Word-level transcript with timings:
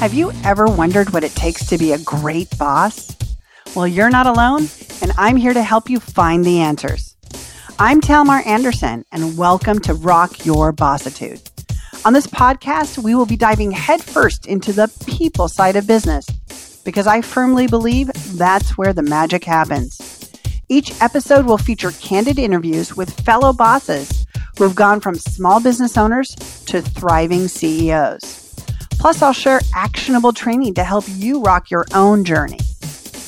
Have 0.00 0.14
you 0.14 0.32
ever 0.44 0.64
wondered 0.64 1.10
what 1.10 1.24
it 1.24 1.32
takes 1.32 1.66
to 1.66 1.76
be 1.76 1.92
a 1.92 1.98
great 1.98 2.56
boss? 2.56 3.14
Well, 3.76 3.86
you're 3.86 4.08
not 4.08 4.26
alone, 4.26 4.66
and 5.02 5.12
I'm 5.18 5.36
here 5.36 5.52
to 5.52 5.62
help 5.62 5.90
you 5.90 6.00
find 6.00 6.42
the 6.42 6.60
answers. 6.60 7.16
I'm 7.78 8.00
Talmar 8.00 8.46
Anderson, 8.46 9.04
and 9.12 9.36
welcome 9.36 9.78
to 9.80 9.92
Rock 9.92 10.46
Your 10.46 10.72
Bossitude. 10.72 11.46
On 12.06 12.14
this 12.14 12.26
podcast, 12.26 12.96
we 12.96 13.14
will 13.14 13.26
be 13.26 13.36
diving 13.36 13.72
headfirst 13.72 14.46
into 14.46 14.72
the 14.72 14.90
people 15.04 15.48
side 15.48 15.76
of 15.76 15.86
business 15.86 16.24
because 16.82 17.06
I 17.06 17.20
firmly 17.20 17.66
believe 17.66 18.10
that's 18.38 18.78
where 18.78 18.94
the 18.94 19.02
magic 19.02 19.44
happens. 19.44 20.32
Each 20.70 20.98
episode 21.02 21.44
will 21.44 21.58
feature 21.58 21.92
candid 22.00 22.38
interviews 22.38 22.96
with 22.96 23.20
fellow 23.20 23.52
bosses 23.52 24.24
who 24.56 24.64
have 24.64 24.74
gone 24.74 25.00
from 25.00 25.16
small 25.16 25.60
business 25.60 25.98
owners 25.98 26.30
to 26.68 26.80
thriving 26.80 27.48
CEOs. 27.48 28.49
Plus, 29.00 29.22
I'll 29.22 29.32
share 29.32 29.60
actionable 29.74 30.34
training 30.34 30.74
to 30.74 30.84
help 30.84 31.06
you 31.08 31.42
rock 31.42 31.70
your 31.70 31.86
own 31.94 32.22
journey. 32.22 32.58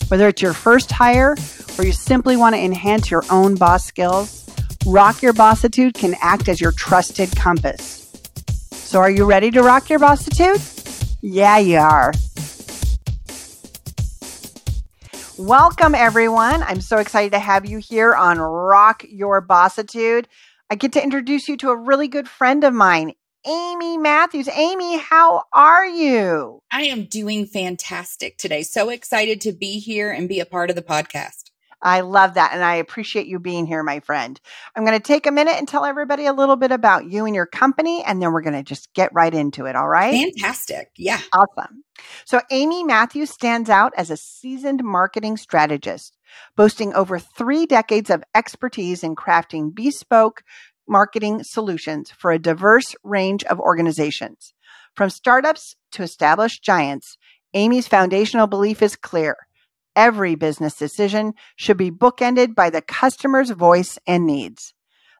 Whether 0.08 0.28
it's 0.28 0.42
your 0.42 0.52
first 0.52 0.92
hire 0.92 1.34
or 1.78 1.84
you 1.86 1.92
simply 1.92 2.36
want 2.36 2.54
to 2.54 2.60
enhance 2.60 3.10
your 3.10 3.24
own 3.30 3.54
boss 3.54 3.86
skills, 3.86 4.46
Rock 4.84 5.22
Your 5.22 5.32
Bossitude 5.32 5.94
can 5.94 6.14
act 6.20 6.50
as 6.50 6.60
your 6.60 6.72
trusted 6.72 7.34
compass. 7.36 8.06
So, 8.72 9.00
are 9.00 9.10
you 9.10 9.24
ready 9.24 9.50
to 9.52 9.62
rock 9.62 9.88
your 9.88 9.98
bossitude? 9.98 10.60
Yeah, 11.22 11.56
you 11.56 11.78
are. 11.78 12.12
Welcome, 15.38 15.94
everyone. 15.94 16.62
I'm 16.64 16.82
so 16.82 16.98
excited 16.98 17.32
to 17.32 17.38
have 17.38 17.64
you 17.64 17.78
here 17.78 18.14
on 18.14 18.38
Rock 18.38 19.06
Your 19.08 19.40
Bossitude. 19.40 20.26
I 20.68 20.74
get 20.74 20.92
to 20.92 21.02
introduce 21.02 21.48
you 21.48 21.56
to 21.56 21.70
a 21.70 21.76
really 21.76 22.08
good 22.08 22.28
friend 22.28 22.62
of 22.62 22.74
mine, 22.74 23.14
Amy 23.46 23.98
Matthews. 23.98 24.48
Amy, 24.48 24.98
how 24.98 25.44
are 25.52 25.86
you? 25.86 26.62
I 26.70 26.82
am 26.82 27.06
doing 27.06 27.46
fantastic 27.46 28.38
today. 28.38 28.62
So 28.62 28.88
excited 28.88 29.40
to 29.42 29.52
be 29.52 29.80
here 29.80 30.12
and 30.12 30.28
be 30.28 30.40
a 30.40 30.46
part 30.46 30.70
of 30.70 30.76
the 30.76 30.82
podcast. 30.82 31.50
I 31.82 32.02
love 32.02 32.34
that. 32.34 32.52
And 32.52 32.62
I 32.62 32.76
appreciate 32.76 33.26
you 33.26 33.40
being 33.40 33.66
here, 33.66 33.82
my 33.82 33.98
friend. 34.00 34.40
I'm 34.76 34.84
going 34.84 34.96
to 34.96 35.02
take 35.02 35.26
a 35.26 35.32
minute 35.32 35.56
and 35.56 35.66
tell 35.66 35.84
everybody 35.84 36.26
a 36.26 36.32
little 36.32 36.54
bit 36.54 36.70
about 36.70 37.10
you 37.10 37.26
and 37.26 37.34
your 37.34 37.46
company, 37.46 38.04
and 38.04 38.22
then 38.22 38.32
we're 38.32 38.42
going 38.42 38.54
to 38.54 38.62
just 38.62 38.94
get 38.94 39.12
right 39.12 39.34
into 39.34 39.66
it. 39.66 39.74
All 39.74 39.88
right. 39.88 40.12
Fantastic. 40.12 40.90
Yeah. 40.96 41.20
Awesome. 41.32 41.82
So, 42.24 42.40
Amy 42.50 42.84
Matthews 42.84 43.30
stands 43.30 43.68
out 43.68 43.92
as 43.96 44.10
a 44.10 44.16
seasoned 44.16 44.82
marketing 44.84 45.36
strategist, 45.36 46.16
boasting 46.56 46.94
over 46.94 47.18
three 47.18 47.66
decades 47.66 48.10
of 48.10 48.24
expertise 48.34 49.02
in 49.02 49.16
crafting 49.16 49.74
bespoke 49.74 50.42
marketing 50.88 51.42
solutions 51.42 52.10
for 52.10 52.30
a 52.30 52.38
diverse 52.38 52.94
range 53.02 53.44
of 53.44 53.60
organizations. 53.60 54.54
From 54.94 55.10
startups 55.10 55.76
to 55.92 56.02
established 56.02 56.62
giants, 56.62 57.16
Amy's 57.54 57.88
foundational 57.88 58.46
belief 58.46 58.82
is 58.82 58.96
clear 58.96 59.36
Every 59.94 60.34
business 60.34 60.74
decision 60.74 61.34
should 61.56 61.76
be 61.76 61.90
bookended 61.90 62.54
by 62.54 62.70
the 62.70 62.80
customer's 62.80 63.50
voice 63.50 63.98
and 64.06 64.26
needs. 64.26 64.72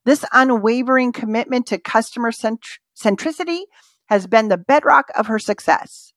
This 0.04 0.24
unwavering 0.32 1.12
commitment 1.12 1.66
to 1.66 1.78
customer 1.78 2.32
cent- 2.32 2.78
centricity 2.96 3.62
has 4.06 4.26
been 4.26 4.48
the 4.48 4.56
bedrock 4.56 5.10
of 5.14 5.26
her 5.26 5.38
success. 5.38 6.12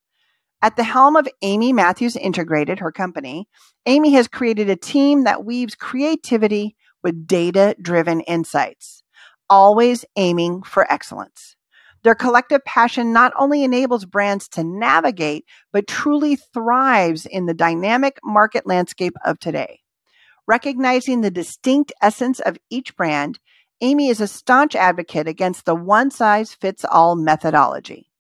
At 0.62 0.78
the 0.78 0.84
helm 0.84 1.16
of 1.16 1.28
Amy 1.42 1.74
Matthews 1.74 2.16
Integrated, 2.16 2.80
her 2.80 2.92
company, 2.92 3.48
Amy 3.86 4.14
has 4.14 4.28
created 4.28 4.70
a 4.70 4.76
team 4.76 5.26
that 5.26 5.46
weaves 5.46 5.76
creativity 5.76 6.76
with 7.04 7.28
data 7.28 7.76
driven 7.80 8.22
insights, 8.22 9.04
always 9.50 10.06
aiming 10.16 10.64
for 10.64 10.92
excellence. 10.92 11.56
Their 12.04 12.16
collective 12.16 12.64
passion 12.66 13.14
not 13.14 13.34
only 13.36 13.64
enables 13.64 14.06
brands 14.06 14.48
to 14.50 14.64
navigate, 14.64 15.46
but 15.74 15.88
truly 15.88 16.36
thrives 16.36 17.26
in 17.26 17.48
the 17.48 17.54
dynamic 17.54 18.20
market 18.24 18.68
landscape 18.68 19.16
of 19.26 19.40
today. 19.40 19.80
Recognizing 20.48 21.22
the 21.22 21.32
distinct 21.32 21.92
essence 22.02 22.40
of 22.40 22.58
each 22.70 22.96
brand, 22.96 23.40
Amy 23.82 24.10
is 24.10 24.22
a 24.22 24.28
staunch 24.28 24.76
advocate 24.76 25.28
against 25.28 25.66
the 25.66 25.76
one 25.76 26.12
size 26.12 26.54
fits 26.54 26.86
all 26.86 27.16
methodology. 27.16 28.12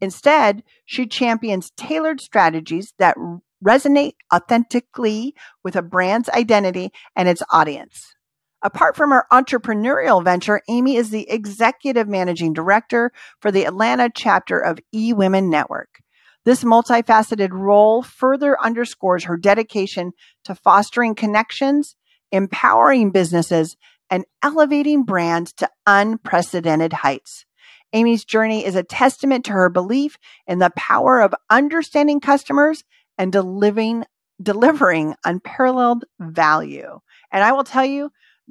Instead, 0.00 0.62
she 0.84 1.06
champions 1.06 1.72
tailored 1.76 2.20
strategies 2.20 2.94
that 2.98 3.16
resonate 3.64 4.14
authentically 4.32 5.34
with 5.62 5.76
a 5.76 5.82
brand's 5.82 6.28
identity 6.28 6.90
and 7.14 7.28
its 7.28 7.42
audience. 7.50 8.14
Apart 8.62 8.94
from 8.94 9.10
her 9.10 9.26
entrepreneurial 9.32 10.22
venture, 10.22 10.62
Amy 10.68 10.96
is 10.96 11.10
the 11.10 11.28
executive 11.28 12.06
managing 12.06 12.52
director 12.52 13.10
for 13.40 13.50
the 13.50 13.64
Atlanta 13.64 14.08
chapter 14.14 14.60
of 14.60 14.78
E 14.94 15.12
Women 15.12 15.50
Network. 15.50 16.00
This 16.44 16.62
multifaceted 16.62 17.50
role 17.52 18.02
further 18.02 18.60
underscores 18.60 19.24
her 19.24 19.36
dedication 19.36 20.12
to 20.44 20.54
fostering 20.54 21.14
connections, 21.14 21.96
empowering 22.30 23.10
businesses, 23.10 23.76
and 24.10 24.24
elevating 24.42 25.04
brands 25.04 25.52
to 25.54 25.68
unprecedented 25.86 26.92
heights. 26.92 27.46
Amy's 27.92 28.24
journey 28.24 28.64
is 28.64 28.76
a 28.76 28.82
testament 28.82 29.44
to 29.46 29.52
her 29.52 29.68
belief 29.68 30.18
in 30.46 30.58
the 30.58 30.72
power 30.76 31.20
of 31.20 31.34
understanding 31.50 32.20
customers 32.20 32.84
and 33.18 33.32
delivering 33.32 34.04
delivering 34.42 35.14
unparalleled 35.24 36.04
value. 36.18 36.98
And 37.30 37.44
I 37.44 37.52
will 37.52 37.64
tell 37.64 37.84
you, 37.84 38.10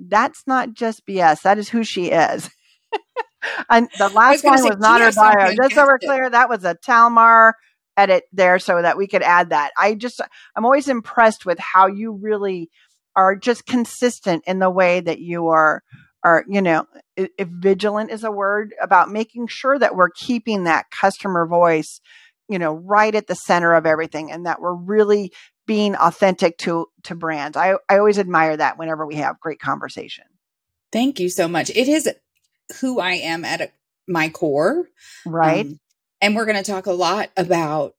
that's 0.09 0.43
not 0.47 0.73
just 0.73 1.05
BS. 1.05 1.41
That 1.41 1.57
is 1.57 1.69
who 1.69 1.83
she 1.83 2.11
is. 2.11 2.49
and 3.69 3.89
the 3.97 4.09
last 4.09 4.43
one 4.43 4.63
was 4.63 4.77
not 4.77 5.01
her 5.01 5.11
bio. 5.11 5.53
Just 5.55 5.75
so 5.75 5.85
we're 5.85 5.99
clear, 5.99 6.29
that 6.29 6.49
was 6.49 6.63
a 6.63 6.75
Talmar 6.75 7.53
edit 7.97 8.23
there 8.31 8.59
so 8.59 8.81
that 8.81 8.97
we 8.97 9.07
could 9.07 9.21
add 9.21 9.49
that. 9.49 9.71
I 9.77 9.95
just, 9.95 10.21
I'm 10.55 10.65
always 10.65 10.87
impressed 10.87 11.45
with 11.45 11.59
how 11.59 11.87
you 11.87 12.13
really 12.13 12.69
are 13.15 13.35
just 13.35 13.65
consistent 13.65 14.43
in 14.47 14.59
the 14.59 14.69
way 14.69 15.01
that 15.01 15.19
you 15.19 15.47
are, 15.47 15.83
are, 16.23 16.45
you 16.47 16.61
know, 16.61 16.85
if 17.17 17.47
vigilant 17.47 18.11
is 18.11 18.23
a 18.23 18.31
word 18.31 18.73
about 18.81 19.11
making 19.11 19.47
sure 19.47 19.77
that 19.77 19.95
we're 19.95 20.09
keeping 20.09 20.63
that 20.63 20.85
customer 20.91 21.45
voice, 21.45 21.99
you 22.47 22.59
know, 22.59 22.73
right 22.73 23.13
at 23.13 23.27
the 23.27 23.35
center 23.35 23.73
of 23.73 23.85
everything 23.85 24.31
and 24.31 24.45
that 24.45 24.61
we're 24.61 24.75
really 24.75 25.31
being 25.67 25.95
authentic 25.95 26.57
to 26.59 26.87
to 27.03 27.15
brands. 27.15 27.57
I, 27.57 27.75
I 27.89 27.97
always 27.97 28.19
admire 28.19 28.57
that 28.57 28.77
whenever 28.77 29.05
we 29.05 29.15
have 29.15 29.39
great 29.39 29.59
conversation. 29.59 30.25
Thank 30.91 31.19
you 31.19 31.29
so 31.29 31.47
much. 31.47 31.69
It 31.69 31.87
is 31.87 32.09
who 32.79 32.99
I 32.99 33.13
am 33.13 33.45
at 33.45 33.61
a, 33.61 33.71
my 34.07 34.29
core. 34.29 34.87
Right. 35.25 35.65
Um, 35.65 35.79
and 36.21 36.35
we're 36.35 36.45
going 36.45 36.61
to 36.61 36.71
talk 36.71 36.85
a 36.85 36.91
lot 36.93 37.29
about 37.35 37.95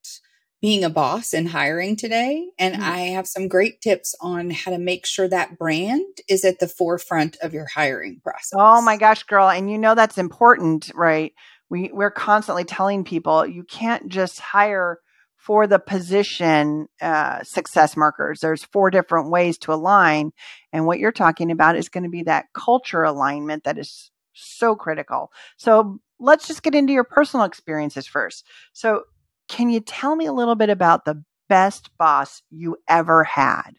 being 0.60 0.84
a 0.84 0.90
boss 0.90 1.34
and 1.34 1.48
hiring 1.48 1.96
today. 1.96 2.48
And 2.58 2.76
mm-hmm. 2.76 2.84
I 2.84 2.98
have 2.98 3.26
some 3.26 3.48
great 3.48 3.80
tips 3.80 4.14
on 4.20 4.50
how 4.50 4.70
to 4.70 4.78
make 4.78 5.04
sure 5.04 5.28
that 5.28 5.58
brand 5.58 6.18
is 6.28 6.44
at 6.44 6.60
the 6.60 6.68
forefront 6.68 7.36
of 7.42 7.52
your 7.52 7.66
hiring 7.66 8.20
process. 8.22 8.52
Oh 8.54 8.80
my 8.80 8.96
gosh, 8.96 9.24
girl. 9.24 9.50
And 9.50 9.70
you 9.70 9.76
know 9.76 9.96
that's 9.96 10.18
important, 10.18 10.92
right? 10.94 11.32
We 11.68 11.90
we're 11.92 12.12
constantly 12.12 12.64
telling 12.64 13.02
people 13.02 13.44
you 13.44 13.64
can't 13.64 14.08
just 14.08 14.38
hire 14.38 15.00
for 15.42 15.66
the 15.66 15.80
position 15.80 16.86
uh, 17.00 17.42
success 17.42 17.96
markers. 17.96 18.38
There's 18.40 18.62
four 18.62 18.90
different 18.90 19.28
ways 19.28 19.58
to 19.58 19.72
align. 19.72 20.30
And 20.72 20.86
what 20.86 21.00
you're 21.00 21.10
talking 21.10 21.50
about 21.50 21.76
is 21.76 21.88
going 21.88 22.04
to 22.04 22.10
be 22.10 22.22
that 22.22 22.46
culture 22.54 23.02
alignment 23.02 23.64
that 23.64 23.76
is 23.76 24.12
so 24.34 24.76
critical. 24.76 25.32
So 25.56 25.98
let's 26.20 26.46
just 26.46 26.62
get 26.62 26.76
into 26.76 26.92
your 26.92 27.02
personal 27.02 27.44
experiences 27.44 28.06
first. 28.06 28.46
So, 28.72 29.02
can 29.48 29.68
you 29.68 29.80
tell 29.80 30.14
me 30.14 30.26
a 30.26 30.32
little 30.32 30.54
bit 30.54 30.70
about 30.70 31.04
the 31.04 31.24
best 31.48 31.90
boss 31.98 32.42
you 32.48 32.76
ever 32.88 33.24
had? 33.24 33.72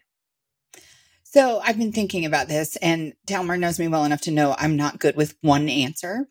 So, 1.22 1.60
I've 1.64 1.78
been 1.78 1.92
thinking 1.92 2.26
about 2.26 2.46
this, 2.46 2.76
and 2.76 3.14
Talmar 3.26 3.58
knows 3.58 3.80
me 3.80 3.88
well 3.88 4.04
enough 4.04 4.20
to 4.22 4.30
know 4.30 4.54
I'm 4.58 4.76
not 4.76 5.00
good 5.00 5.16
with 5.16 5.34
one 5.40 5.68
answer. 5.70 6.28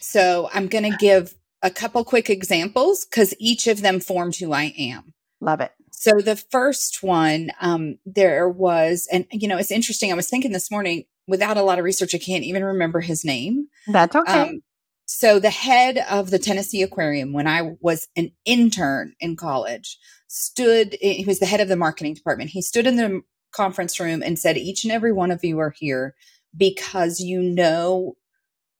So, 0.00 0.50
I'm 0.52 0.68
going 0.68 0.92
to 0.92 0.96
give 0.98 1.34
a 1.64 1.70
couple 1.70 2.04
quick 2.04 2.28
examples 2.28 3.06
because 3.06 3.34
each 3.40 3.66
of 3.66 3.80
them 3.80 3.98
formed 3.98 4.36
who 4.36 4.52
I 4.52 4.74
am. 4.78 5.14
Love 5.40 5.60
it. 5.60 5.72
So 5.90 6.20
the 6.20 6.36
first 6.36 7.02
one, 7.02 7.50
um, 7.60 7.98
there 8.04 8.48
was, 8.48 9.08
and 9.10 9.26
you 9.32 9.48
know, 9.48 9.56
it's 9.56 9.70
interesting. 9.70 10.12
I 10.12 10.16
was 10.16 10.28
thinking 10.28 10.52
this 10.52 10.70
morning, 10.70 11.04
without 11.26 11.56
a 11.56 11.62
lot 11.62 11.78
of 11.78 11.84
research, 11.84 12.14
I 12.14 12.18
can't 12.18 12.44
even 12.44 12.62
remember 12.62 13.00
his 13.00 13.24
name. 13.24 13.68
That's 13.86 14.14
okay. 14.14 14.40
Um, 14.40 14.60
so 15.06 15.38
the 15.38 15.50
head 15.50 16.04
of 16.10 16.30
the 16.30 16.38
Tennessee 16.38 16.82
Aquarium, 16.82 17.32
when 17.32 17.46
I 17.46 17.76
was 17.80 18.08
an 18.14 18.32
intern 18.44 19.14
in 19.18 19.34
college, 19.36 19.98
stood. 20.28 20.96
He 21.00 21.24
was 21.26 21.38
the 21.38 21.46
head 21.46 21.60
of 21.60 21.68
the 21.68 21.76
marketing 21.76 22.14
department. 22.14 22.50
He 22.50 22.60
stood 22.60 22.86
in 22.86 22.96
the 22.96 23.22
conference 23.52 23.98
room 23.98 24.22
and 24.22 24.38
said, 24.38 24.58
"Each 24.58 24.84
and 24.84 24.92
every 24.92 25.12
one 25.12 25.30
of 25.30 25.42
you 25.42 25.58
are 25.60 25.74
here 25.74 26.14
because 26.54 27.20
you 27.20 27.40
know 27.40 28.16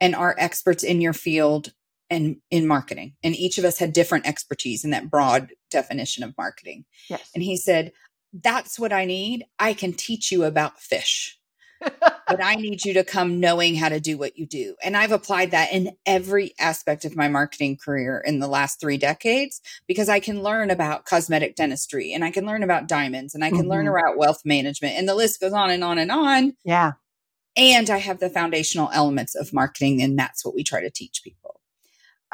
and 0.00 0.14
are 0.14 0.34
experts 0.38 0.82
in 0.82 1.00
your 1.00 1.12
field 1.14 1.72
and 2.14 2.36
in 2.50 2.66
marketing. 2.66 3.14
And 3.22 3.34
each 3.34 3.58
of 3.58 3.64
us 3.64 3.78
had 3.78 3.92
different 3.92 4.26
expertise 4.26 4.84
in 4.84 4.90
that 4.90 5.10
broad 5.10 5.52
definition 5.70 6.24
of 6.24 6.36
marketing. 6.38 6.84
Yes. 7.08 7.30
And 7.34 7.42
he 7.42 7.56
said, 7.56 7.92
That's 8.32 8.78
what 8.78 8.92
I 8.92 9.04
need. 9.04 9.44
I 9.58 9.74
can 9.74 9.92
teach 9.92 10.32
you 10.32 10.44
about 10.44 10.80
fish. 10.80 11.38
but 12.26 12.42
I 12.42 12.54
need 12.54 12.84
you 12.84 12.94
to 12.94 13.04
come 13.04 13.40
knowing 13.40 13.74
how 13.74 13.88
to 13.88 14.00
do 14.00 14.16
what 14.16 14.38
you 14.38 14.46
do. 14.46 14.76
And 14.82 14.96
I've 14.96 15.12
applied 15.12 15.50
that 15.50 15.72
in 15.72 15.96
every 16.06 16.54
aspect 16.58 17.04
of 17.04 17.16
my 17.16 17.28
marketing 17.28 17.76
career 17.76 18.22
in 18.24 18.38
the 18.38 18.46
last 18.46 18.80
three 18.80 18.96
decades 18.96 19.60
because 19.86 20.08
I 20.08 20.20
can 20.20 20.42
learn 20.42 20.70
about 20.70 21.04
cosmetic 21.04 21.56
dentistry 21.56 22.12
and 22.12 22.24
I 22.24 22.30
can 22.30 22.46
learn 22.46 22.62
about 22.62 22.88
diamonds 22.88 23.34
and 23.34 23.44
I 23.44 23.50
can 23.50 23.60
mm-hmm. 23.60 23.70
learn 23.70 23.88
about 23.88 24.16
wealth 24.16 24.42
management 24.44 24.96
and 24.96 25.08
the 25.08 25.14
list 25.14 25.40
goes 25.40 25.52
on 25.52 25.70
and 25.70 25.84
on 25.84 25.98
and 25.98 26.10
on. 26.10 26.54
Yeah. 26.64 26.92
And 27.56 27.88
I 27.90 27.98
have 27.98 28.18
the 28.18 28.30
foundational 28.30 28.90
elements 28.92 29.34
of 29.34 29.52
marketing 29.52 30.02
and 30.02 30.18
that's 30.18 30.44
what 30.44 30.54
we 30.54 30.64
try 30.64 30.80
to 30.80 30.90
teach 30.90 31.22
people. 31.22 31.60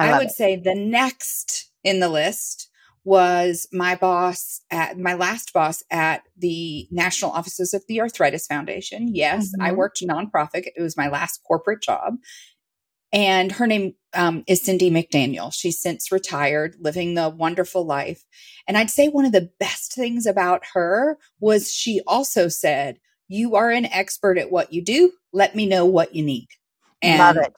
I, 0.00 0.10
I 0.10 0.18
would 0.18 0.28
it. 0.28 0.32
say 0.32 0.56
the 0.56 0.74
next 0.74 1.70
in 1.84 2.00
the 2.00 2.08
list 2.08 2.68
was 3.04 3.66
my 3.72 3.94
boss 3.94 4.60
at 4.70 4.98
my 4.98 5.14
last 5.14 5.52
boss 5.52 5.82
at 5.90 6.22
the 6.36 6.86
national 6.90 7.30
offices 7.30 7.72
of 7.72 7.82
the 7.88 8.00
arthritis 8.00 8.46
foundation. 8.46 9.14
Yes 9.14 9.48
mm-hmm. 9.48 9.62
i 9.62 9.72
worked 9.72 10.02
nonprofit. 10.02 10.68
It 10.76 10.80
was 10.80 10.96
my 10.96 11.08
last 11.08 11.40
corporate 11.46 11.82
job. 11.82 12.14
And 13.12 13.52
her 13.52 13.66
name 13.66 13.94
um, 14.14 14.44
is 14.46 14.62
cindy 14.62 14.90
mcdaniel. 14.90 15.52
She's 15.52 15.80
since 15.80 16.12
retired 16.12 16.76
living 16.78 17.14
the 17.14 17.28
wonderful 17.30 17.84
life. 17.84 18.22
And 18.68 18.76
i'd 18.76 18.90
say 18.90 19.08
one 19.08 19.24
of 19.24 19.32
the 19.32 19.50
best 19.58 19.94
things 19.94 20.26
about 20.26 20.62
her 20.74 21.18
was 21.40 21.72
she 21.72 22.02
also 22.06 22.48
said 22.48 22.98
you 23.28 23.54
are 23.54 23.70
an 23.70 23.86
expert 23.86 24.38
at 24.38 24.50
what 24.50 24.72
you 24.72 24.84
do. 24.84 25.12
Let 25.32 25.54
me 25.54 25.66
know 25.66 25.86
what 25.86 26.14
you 26.14 26.24
need. 26.24 26.48
And 27.00 27.18
Love 27.18 27.46
it. 27.46 27.54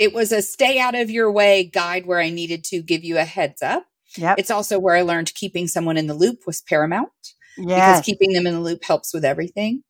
It 0.00 0.12
was 0.12 0.32
a 0.32 0.42
stay 0.42 0.80
out 0.80 0.96
of 0.96 1.10
your 1.10 1.30
way 1.30 1.62
guide 1.62 2.06
where 2.06 2.18
i 2.18 2.30
needed 2.30 2.64
to 2.64 2.82
give 2.82 3.04
you 3.04 3.18
a 3.18 3.24
heads 3.24 3.62
up 3.62 3.84
Yep. 4.16 4.38
It's 4.38 4.50
also 4.50 4.78
where 4.78 4.96
I 4.96 5.02
learned 5.02 5.34
keeping 5.34 5.68
someone 5.68 5.96
in 5.96 6.06
the 6.06 6.14
loop 6.14 6.46
was 6.46 6.60
paramount. 6.60 7.10
Yes. 7.56 8.00
Because 8.00 8.04
keeping 8.04 8.32
them 8.32 8.46
in 8.46 8.54
the 8.54 8.60
loop 8.60 8.84
helps 8.84 9.14
with 9.14 9.24
everything. 9.24 9.82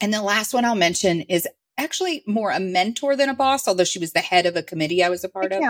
And 0.00 0.12
the 0.12 0.22
last 0.22 0.54
one 0.54 0.64
I'll 0.64 0.74
mention 0.74 1.22
is 1.22 1.46
actually 1.82 2.22
more 2.26 2.50
a 2.50 2.60
mentor 2.60 3.16
than 3.16 3.28
a 3.28 3.34
boss, 3.34 3.66
although 3.66 3.84
she 3.84 3.98
was 3.98 4.12
the 4.12 4.20
head 4.20 4.46
of 4.46 4.56
a 4.56 4.62
committee 4.62 5.02
I 5.02 5.08
was 5.08 5.24
a 5.24 5.28
part 5.28 5.52
of. 5.52 5.62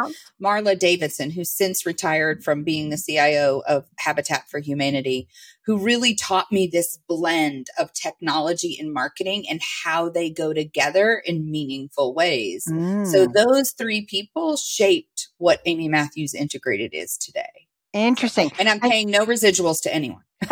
Marla 0.43 0.79
Davidson, 0.79 1.31
who's 1.31 1.51
since 1.51 1.87
retired 1.87 2.43
from 2.43 2.65
being 2.65 2.91
the 2.91 2.97
CIO 2.97 3.63
of 3.67 3.87
Habitat 3.99 4.49
for 4.49 4.59
Humanity, 4.59 5.29
who 5.65 5.79
really 5.79 6.15
taught 6.15 6.51
me 6.51 6.67
this 6.67 6.99
blend 7.09 7.69
of 7.79 7.93
technology 7.93 8.77
and 8.79 8.93
marketing 8.93 9.47
and 9.49 9.61
how 9.85 10.09
they 10.09 10.31
go 10.31 10.53
together 10.53 11.23
in 11.25 11.51
meaningful 11.51 12.15
ways. 12.15 12.67
Mm. 12.69 13.07
So 13.07 13.27
those 13.27 13.73
three 13.73 14.05
people 14.05 14.57
shaped 14.57 15.29
what 15.39 15.61
Amy 15.65 15.89
Matthews 15.89 16.35
Integrated 16.35 16.91
is 16.93 17.17
today. 17.17 17.69
Interesting. 17.93 18.51
And 18.59 18.69
I'm 18.69 18.81
paying 18.81 19.15
I- 19.15 19.19
no 19.19 19.27
residuals 19.27 19.83
to 19.83 19.95
anyone. 19.95 20.23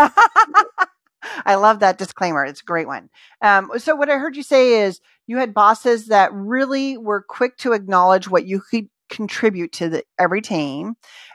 I 1.44 1.56
love 1.56 1.80
that 1.80 1.98
disclaimer. 1.98 2.44
It's 2.44 2.60
a 2.60 2.64
great 2.64 2.86
one. 2.86 3.10
Um, 3.42 3.70
so, 3.78 3.94
what 3.94 4.10
I 4.10 4.18
heard 4.18 4.36
you 4.36 4.42
say 4.42 4.82
is 4.82 5.00
you 5.28 5.38
had 5.38 5.54
bosses 5.54 6.06
that 6.06 6.32
really 6.32 6.98
were 6.98 7.22
quick 7.22 7.56
to 7.58 7.72
acknowledge 7.72 8.28
what 8.28 8.46
you 8.46 8.60
could 8.60 8.88
contribute 9.08 9.72
to 9.74 9.88
the, 9.88 10.04
every 10.18 10.42
team, 10.42 10.94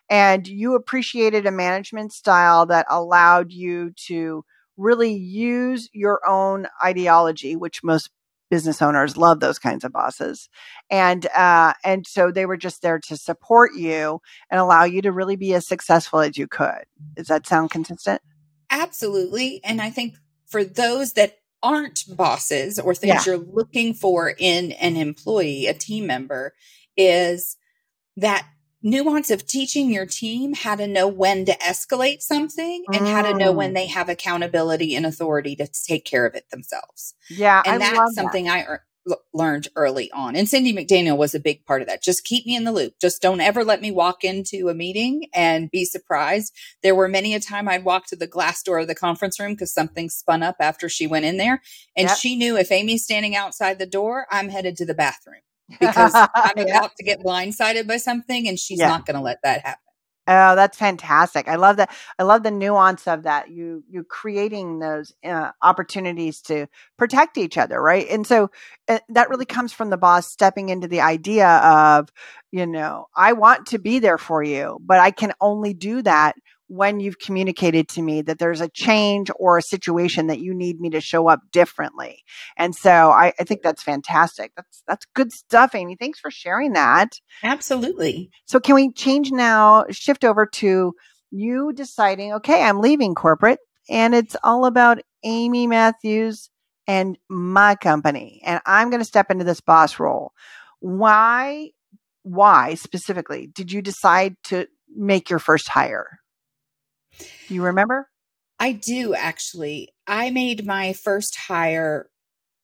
and 0.10 0.46
you 0.48 0.76
appreciated 0.76 1.46
a 1.46 1.52
management 1.52 2.12
style 2.12 2.66
that 2.66 2.86
allowed 2.90 3.54
you 3.54 3.92
to 4.08 4.44
really 4.76 5.14
use 5.14 5.90
your 5.94 6.20
own 6.28 6.68
ideology, 6.84 7.56
which 7.56 7.84
most 7.84 8.10
business 8.52 8.82
owners 8.82 9.16
love 9.18 9.40
those 9.40 9.58
kinds 9.58 9.84
of 9.84 9.92
bosses 9.92 10.48
and 10.92 11.26
uh, 11.28 11.74
and 11.84 12.06
so 12.06 12.30
they 12.30 12.46
were 12.46 12.58
just 12.58 12.84
there 12.84 13.00
to 13.00 13.18
support 13.18 13.72
you 13.74 14.20
and 14.52 14.60
allow 14.60 14.84
you 14.84 15.02
to 15.02 15.12
really 15.12 15.36
be 15.36 15.56
as 15.56 15.66
successful 15.66 16.20
as 16.20 16.38
you 16.38 16.46
could 16.48 16.84
does 17.16 17.26
that 17.26 17.48
sound 17.48 17.72
consistent 17.72 18.22
Absolutely. 18.74 19.62
And 19.64 19.80
I 19.80 19.92
think 19.92 20.16
for 20.48 20.64
those 20.64 21.14
that 21.14 21.38
aren't 21.64 22.04
bosses 22.16 22.78
or 22.78 22.94
things 22.94 23.26
yeah. 23.26 23.34
you're 23.34 23.46
looking 23.46 23.94
for 23.94 24.36
in 24.38 24.74
an 24.74 24.98
employee, 24.98 25.66
a 25.66 25.74
team 25.74 26.06
member, 26.06 26.54
is 26.98 27.58
that 28.18 28.46
nuance 28.84 29.32
of 29.32 29.48
teaching 29.48 29.90
your 29.90 30.06
team 30.06 30.54
how 30.54 30.76
to 30.76 30.86
know 30.86 31.08
when 31.08 31.46
to 31.46 31.54
escalate 31.60 32.22
something 32.22 32.84
and 32.94 33.08
how 33.08 33.22
to 33.22 33.34
know 33.34 33.52
when 33.52 33.72
mm. 33.72 33.76
they 33.76 33.88
have 33.88 34.10
accountability 34.10 34.94
and 34.94 35.06
authority 35.06 35.56
to 35.56 35.68
take 35.88 36.04
care 36.04 36.26
of 36.26 36.36
it 36.36 36.50
themselves. 36.52 37.16
Yeah. 37.30 37.64
And 37.66 37.82
I 37.82 37.92
that's 37.92 38.14
something 38.14 38.46
that. 38.46 38.68
I 38.70 38.78
learned 39.34 39.68
early 39.76 40.12
on. 40.12 40.36
And 40.36 40.48
Cindy 40.48 40.74
McDaniel 40.74 41.18
was 41.18 41.36
a 41.36 41.40
big 41.40 41.66
part 41.66 41.82
of 41.82 41.88
that. 41.88 42.02
Just 42.02 42.24
keep 42.24 42.46
me 42.46 42.56
in 42.56 42.64
the 42.64 42.72
loop. 42.72 42.94
Just 43.02 43.22
don't 43.22 43.42
ever 43.42 43.64
let 43.64 43.82
me 43.82 43.92
walk 43.92 44.24
into 44.24 44.70
a 44.70 44.74
meeting 44.74 45.28
and 45.34 45.70
be 45.70 45.86
surprised. 45.86 46.54
There 46.82 46.96
were 46.96 47.08
many 47.08 47.34
a 47.34 47.40
time 47.40 47.68
I'd 47.68 47.84
walk 47.84 48.08
to 48.08 48.16
the 48.16 48.28
glass 48.28 48.64
door 48.64 48.80
of 48.80 48.88
the 48.88 48.96
conference 48.96 49.40
room 49.40 49.54
because 49.54 49.74
something 49.74 50.10
spun 50.10 50.44
up 50.44 50.58
after 50.60 50.88
she 50.90 51.08
went 51.08 51.26
in 51.26 51.38
there. 51.38 51.62
And 51.96 52.08
yep. 52.08 52.18
she 52.18 52.36
knew 52.36 52.58
if 52.58 52.72
Amy's 52.72 53.04
standing 53.04 53.36
outside 53.36 53.80
the 53.80 53.86
door, 53.86 54.26
I'm 54.32 54.50
headed 54.50 54.78
to 54.78 54.86
the 54.86 54.94
bathroom 54.94 55.42
because 55.80 56.14
I'm 56.14 56.58
about 56.58 56.92
to 56.98 57.04
get 57.04 57.22
blindsided 57.22 57.88
by 57.88 57.98
something 57.98 58.48
and 58.48 58.60
she's 58.60 58.80
yeah. 58.80 58.88
not 58.88 59.06
going 59.06 59.18
to 59.18 59.24
let 59.24 59.40
that 59.44 59.62
happen. 59.62 59.80
Oh, 60.26 60.56
that's 60.56 60.78
fantastic! 60.78 61.50
I 61.50 61.56
love 61.58 61.76
that. 61.78 61.92
I 62.18 62.24
love 62.24 62.44
the 62.44 62.52
nuance 62.52 63.08
of 63.10 63.24
that. 63.24 63.50
You 63.52 63.84
you 63.90 64.06
creating 64.06 64.80
those 64.80 65.14
uh, 65.22 65.52
opportunities 65.62 66.42
to 66.44 66.68
protect 66.98 67.38
each 67.38 67.58
other, 67.58 67.82
right? 67.82 68.08
And 68.10 68.26
so 68.26 68.50
uh, 68.88 69.00
that 69.10 69.30
really 69.30 69.46
comes 69.46 69.74
from 69.74 69.90
the 69.90 69.98
boss 69.98 70.32
stepping 70.32 70.70
into 70.70 70.88
the 70.88 71.02
idea 71.02 71.50
of, 71.50 72.08
you 72.54 72.66
know, 72.66 73.08
I 73.14 73.34
want 73.34 73.66
to 73.68 73.80
be 73.80 74.00
there 74.00 74.18
for 74.18 74.42
you, 74.42 74.80
but 74.82 75.00
I 75.02 75.12
can 75.12 75.34
only 75.42 75.74
do 75.74 76.02
that 76.04 76.36
when 76.68 77.00
you've 77.00 77.20
communicated 77.20 77.88
to 77.90 78.02
me 78.02 78.22
that 78.22 78.40
there's 78.40 78.62
a 78.62 78.70
change 78.70 79.30
or 79.36 79.58
a 79.58 79.62
situation 79.62 80.28
that 80.28 80.40
you 80.40 80.54
need 80.54 80.80
me 80.80 80.90
to 80.90 81.02
show 81.02 81.28
up 81.28 81.42
differently. 81.52 82.24
And 82.58 82.74
so 82.74 83.12
I, 83.12 83.34
I, 83.40 83.44
think 83.44 83.62
that's 83.62 83.84
fantastic. 83.84 84.54
That's 84.56 84.84
that's 84.88 85.06
good 85.14 85.32
stuff, 85.32 85.76
Amy. 85.76 85.96
Thanks 85.96 86.20
for 86.20 86.32
sharing 86.32 86.74
that. 86.74 87.20
Absolutely. 87.44 88.32
So 88.46 88.60
can 88.60 88.76
we 88.76 88.92
change 88.92 89.32
now, 89.32 89.86
shift 89.92 90.24
over 90.24 90.46
to 90.46 90.94
you 91.32 91.74
deciding, 91.74 92.34
okay, 92.34 92.64
I'm 92.64 92.80
leaving 92.80 93.16
corporate 93.16 93.60
and 93.90 94.16
it's 94.16 94.36
all 94.44 94.66
about 94.66 95.00
Amy 95.24 95.68
Matthews 95.68 96.50
and 96.88 97.18
my 97.30 97.76
company. 97.76 98.42
And 98.46 98.62
I'm 98.66 98.90
going 98.90 99.02
to 99.02 99.06
step 99.06 99.32
into 99.32 99.44
this 99.44 99.62
boss 99.62 100.00
role. 100.00 100.32
Why 100.80 101.70
why 102.24 102.76
specifically 102.76 103.48
did 103.48 103.72
you 103.72 103.82
decide 103.82 104.36
to 104.46 104.68
make 104.96 105.30
your 105.30 105.40
first 105.40 105.68
hire? 105.68 106.20
You 107.48 107.64
remember? 107.64 108.10
I 108.60 108.72
do 108.72 109.14
actually. 109.14 109.90
I 110.08 110.30
made 110.30 110.66
my 110.66 110.94
first 110.94 111.36
hire 111.36 112.10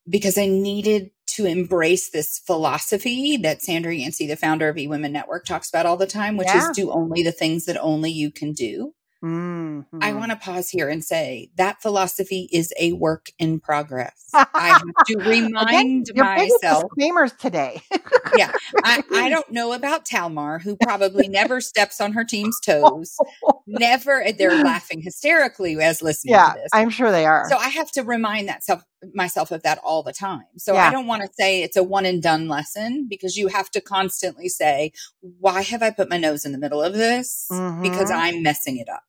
because 0.08 0.38
I 0.38 0.48
needed 0.48 1.12
to 1.36 1.46
embrace 1.46 2.10
this 2.10 2.40
philosophy 2.40 3.38
that 3.38 3.62
Sandra 3.62 3.94
Yancey, 3.94 4.26
the 4.26 4.36
founder 4.36 4.68
of 4.70 4.76
eWomen 4.76 5.12
Network, 5.12 5.46
talks 5.46 5.70
about 5.70 5.86
all 5.86 5.98
the 5.98 6.08
time, 6.08 6.38
which 6.38 6.48
yeah. 6.48 6.70
is 6.70 6.76
do 6.76 6.92
only 6.92 7.22
the 7.22 7.32
things 7.32 7.66
that 7.66 7.78
only 7.80 8.12
you 8.12 8.32
can 8.32 8.54
do. 8.54 8.94
Mm-hmm. 9.24 10.00
I 10.02 10.14
want 10.14 10.32
to 10.32 10.38
pause 10.38 10.70
here 10.70 10.88
and 10.88 11.04
say 11.04 11.52
that 11.58 11.82
philosophy 11.82 12.48
is 12.54 12.74
a 12.80 12.94
work 12.94 13.28
in 13.38 13.60
progress. 13.60 14.30
I 14.34 14.70
have 14.70 15.06
to 15.08 15.18
remind 15.18 16.10
Again, 16.10 16.26
myself. 16.26 16.84
Disclaimers 16.84 17.34
today. 17.34 17.82
yeah, 18.38 18.52
I, 18.84 19.04
I, 19.12 19.30
don't 19.30 19.52
know 19.52 19.74
about 19.74 20.06
Talmar, 20.06 20.62
who 20.62 20.78
probably 20.78 21.28
never 21.28 21.60
steps 21.60 22.00
on 22.00 22.14
her 22.14 22.24
team's 22.24 22.58
toes. 22.62 23.18
never, 23.68 24.24
they're 24.38 24.64
laughing 24.64 25.02
hysterically 25.02 25.78
as 25.82 26.02
listening 26.02 26.36
yeah, 26.36 26.54
to 26.54 26.60
this. 26.60 26.70
I'm 26.72 26.90
sure 26.90 27.12
they 27.12 27.26
are. 27.26 27.50
So 27.50 27.58
I 27.58 27.70
have 27.70 27.92
to 27.94 28.04
remind 28.04 28.48
that 28.48 28.64
self 28.64 28.84
myself 29.14 29.52
of 29.52 29.64
that 29.64 29.80
all 29.84 30.04
the 30.04 30.14
time. 30.14 30.44
So 30.58 30.74
yeah. 30.74 30.88
I 30.88 30.92
don't 30.92 31.08
want 31.08 31.22
to 31.24 31.30
say 31.40 31.64
it's 31.64 31.78
a 31.78 31.84
one 31.84 32.06
and 32.06 32.22
done 32.22 32.48
lesson 32.48 33.08
because 33.10 33.38
you 33.38 33.48
have 33.48 33.70
to 33.72 33.82
constantly 33.82 34.50
say, 34.50 34.92
"Why 35.22 35.62
have 35.62 35.82
I 35.82 35.92
put 35.92 36.10
my 36.10 36.18
nose 36.18 36.46
in 36.46 36.52
the 36.52 36.58
middle 36.58 36.82
of 36.82 36.94
this?" 36.94 37.48
Mm-hmm. 37.52 37.82
Because 37.82 38.12
I'm 38.12 38.44
messing 38.44 38.78
it 38.78 38.90
up. 38.90 39.04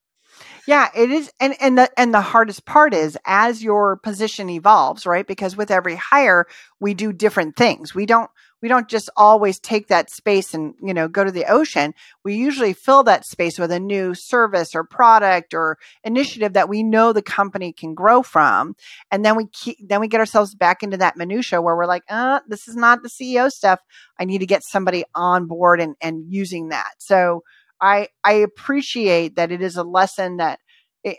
Yeah, 0.71 0.89
it 0.95 1.11
is 1.11 1.33
and 1.41 1.57
and 1.61 1.77
the 1.77 1.91
and 1.99 2.15
the 2.15 2.21
hardest 2.21 2.65
part 2.65 2.95
is 2.95 3.19
as 3.27 3.61
your 3.61 3.97
position 3.97 4.49
evolves, 4.49 5.05
right? 5.05 5.27
Because 5.27 5.57
with 5.57 5.69
every 5.69 5.97
hire, 5.97 6.47
we 6.79 6.95
do 6.95 7.13
different 7.13 7.57
things. 7.57 7.93
We 7.93 8.07
don't 8.07 8.31
we 8.63 8.69
don't 8.69 8.87
just 8.87 9.11
always 9.17 9.59
take 9.59 9.89
that 9.89 10.11
space 10.11 10.55
and, 10.55 10.75
you 10.81 10.95
know, 10.95 11.09
go 11.09 11.25
to 11.25 11.33
the 11.33 11.47
ocean. 11.47 11.93
We 12.25 12.37
usually 12.37 12.73
fill 12.73 13.03
that 13.05 13.27
space 13.27 13.59
with 13.59 13.73
a 13.73 13.81
new 13.81 14.15
service 14.15 14.77
or 14.77 14.85
product 14.85 15.55
or 15.55 15.77
initiative 16.05 16.53
that 16.53 16.69
we 16.69 16.85
know 16.85 17.13
the 17.13 17.21
company 17.21 17.73
can 17.73 17.95
grow 17.95 18.23
from. 18.23 18.77
And 19.11 19.25
then 19.25 19.35
we 19.35 19.47
keep 19.47 19.77
then 19.81 19.99
we 20.01 20.07
get 20.07 20.21
ourselves 20.21 20.55
back 20.55 20.85
into 20.85 20.99
that 20.99 21.17
minutia 21.17 21.61
where 21.61 21.75
we're 21.75 21.87
like, 21.87 22.05
"Uh, 22.09 22.39
this 22.47 22.69
is 22.69 22.77
not 22.77 23.03
the 23.03 23.09
CEO 23.09 23.51
stuff. 23.51 23.81
I 24.21 24.25
need 24.25 24.39
to 24.39 24.47
get 24.47 24.63
somebody 24.63 25.03
on 25.17 25.47
board 25.47 25.81
and 25.81 25.97
and 26.01 26.33
using 26.33 26.69
that." 26.69 26.93
So, 26.99 27.43
I 27.81 28.09
I 28.25 28.33
appreciate 28.35 29.37
that 29.37 29.53
it 29.53 29.63
is 29.63 29.77
a 29.77 29.85
lesson 29.85 30.39
that 30.39 30.61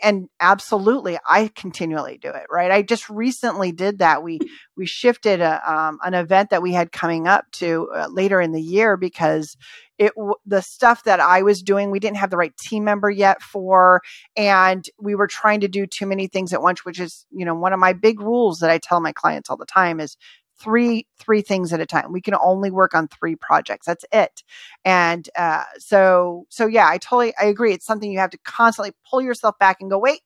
and 0.02 0.28
absolutely 0.40 1.18
i 1.28 1.50
continually 1.56 2.16
do 2.16 2.28
it 2.28 2.44
right? 2.50 2.70
I 2.70 2.82
just 2.82 3.10
recently 3.10 3.72
did 3.72 3.98
that. 3.98 4.22
We 4.22 4.38
we 4.76 4.86
shifted 4.86 5.40
a, 5.40 5.60
um, 5.70 5.98
an 6.04 6.14
event 6.14 6.50
that 6.50 6.62
we 6.62 6.72
had 6.72 6.92
coming 6.92 7.26
up 7.26 7.46
to 7.54 7.88
uh, 7.94 8.06
later 8.08 8.40
in 8.40 8.52
the 8.52 8.62
year 8.62 8.96
because 8.96 9.56
it 9.98 10.12
the 10.46 10.62
stuff 10.62 11.04
that 11.04 11.20
i 11.20 11.42
was 11.42 11.62
doing 11.62 11.90
we 11.90 12.00
didn't 12.00 12.16
have 12.16 12.30
the 12.30 12.36
right 12.36 12.56
team 12.56 12.84
member 12.84 13.10
yet 13.10 13.42
for 13.42 14.00
and 14.36 14.88
we 15.00 15.14
were 15.14 15.26
trying 15.26 15.60
to 15.60 15.68
do 15.68 15.86
too 15.86 16.06
many 16.06 16.26
things 16.26 16.52
at 16.52 16.62
once 16.62 16.84
which 16.84 16.98
is 16.98 17.26
you 17.30 17.44
know 17.44 17.54
one 17.54 17.72
of 17.72 17.78
my 17.78 17.92
big 17.92 18.20
rules 18.20 18.58
that 18.60 18.70
i 18.70 18.78
tell 18.78 19.00
my 19.00 19.12
clients 19.12 19.50
all 19.50 19.56
the 19.56 19.66
time 19.66 20.00
is 20.00 20.16
three 20.62 21.06
three 21.18 21.42
things 21.42 21.72
at 21.72 21.80
a 21.80 21.86
time. 21.86 22.12
We 22.12 22.20
can 22.20 22.34
only 22.34 22.70
work 22.70 22.94
on 22.94 23.08
three 23.08 23.36
projects. 23.36 23.86
That's 23.86 24.04
it. 24.12 24.42
And 24.84 25.28
uh, 25.36 25.64
so 25.78 26.46
so 26.48 26.66
yeah, 26.66 26.88
I 26.88 26.98
totally 26.98 27.34
I 27.40 27.44
agree. 27.44 27.72
It's 27.72 27.86
something 27.86 28.10
you 28.10 28.18
have 28.18 28.30
to 28.30 28.38
constantly 28.44 28.92
pull 29.08 29.20
yourself 29.22 29.58
back 29.58 29.78
and 29.80 29.90
go, 29.90 29.98
wait, 29.98 30.20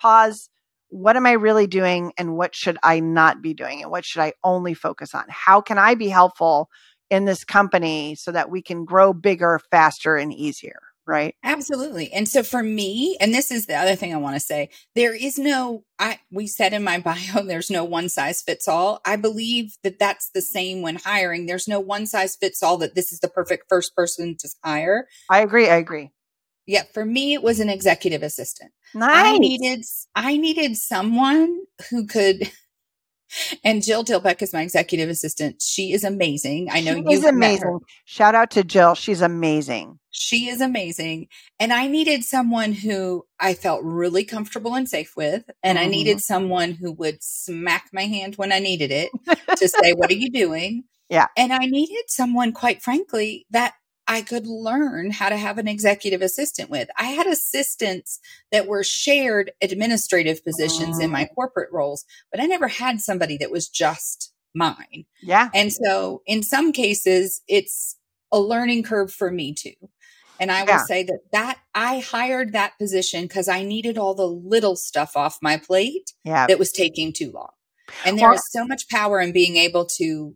pause. 0.00 0.50
What 0.90 1.16
am 1.16 1.26
I 1.26 1.32
really 1.32 1.66
doing, 1.66 2.12
and 2.16 2.36
what 2.36 2.54
should 2.54 2.78
I 2.82 3.00
not 3.00 3.42
be 3.42 3.52
doing, 3.52 3.82
and 3.82 3.90
what 3.90 4.06
should 4.06 4.22
I 4.22 4.32
only 4.42 4.72
focus 4.72 5.14
on? 5.14 5.24
How 5.28 5.60
can 5.60 5.76
I 5.76 5.94
be 5.94 6.08
helpful 6.08 6.70
in 7.10 7.26
this 7.26 7.44
company 7.44 8.14
so 8.14 8.32
that 8.32 8.50
we 8.50 8.62
can 8.62 8.86
grow 8.86 9.12
bigger, 9.12 9.60
faster, 9.70 10.16
and 10.16 10.32
easier? 10.32 10.80
Right? 11.08 11.34
Absolutely. 11.42 12.12
And 12.12 12.28
so 12.28 12.42
for 12.42 12.62
me, 12.62 13.16
and 13.20 13.34
this 13.34 13.50
is 13.50 13.66
the 13.66 13.74
other 13.74 13.96
thing 13.96 14.12
I 14.14 14.18
want 14.18 14.36
to 14.36 14.40
say, 14.40 14.68
there 14.94 15.14
is 15.14 15.38
no 15.38 15.84
I 15.98 16.20
we 16.30 16.46
said 16.46 16.74
in 16.74 16.84
my 16.84 16.98
bio 17.34 17.42
there's 17.42 17.70
no 17.70 17.82
one 17.82 18.08
size 18.08 18.42
fits 18.42 18.68
all. 18.68 19.00
I 19.04 19.16
believe 19.16 19.74
that 19.82 19.98
that's 19.98 20.30
the 20.30 20.42
same 20.42 20.82
when 20.82 20.96
hiring. 20.96 21.46
There's 21.46 21.66
no 21.66 21.80
one 21.80 22.06
size 22.06 22.36
fits 22.36 22.62
all 22.62 22.76
that 22.78 22.94
this 22.94 23.10
is 23.10 23.20
the 23.20 23.28
perfect 23.28 23.64
first 23.68 23.96
person 23.96 24.36
to 24.38 24.48
hire. 24.62 25.08
I 25.30 25.40
agree. 25.40 25.68
I 25.68 25.76
agree. 25.76 26.12
Yeah, 26.66 26.82
for 26.92 27.04
me 27.04 27.32
it 27.32 27.42
was 27.42 27.58
an 27.58 27.70
executive 27.70 28.22
assistant. 28.22 28.72
Nice. 28.94 29.34
I 29.34 29.38
needed 29.38 29.84
I 30.14 30.36
needed 30.36 30.76
someone 30.76 31.60
who 31.90 32.06
could 32.06 32.52
and 33.64 33.82
Jill 33.82 34.04
Dilbeck 34.04 34.42
is 34.42 34.52
my 34.52 34.62
executive 34.62 35.08
assistant. 35.08 35.62
She 35.62 35.92
is 35.92 36.04
amazing. 36.04 36.68
I 36.70 36.80
know 36.80 36.94
she 36.94 37.20
you 37.20 37.28
amazing. 37.28 37.80
Shout 38.04 38.34
out 38.34 38.50
to 38.52 38.64
Jill. 38.64 38.94
She's 38.94 39.20
amazing. 39.20 39.98
She 40.10 40.48
is 40.48 40.60
amazing. 40.60 41.28
And 41.60 41.72
I 41.72 41.86
needed 41.86 42.24
someone 42.24 42.72
who 42.72 43.24
I 43.38 43.54
felt 43.54 43.82
really 43.84 44.24
comfortable 44.24 44.74
and 44.74 44.88
safe 44.88 45.14
with. 45.16 45.44
And 45.62 45.78
mm-hmm. 45.78 45.86
I 45.86 45.90
needed 45.90 46.20
someone 46.20 46.72
who 46.72 46.92
would 46.92 47.22
smack 47.22 47.90
my 47.92 48.02
hand 48.02 48.36
when 48.36 48.52
I 48.52 48.58
needed 48.58 48.90
it 48.90 49.10
to 49.56 49.68
say, 49.68 49.92
What 49.92 50.10
are 50.10 50.14
you 50.14 50.30
doing? 50.30 50.84
Yeah. 51.08 51.26
And 51.36 51.52
I 51.52 51.60
needed 51.60 52.04
someone, 52.08 52.52
quite 52.52 52.82
frankly, 52.82 53.46
that 53.50 53.74
I 54.08 54.22
could 54.22 54.46
learn 54.46 55.10
how 55.10 55.28
to 55.28 55.36
have 55.36 55.58
an 55.58 55.68
executive 55.68 56.22
assistant 56.22 56.70
with. 56.70 56.88
I 56.96 57.04
had 57.04 57.26
assistants 57.26 58.18
that 58.50 58.66
were 58.66 58.82
shared 58.82 59.52
administrative 59.60 60.42
positions 60.42 60.98
in 60.98 61.10
my 61.10 61.28
oh. 61.30 61.34
corporate 61.34 61.70
roles, 61.70 62.06
but 62.32 62.40
I 62.40 62.46
never 62.46 62.68
had 62.68 63.02
somebody 63.02 63.36
that 63.36 63.50
was 63.50 63.68
just 63.68 64.32
mine. 64.54 65.04
Yeah. 65.22 65.50
And 65.54 65.70
so 65.70 66.22
in 66.26 66.42
some 66.42 66.72
cases, 66.72 67.42
it's 67.46 67.96
a 68.32 68.40
learning 68.40 68.82
curve 68.82 69.12
for 69.12 69.30
me 69.30 69.52
too. 69.52 69.74
And 70.40 70.50
I 70.50 70.62
will 70.62 70.70
yeah. 70.70 70.84
say 70.84 71.02
that 71.02 71.20
that 71.32 71.58
I 71.74 71.98
hired 71.98 72.52
that 72.52 72.78
position 72.78 73.22
because 73.22 73.48
I 73.48 73.62
needed 73.62 73.98
all 73.98 74.14
the 74.14 74.26
little 74.26 74.76
stuff 74.76 75.16
off 75.16 75.38
my 75.42 75.56
plate 75.58 76.12
yeah. 76.24 76.46
that 76.46 76.58
was 76.58 76.72
taking 76.72 77.12
too 77.12 77.32
long. 77.32 77.50
And 78.04 78.18
there 78.18 78.32
is 78.32 78.50
so 78.50 78.66
much 78.66 78.88
power 78.88 79.20
in 79.20 79.32
being 79.32 79.56
able 79.56 79.86
to 79.96 80.34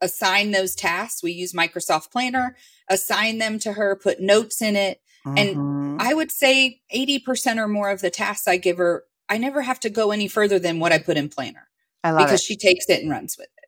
assign 0.00 0.50
those 0.50 0.74
tasks. 0.74 1.22
We 1.22 1.32
use 1.32 1.52
Microsoft 1.52 2.10
Planner, 2.10 2.56
assign 2.88 3.38
them 3.38 3.58
to 3.60 3.72
her, 3.72 3.96
put 3.96 4.20
notes 4.20 4.60
in 4.60 4.76
it. 4.76 5.00
Mm-hmm. 5.26 5.38
And 5.38 6.02
I 6.02 6.14
would 6.14 6.30
say 6.30 6.80
80% 6.94 7.56
or 7.56 7.68
more 7.68 7.90
of 7.90 8.00
the 8.00 8.10
tasks 8.10 8.46
I 8.46 8.56
give 8.56 8.78
her, 8.78 9.04
I 9.28 9.38
never 9.38 9.62
have 9.62 9.80
to 9.80 9.90
go 9.90 10.10
any 10.10 10.28
further 10.28 10.58
than 10.58 10.80
what 10.80 10.92
I 10.92 10.98
put 10.98 11.16
in 11.16 11.28
Planner. 11.28 11.68
I 12.02 12.10
love 12.10 12.26
because 12.26 12.40
it. 12.40 12.44
she 12.44 12.56
takes 12.56 12.86
it 12.88 13.02
and 13.02 13.10
runs 13.10 13.36
with 13.38 13.48
it. 13.56 13.64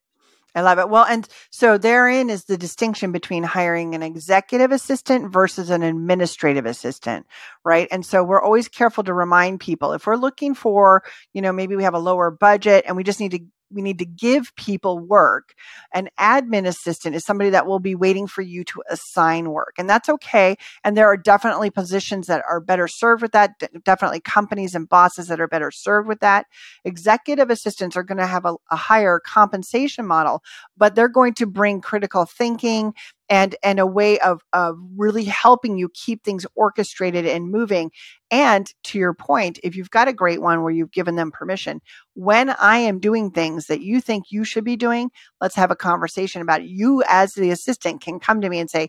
I 0.56 0.62
love 0.62 0.78
it. 0.78 0.88
Well, 0.88 1.04
and 1.04 1.28
so 1.50 1.76
therein 1.76 2.30
is 2.30 2.44
the 2.44 2.56
distinction 2.56 3.12
between 3.12 3.42
hiring 3.42 3.94
an 3.94 4.02
executive 4.02 4.72
assistant 4.72 5.30
versus 5.30 5.68
an 5.68 5.82
administrative 5.82 6.64
assistant, 6.64 7.26
right? 7.62 7.86
And 7.90 8.06
so 8.06 8.24
we're 8.24 8.40
always 8.40 8.66
careful 8.66 9.04
to 9.04 9.12
remind 9.12 9.60
people 9.60 9.92
if 9.92 10.06
we're 10.06 10.16
looking 10.16 10.54
for, 10.54 11.04
you 11.34 11.42
know, 11.42 11.52
maybe 11.52 11.76
we 11.76 11.82
have 11.82 11.92
a 11.92 11.98
lower 11.98 12.30
budget 12.30 12.84
and 12.86 12.96
we 12.96 13.04
just 13.04 13.20
need 13.20 13.32
to 13.32 13.40
we 13.70 13.82
need 13.82 13.98
to 13.98 14.04
give 14.04 14.54
people 14.56 14.98
work. 14.98 15.54
An 15.92 16.08
admin 16.18 16.66
assistant 16.66 17.14
is 17.14 17.24
somebody 17.24 17.50
that 17.50 17.66
will 17.66 17.80
be 17.80 17.94
waiting 17.94 18.26
for 18.26 18.42
you 18.42 18.64
to 18.64 18.82
assign 18.90 19.50
work, 19.50 19.74
and 19.78 19.88
that's 19.88 20.08
okay. 20.08 20.56
And 20.84 20.96
there 20.96 21.06
are 21.06 21.16
definitely 21.16 21.70
positions 21.70 22.26
that 22.26 22.42
are 22.48 22.60
better 22.60 22.88
served 22.88 23.22
with 23.22 23.32
that, 23.32 23.62
definitely 23.84 24.20
companies 24.20 24.74
and 24.74 24.88
bosses 24.88 25.28
that 25.28 25.40
are 25.40 25.48
better 25.48 25.70
served 25.70 26.08
with 26.08 26.20
that. 26.20 26.46
Executive 26.84 27.50
assistants 27.50 27.96
are 27.96 28.02
going 28.02 28.18
to 28.18 28.26
have 28.26 28.44
a, 28.44 28.54
a 28.70 28.76
higher 28.76 29.20
compensation 29.20 30.06
model, 30.06 30.42
but 30.76 30.94
they're 30.94 31.08
going 31.08 31.34
to 31.34 31.46
bring 31.46 31.80
critical 31.80 32.24
thinking 32.24 32.94
and 33.28 33.56
and 33.62 33.78
a 33.78 33.86
way 33.86 34.18
of 34.20 34.42
of 34.52 34.78
really 34.96 35.24
helping 35.24 35.76
you 35.76 35.88
keep 35.94 36.22
things 36.22 36.46
orchestrated 36.54 37.26
and 37.26 37.50
moving 37.50 37.90
and 38.30 38.72
to 38.84 38.98
your 38.98 39.14
point 39.14 39.58
if 39.62 39.76
you've 39.76 39.90
got 39.90 40.08
a 40.08 40.12
great 40.12 40.40
one 40.40 40.62
where 40.62 40.72
you've 40.72 40.92
given 40.92 41.16
them 41.16 41.30
permission 41.30 41.80
when 42.14 42.50
i 42.50 42.78
am 42.78 42.98
doing 42.98 43.30
things 43.30 43.66
that 43.66 43.80
you 43.80 44.00
think 44.00 44.24
you 44.30 44.44
should 44.44 44.64
be 44.64 44.76
doing 44.76 45.10
let's 45.40 45.56
have 45.56 45.70
a 45.70 45.76
conversation 45.76 46.42
about 46.42 46.60
it 46.60 46.68
you 46.68 47.02
as 47.08 47.34
the 47.34 47.50
assistant 47.50 48.00
can 48.00 48.18
come 48.18 48.40
to 48.40 48.48
me 48.48 48.58
and 48.58 48.70
say 48.70 48.88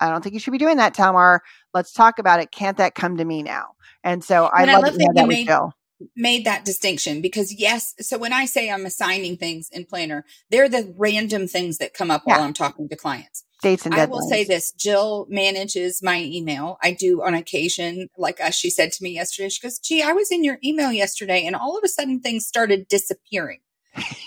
I 0.00 0.10
don't 0.10 0.22
think 0.22 0.32
you 0.32 0.38
should 0.38 0.52
be 0.52 0.58
doing 0.58 0.76
that, 0.76 0.94
Talmar. 0.94 1.40
Let's 1.74 1.92
talk 1.92 2.20
about 2.20 2.38
it. 2.38 2.52
Can't 2.52 2.76
that 2.76 2.94
come 2.94 3.16
to 3.16 3.24
me 3.24 3.42
now? 3.42 3.70
And 4.04 4.22
so 4.22 4.44
I, 4.44 4.64
love, 4.64 4.84
I 4.84 4.86
love 4.86 4.94
that 4.98 5.12
you 5.16 5.26
made, 5.26 5.46
Jill 5.48 5.72
made 6.16 6.44
that 6.44 6.64
distinction 6.64 7.20
because 7.20 7.52
yes 7.58 7.94
so 8.00 8.16
when 8.16 8.32
i 8.32 8.44
say 8.44 8.70
i'm 8.70 8.86
assigning 8.86 9.36
things 9.36 9.68
in 9.72 9.84
planner 9.84 10.24
they're 10.50 10.68
the 10.68 10.94
random 10.96 11.46
things 11.46 11.78
that 11.78 11.94
come 11.94 12.10
up 12.10 12.22
yeah. 12.26 12.36
while 12.36 12.46
i'm 12.46 12.52
talking 12.52 12.88
to 12.88 12.96
clients 12.96 13.44
dates 13.62 13.84
and 13.84 13.94
deadlines. 13.94 13.98
I 13.98 14.06
will 14.06 14.28
say 14.28 14.44
this 14.44 14.72
Jill 14.72 15.26
manages 15.28 16.02
my 16.02 16.22
email. 16.22 16.78
I 16.82 16.92
do 16.92 17.22
on 17.22 17.34
occasion, 17.34 18.08
like 18.16 18.40
as 18.40 18.54
she 18.54 18.70
said 18.70 18.92
to 18.92 19.04
me 19.04 19.10
yesterday, 19.10 19.48
she 19.48 19.60
goes, 19.60 19.78
Gee, 19.78 20.02
I 20.02 20.12
was 20.12 20.30
in 20.30 20.44
your 20.44 20.58
email 20.64 20.92
yesterday 20.92 21.44
and 21.44 21.56
all 21.56 21.76
of 21.76 21.84
a 21.84 21.88
sudden 21.88 22.20
things 22.20 22.46
started 22.46 22.88
disappearing. 22.88 23.60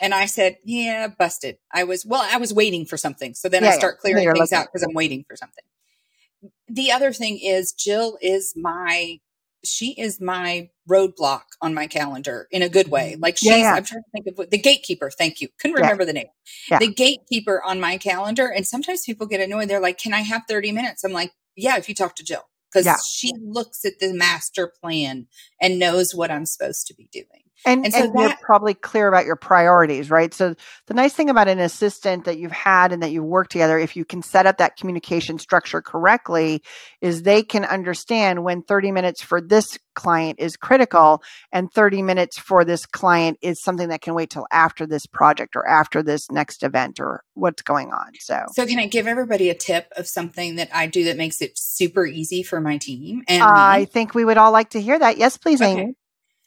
and 0.01 0.13
I 0.13 0.25
said, 0.25 0.57
Yeah, 0.63 1.07
busted. 1.07 1.57
I 1.71 1.83
was, 1.83 2.05
well, 2.05 2.27
I 2.29 2.37
was 2.37 2.53
waiting 2.53 2.85
for 2.85 2.97
something. 2.97 3.33
So 3.33 3.49
then 3.49 3.63
yeah, 3.63 3.69
I 3.69 3.73
start 3.73 3.99
clearing 3.99 4.23
yeah. 4.23 4.33
things 4.33 4.53
out 4.53 4.67
because 4.67 4.83
I'm 4.83 4.93
waiting 4.93 5.23
for 5.27 5.35
something. 5.35 5.63
The 6.67 6.91
other 6.91 7.13
thing 7.13 7.39
is 7.39 7.71
Jill 7.71 8.17
is 8.21 8.53
my 8.55 9.19
she 9.63 9.91
is 9.91 10.19
my 10.19 10.69
roadblock 10.89 11.43
on 11.61 11.73
my 11.73 11.87
calendar 11.87 12.47
in 12.51 12.61
a 12.61 12.69
good 12.69 12.89
way. 12.89 13.13
Mm-hmm. 13.13 13.21
Like 13.21 13.37
she's, 13.37 13.49
yeah, 13.49 13.57
yeah. 13.57 13.73
I'm 13.73 13.83
trying 13.83 14.03
to 14.03 14.11
think 14.11 14.27
of 14.27 14.37
what, 14.37 14.51
the 14.51 14.57
gatekeeper. 14.57 15.11
Thank 15.11 15.41
you. 15.41 15.49
Couldn't 15.59 15.75
remember 15.75 16.03
yeah. 16.03 16.07
the 16.07 16.13
name. 16.13 16.27
The 16.79 16.93
gatekeeper 16.93 17.61
on 17.63 17.79
my 17.79 17.97
calendar. 17.97 18.47
And 18.47 18.65
sometimes 18.65 19.03
people 19.05 19.27
get 19.27 19.41
annoyed. 19.41 19.67
They're 19.67 19.79
like, 19.79 19.97
can 19.97 20.13
I 20.13 20.21
have 20.21 20.43
30 20.47 20.71
minutes? 20.71 21.03
I'm 21.03 21.11
like, 21.11 21.31
yeah, 21.55 21.77
if 21.77 21.87
you 21.87 21.95
talk 21.95 22.15
to 22.15 22.23
Jill, 22.23 22.43
because 22.71 23.05
she 23.05 23.33
looks 23.39 23.85
at 23.85 23.99
the 23.99 24.13
master 24.13 24.71
plan 24.81 25.27
and 25.61 25.79
knows 25.79 26.15
what 26.15 26.31
I'm 26.31 26.45
supposed 26.45 26.87
to 26.87 26.93
be 26.93 27.09
doing. 27.11 27.43
And, 27.65 27.85
and, 27.85 27.93
so 27.93 28.03
and 28.03 28.13
that, 28.13 28.21
you're 28.21 28.37
probably 28.41 28.73
clear 28.73 29.07
about 29.07 29.25
your 29.25 29.35
priorities, 29.35 30.09
right? 30.09 30.33
So 30.33 30.55
the 30.87 30.93
nice 30.93 31.13
thing 31.13 31.29
about 31.29 31.47
an 31.47 31.59
assistant 31.59 32.25
that 32.25 32.37
you've 32.37 32.51
had 32.51 32.91
and 32.91 33.03
that 33.03 33.11
you've 33.11 33.25
worked 33.25 33.51
together, 33.51 33.77
if 33.77 33.95
you 33.95 34.03
can 34.03 34.21
set 34.23 34.45
up 34.45 34.57
that 34.57 34.77
communication 34.77 35.37
structure 35.37 35.81
correctly, 35.81 36.63
is 37.01 37.23
they 37.23 37.43
can 37.43 37.63
understand 37.63 38.43
when 38.43 38.63
30 38.63 38.91
minutes 38.91 39.21
for 39.21 39.41
this 39.41 39.77
client 39.93 40.39
is 40.39 40.57
critical 40.57 41.21
and 41.51 41.71
30 41.71 42.01
minutes 42.01 42.39
for 42.39 42.65
this 42.65 42.85
client 42.85 43.37
is 43.41 43.61
something 43.61 43.89
that 43.89 44.01
can 44.01 44.15
wait 44.15 44.29
till 44.29 44.47
after 44.51 44.87
this 44.87 45.05
project 45.05 45.55
or 45.55 45.67
after 45.67 46.01
this 46.01 46.31
next 46.31 46.63
event 46.63 46.99
or 46.99 47.23
what's 47.33 47.61
going 47.61 47.91
on. 47.91 48.11
So 48.19 48.43
So 48.53 48.65
can 48.65 48.79
I 48.79 48.87
give 48.87 49.07
everybody 49.07 49.49
a 49.49 49.55
tip 49.55 49.91
of 49.95 50.07
something 50.07 50.55
that 50.55 50.69
I 50.73 50.87
do 50.87 51.03
that 51.05 51.17
makes 51.17 51.41
it 51.41 51.51
super 51.55 52.05
easy 52.05 52.41
for 52.41 52.59
my 52.59 52.77
team? 52.77 53.23
And 53.27 53.43
I 53.43 53.85
think 53.85 54.15
we 54.15 54.25
would 54.25 54.37
all 54.37 54.51
like 54.51 54.71
to 54.71 54.81
hear 54.81 54.97
that. 54.97 55.17
Yes, 55.17 55.37
please, 55.37 55.61
okay. 55.61 55.71
Amy. 55.71 55.93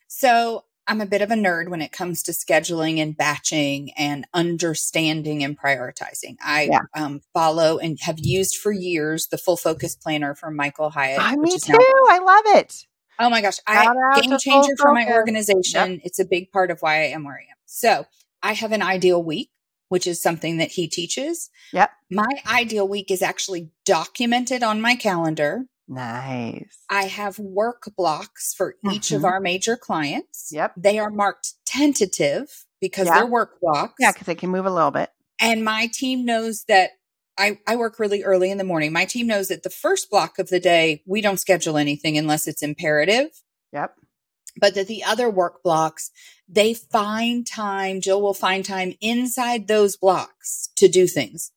So 0.08 0.64
I'm 0.86 1.00
a 1.00 1.06
bit 1.06 1.22
of 1.22 1.30
a 1.30 1.34
nerd 1.34 1.68
when 1.68 1.80
it 1.80 1.92
comes 1.92 2.22
to 2.24 2.32
scheduling 2.32 2.98
and 2.98 3.16
batching 3.16 3.92
and 3.96 4.26
understanding 4.34 5.42
and 5.42 5.58
prioritizing. 5.58 6.36
I 6.44 6.68
yeah. 6.70 6.80
um, 6.94 7.20
follow 7.32 7.78
and 7.78 7.98
have 8.02 8.18
used 8.18 8.56
for 8.56 8.70
years 8.70 9.28
the 9.28 9.38
full 9.38 9.56
focus 9.56 9.96
planner 9.96 10.34
from 10.34 10.56
Michael 10.56 10.90
Hyatt. 10.90 11.20
I, 11.22 11.36
me 11.36 11.56
too. 11.58 11.72
Now- 11.72 11.78
I 11.78 12.18
love 12.18 12.56
it. 12.58 12.86
Oh 13.18 13.30
my 13.30 13.40
gosh. 13.40 13.58
I 13.66 14.20
game 14.20 14.36
changer 14.38 14.74
for 14.76 14.92
my 14.92 15.06
organization. 15.12 15.92
Yep. 15.92 16.00
It's 16.04 16.18
a 16.18 16.24
big 16.24 16.50
part 16.50 16.70
of 16.70 16.80
why 16.80 16.96
I 16.96 17.06
am 17.08 17.24
where 17.24 17.34
I 17.34 17.50
am. 17.50 17.56
So 17.66 18.06
I 18.42 18.52
have 18.52 18.72
an 18.72 18.82
ideal 18.82 19.22
week, 19.22 19.50
which 19.88 20.06
is 20.06 20.20
something 20.20 20.58
that 20.58 20.72
he 20.72 20.88
teaches. 20.88 21.50
Yep. 21.72 21.90
My 22.10 22.28
ideal 22.46 22.88
week 22.88 23.10
is 23.10 23.22
actually 23.22 23.70
documented 23.84 24.62
on 24.62 24.80
my 24.80 24.96
calendar. 24.96 25.66
Nice. 25.86 26.78
I 26.88 27.04
have 27.04 27.38
work 27.38 27.90
blocks 27.96 28.54
for 28.54 28.76
each 28.90 29.08
mm-hmm. 29.08 29.16
of 29.16 29.24
our 29.24 29.40
major 29.40 29.76
clients. 29.76 30.50
Yep. 30.52 30.72
They 30.76 30.98
are 30.98 31.10
marked 31.10 31.54
tentative 31.66 32.64
because 32.80 33.06
yep. 33.06 33.16
they're 33.16 33.26
work 33.26 33.60
blocks. 33.60 33.94
Yeah, 33.98 34.12
because 34.12 34.26
they 34.26 34.34
can 34.34 34.50
move 34.50 34.66
a 34.66 34.70
little 34.70 34.90
bit. 34.90 35.10
And 35.40 35.64
my 35.64 35.88
team 35.92 36.24
knows 36.24 36.64
that 36.68 36.90
I, 37.36 37.58
I 37.66 37.76
work 37.76 37.98
really 37.98 38.22
early 38.22 38.50
in 38.50 38.58
the 38.58 38.64
morning. 38.64 38.92
My 38.92 39.04
team 39.04 39.26
knows 39.26 39.48
that 39.48 39.62
the 39.62 39.70
first 39.70 40.10
block 40.10 40.38
of 40.38 40.48
the 40.48 40.60
day, 40.60 41.02
we 41.06 41.20
don't 41.20 41.40
schedule 41.40 41.76
anything 41.76 42.16
unless 42.16 42.46
it's 42.46 42.62
imperative. 42.62 43.28
Yep. 43.72 43.94
But 44.56 44.74
that 44.76 44.86
the 44.86 45.02
other 45.02 45.28
work 45.28 45.62
blocks, 45.64 46.12
they 46.48 46.74
find 46.74 47.44
time, 47.44 48.00
Jill 48.00 48.22
will 48.22 48.34
find 48.34 48.64
time 48.64 48.94
inside 49.00 49.66
those 49.66 49.96
blocks 49.96 50.70
to 50.76 50.86
do 50.86 51.08
things. 51.08 51.50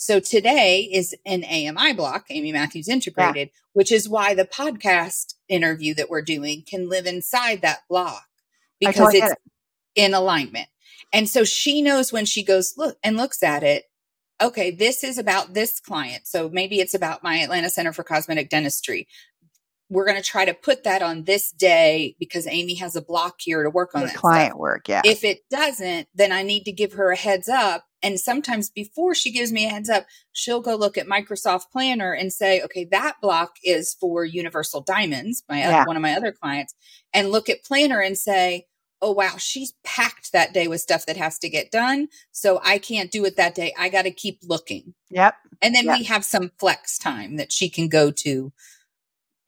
So 0.00 0.20
today 0.20 0.82
is 0.82 1.12
an 1.26 1.42
AMI 1.42 1.92
block, 1.92 2.26
Amy 2.30 2.52
Matthews 2.52 2.88
Integrated, 2.88 3.48
yeah. 3.48 3.60
which 3.72 3.90
is 3.90 4.08
why 4.08 4.32
the 4.32 4.44
podcast 4.44 5.34
interview 5.48 5.92
that 5.94 6.08
we're 6.08 6.22
doing 6.22 6.62
can 6.62 6.88
live 6.88 7.04
inside 7.04 7.62
that 7.62 7.80
block 7.90 8.22
because 8.78 9.12
it's 9.12 9.32
it. 9.32 9.38
in 9.96 10.14
alignment. 10.14 10.68
And 11.12 11.28
so 11.28 11.42
she 11.42 11.82
knows 11.82 12.12
when 12.12 12.26
she 12.26 12.44
goes 12.44 12.74
look 12.76 12.96
and 13.02 13.16
looks 13.16 13.42
at 13.42 13.64
it, 13.64 13.86
okay, 14.40 14.70
this 14.70 15.02
is 15.02 15.18
about 15.18 15.54
this 15.54 15.80
client. 15.80 16.28
So 16.28 16.48
maybe 16.48 16.78
it's 16.78 16.94
about 16.94 17.24
my 17.24 17.38
Atlanta 17.38 17.68
Center 17.68 17.92
for 17.92 18.04
Cosmetic 18.04 18.50
Dentistry. 18.50 19.08
We're 19.90 20.04
going 20.04 20.16
to 20.16 20.22
try 20.22 20.44
to 20.44 20.54
put 20.54 20.84
that 20.84 21.02
on 21.02 21.24
this 21.24 21.50
day 21.50 22.14
because 22.18 22.46
Amy 22.46 22.74
has 22.74 22.94
a 22.96 23.00
block 23.02 23.36
here 23.40 23.62
to 23.62 23.70
work 23.70 23.94
on 23.94 24.02
The 24.02 24.06
that 24.08 24.16
client 24.16 24.50
stuff. 24.50 24.58
work, 24.58 24.88
yeah. 24.88 25.02
If 25.04 25.24
it 25.24 25.40
doesn't, 25.50 26.08
then 26.14 26.30
I 26.32 26.42
need 26.42 26.64
to 26.64 26.72
give 26.72 26.92
her 26.94 27.10
a 27.10 27.16
heads 27.16 27.48
up. 27.48 27.84
And 28.02 28.20
sometimes 28.20 28.70
before 28.70 29.14
she 29.14 29.32
gives 29.32 29.50
me 29.50 29.64
a 29.66 29.70
heads 29.70 29.88
up, 29.90 30.06
she'll 30.32 30.60
go 30.60 30.76
look 30.76 30.96
at 30.98 31.06
Microsoft 31.06 31.70
Planner 31.72 32.12
and 32.12 32.32
say, 32.32 32.62
okay, 32.62 32.84
that 32.92 33.16
block 33.20 33.56
is 33.64 33.94
for 33.98 34.24
Universal 34.24 34.82
Diamonds, 34.82 35.42
my 35.48 35.58
Yeah. 35.60 35.84
one 35.84 35.96
of 35.96 36.02
my 36.02 36.14
other 36.14 36.32
clients, 36.32 36.74
and 37.12 37.30
look 37.32 37.48
at 37.48 37.64
Planner 37.64 38.00
and 38.00 38.16
say, 38.16 38.66
oh 39.00 39.12
wow, 39.12 39.34
she's 39.38 39.72
packed 39.84 40.32
that 40.32 40.52
day 40.52 40.66
with 40.68 40.80
stuff 40.80 41.06
that 41.06 41.16
has 41.16 41.38
to 41.38 41.48
get 41.48 41.70
done. 41.70 42.08
So 42.32 42.60
I 42.64 42.78
can't 42.78 43.10
do 43.10 43.24
it 43.24 43.36
that 43.36 43.54
day. 43.54 43.72
I 43.78 43.88
got 43.88 44.02
to 44.02 44.10
keep 44.10 44.40
looking. 44.42 44.92
yep. 45.10 45.34
And 45.62 45.74
then 45.74 45.86
Yeah. 45.86 45.96
we 45.98 46.04
have 46.04 46.24
some 46.24 46.50
flex 46.58 46.98
time 46.98 47.36
that 47.36 47.50
she 47.52 47.68
can 47.70 47.88
go 47.88 48.10
to. 48.10 48.52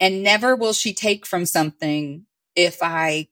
And 0.01 0.23
never 0.23 0.57
will 0.57 0.73
she 0.73 0.95
take 0.95 1.27
from 1.27 1.45
something 1.47 2.25
if 2.57 2.79
I, 2.83 3.29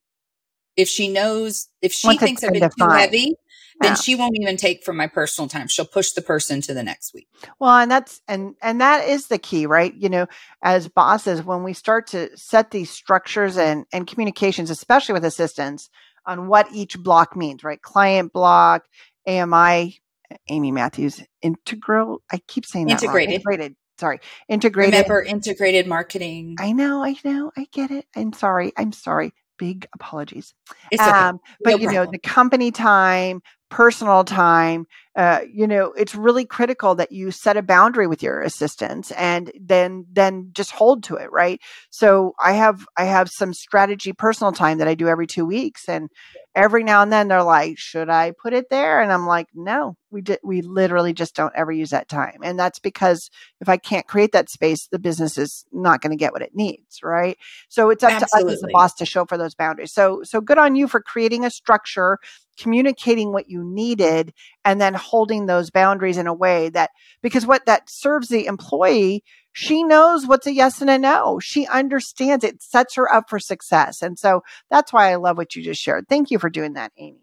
if 0.77 0.89
she 0.89 1.09
knows, 1.09 1.69
if 1.83 1.93
she 1.93 2.09
Once 2.09 2.21
thinks 2.21 2.45
I've 2.45 2.53
been 2.53 2.61
been 2.61 2.71
too 2.79 2.89
heavy, 2.89 3.35
then 3.81 3.93
Yeah. 3.93 3.95
she 3.95 4.15
won't 4.15 4.37
even 4.41 4.57
take 4.57 4.85
from 4.85 4.97
my 4.97 5.07
personal 5.07 5.49
time. 5.49 5.69
She'll 5.69 5.87
push 5.87 6.13
the 6.13 6.23
person 6.23 6.61
to 6.63 6.75
the 6.75 6.83
next 6.83 7.15
week. 7.15 7.29
Well, 7.59 7.77
and 7.77 7.91
that's 7.91 8.21
and 8.29 8.55
and 8.61 8.81
that 8.81 9.09
is 9.09 9.29
the 9.29 9.39
key, 9.39 9.67
right? 9.67 9.95
You 9.95 10.09
know, 10.09 10.27
as 10.63 10.89
bosses, 10.89 11.43
when 11.43 11.63
we 11.63 11.73
start 11.73 12.09
to 12.09 12.37
set 12.37 12.71
these 12.71 12.91
structures 12.91 13.57
and 13.57 13.87
and 13.93 14.07
communications, 14.07 14.71
especially 14.71 15.15
with 15.15 15.25
assistants, 15.25 15.91
on 16.27 16.49
what 16.49 16.69
each 16.73 16.99
block 16.99 17.37
means, 17.37 17.65
right? 17.65 17.81
Client 17.81 18.33
block, 18.33 18.85
AMI, 19.27 20.01
Amy 20.49 20.73
Matthews, 20.73 21.23
integral. 21.41 22.23
I 22.31 22.41
keep 22.47 22.67
saying 22.67 22.87
that 22.89 23.03
wrong. 23.03 23.17
Integrated. 23.19 23.77
Sorry, 23.99 24.21
integrated. 24.49 24.95
Remember 24.95 25.23
integrated 25.23 25.87
marketing. 25.87 26.57
I 26.61 26.73
know, 26.73 27.03
I 27.05 27.17
know, 27.25 27.51
I 27.57 27.67
get 27.73 27.91
it. 27.91 28.07
I'm 28.15 28.33
sorry. 28.33 28.73
I'm 28.77 28.93
sorry. 28.93 29.33
Big 29.59 29.89
apologies. 29.93 30.55
It's 30.93 31.03
okay. 31.03 31.11
Um, 31.11 31.41
but 31.65 31.71
No 31.71 31.77
you 31.79 31.93
know, 31.93 32.07
the 32.07 32.19
company 32.21 32.71
time, 32.71 33.43
personal 33.71 34.25
time, 34.25 34.87
uh, 35.17 35.41
you 35.53 35.67
know, 35.67 35.93
it's 35.93 36.15
really 36.15 36.45
critical 36.45 36.95
that 36.95 37.11
you 37.11 37.31
set 37.31 37.57
a 37.57 37.63
boundary 37.63 38.07
with 38.07 38.23
your 38.23 38.41
assistants 38.41 39.11
and 39.13 39.51
then 39.61 40.07
then 40.13 40.51
just 40.53 40.71
hold 40.71 41.03
to 41.03 41.17
it, 41.17 41.31
right? 41.33 41.61
So 41.91 42.35
I 42.43 42.53
have 42.53 42.87
I 42.97 43.05
have 43.05 43.29
some 43.29 43.53
strategy 43.53 44.13
personal 44.13 44.53
time 44.53 44.79
that 44.79 44.89
I 44.89 44.95
do 44.95 45.09
every 45.09 45.27
two 45.27 45.45
weeks, 45.45 45.89
and 45.89 46.09
every 46.55 46.85
now 46.85 47.03
and 47.03 47.13
then 47.13 47.29
they're 47.29 47.43
like, 47.43 47.79
"Should 47.79 48.09
I 48.09 48.33
put 48.41 48.53
it 48.53 48.71
there?" 48.71 49.01
And 49.01 49.13
I'm 49.13 49.27
like, 49.27 49.49
"No, 49.55 49.97
we 50.11 50.21
did. 50.21 50.39
We 50.45 50.63
literally 50.63 51.13
just 51.13 51.35
don't 51.35 51.55
ever 51.57 51.73
use 51.73 51.91
that 51.91 52.09
time, 52.09 52.39
and 52.45 52.59
that's 52.59 52.79
because 52.79 53.29
if 53.61 53.69
I 53.69 53.77
can't 53.77 54.07
create 54.07 54.33
that 54.33 54.51
space, 54.51 54.87
the 54.87 55.01
business 55.01 55.37
is 55.37 55.65
not 55.73 56.01
going 56.01 56.13
to 56.13 56.17
get 56.17 56.33
what 56.33 56.43
it 56.43 56.55
needs, 56.55 57.01
right? 57.03 57.37
So 57.69 57.91
it's 57.91 58.05
up 58.05 58.19
to 58.21 58.25
us 58.25 58.45
as 58.49 58.61
the 58.61 58.69
boss 58.73 58.95
to 58.95 59.07
show 59.07 59.25
for 59.25 59.37
those 59.37 59.55
boundaries. 59.57 59.93
So 59.93 60.23
so 60.23 60.41
good 60.41 60.59
on 60.59 60.77
you 60.77 60.87
for 60.87 61.01
creating 61.01 61.45
a 61.45 61.51
structure, 61.51 62.19
communicating 62.59 63.33
what 63.33 63.49
you 63.49 63.63
needed, 63.65 64.33
and 64.65 64.81
then 64.81 64.95
holding 64.95 65.47
those 65.47 65.71
boundaries 65.71 66.19
in 66.19 66.27
a 66.27 66.35
way 66.35 66.69
that 66.71 66.91
because 67.23 67.47
what 67.47 67.67
that 67.67 67.89
serves 67.89 68.29
the 68.29 68.47
employee, 68.47 69.23
she 69.53 69.83
knows 69.83 70.27
what's 70.27 70.47
a 70.47 70.53
yes 70.53 70.81
and 70.81 70.91
a 70.91 70.99
no. 70.99 71.39
She 71.41 71.67
understands 71.67 72.45
it, 72.45 72.63
sets 72.63 72.95
her 72.97 73.13
up 73.13 73.29
for 73.29 73.39
success. 73.39 74.03
And 74.03 74.19
so 74.19 74.43
that's 74.71 74.93
why 74.93 75.11
I 75.11 75.17
love 75.17 75.37
what 75.37 75.55
you 75.57 75.63
just 75.63 75.81
shared. 75.81 76.07
Thank 76.09 76.31
you 76.31 76.39
for 76.39 76.51
doing 76.51 76.75
that, 76.75 76.93
Amy. 76.97 77.23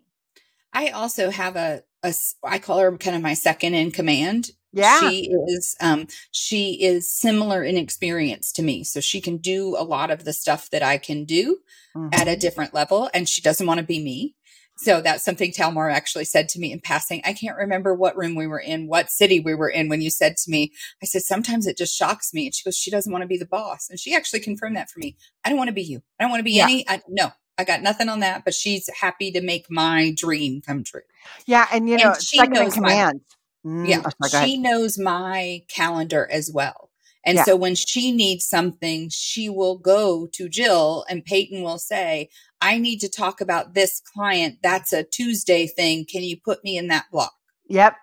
I 0.74 0.90
also 0.90 1.30
have 1.30 1.56
a, 1.56 1.84
a 2.04 2.14
I 2.44 2.60
call 2.60 2.80
her 2.80 2.98
kind 2.98 3.16
of 3.16 3.22
my 3.22 3.34
second 3.34 3.74
in 3.76 3.92
command. 3.92 4.52
Yeah. 4.74 5.10
She 5.10 5.32
is 5.48 5.76
um 5.80 6.08
she 6.32 6.84
is 6.84 7.10
similar 7.10 7.64
in 7.64 7.78
experience 7.78 8.52
to 8.54 8.62
me. 8.62 8.84
So 8.84 9.00
she 9.00 9.22
can 9.22 9.38
do 9.38 9.78
a 9.78 9.84
lot 9.84 10.12
of 10.12 10.26
the 10.26 10.34
stuff 10.34 10.70
that 10.72 10.84
I 10.84 10.98
can 10.98 11.24
do 11.24 11.60
Mhm. 11.96 12.14
at 12.14 12.28
a 12.28 12.36
different 12.36 12.74
level 12.74 13.10
and 13.14 13.30
she 13.30 13.42
doesn't 13.42 13.66
want 13.66 13.78
to 13.80 13.86
be 13.86 14.04
me. 14.04 14.36
So 14.78 15.00
that's 15.02 15.24
something 15.24 15.52
Talmar 15.52 15.92
actually 15.92 16.26
said 16.26 16.50
to 16.50 16.60
me 16.60 16.72
in 16.72 16.82
passing. 16.82 17.22
I 17.24 17.34
can't 17.34 17.58
remember 17.58 17.94
what 17.94 18.18
room 18.18 18.36
we 18.36 18.46
were 18.46 18.60
in, 18.60 18.88
what 18.88 19.10
city 19.10 19.40
we 19.40 19.56
were 19.56 19.70
in 19.70 19.88
when 19.88 20.02
you 20.02 20.10
said 20.10 20.36
to 20.38 20.52
me, 20.52 20.74
I 21.02 21.06
said, 21.06 21.22
sometimes 21.22 21.66
it 21.66 21.78
just 21.78 21.96
shocks 21.96 22.34
me. 22.34 22.46
And 22.48 22.54
she 22.54 22.64
goes, 22.64 22.76
she 22.78 22.92
doesn't 22.92 23.12
want 23.12 23.22
to 23.22 23.28
be 23.28 23.38
the 23.38 23.46
boss. 23.46 23.88
And 23.90 24.00
she 24.00 24.14
actually 24.14 24.42
confirmed 24.42 24.76
that 24.76 24.90
for 24.90 25.00
me. 25.00 25.16
I 25.46 25.50
don't 25.50 25.58
want 25.58 25.70
to 25.70 25.74
be 25.74 25.84
you. 25.84 26.02
I 26.20 26.24
don't 26.24 26.32
want 26.32 26.40
to 26.42 26.44
be 26.46 26.52
Yeah. 26.58 26.66
any, 26.66 26.88
I, 26.90 27.02
no, 27.08 27.30
I 27.58 27.64
got 27.64 27.82
nothing 27.82 28.10
on 28.10 28.20
that, 28.20 28.44
but 28.44 28.54
she's 28.54 28.90
happy 29.00 29.32
to 29.32 29.42
make 29.42 29.68
my 29.72 30.14
dream 30.16 30.62
come 30.62 30.84
true. 30.84 31.02
yeah. 31.46 31.68
And 31.72 31.88
you 31.88 31.96
and 31.96 32.04
know, 32.04 32.14
she 32.20 32.38
second 32.38 32.56
in 32.58 32.64
knows 32.64 32.78
my- 32.78 32.90
command. 32.90 33.22
Mm, 33.66 33.88
Yeah. 33.90 34.04
sorry, 34.28 34.46
she 34.46 34.58
knows 34.58 35.00
my 35.00 35.64
calendar 35.70 36.28
as 36.30 36.52
well. 36.54 36.85
And 37.26 37.38
Yeah. 37.38 37.44
so 37.44 37.56
when 37.56 37.76
she 37.76 38.12
needs 38.12 38.46
something, 38.48 39.10
she 39.10 39.50
will 39.50 39.78
go 39.78 40.28
to 40.28 40.48
Jill 40.48 41.06
and 41.10 41.26
Peyton 41.26 41.64
will 41.64 41.80
say, 41.80 42.30
I 42.62 42.78
need 42.78 43.00
to 43.00 43.10
talk 43.10 43.42
about 43.42 43.74
this 43.74 44.00
client. 44.14 44.60
That's 44.62 44.94
a 44.94 45.04
Tuesday 45.04 45.66
thing. 45.68 46.06
Can 46.06 46.24
you 46.24 46.38
put 46.40 46.64
me 46.64 46.78
in 46.78 46.88
that 46.88 47.06
block? 47.12 47.34
Yep. 47.68 47.96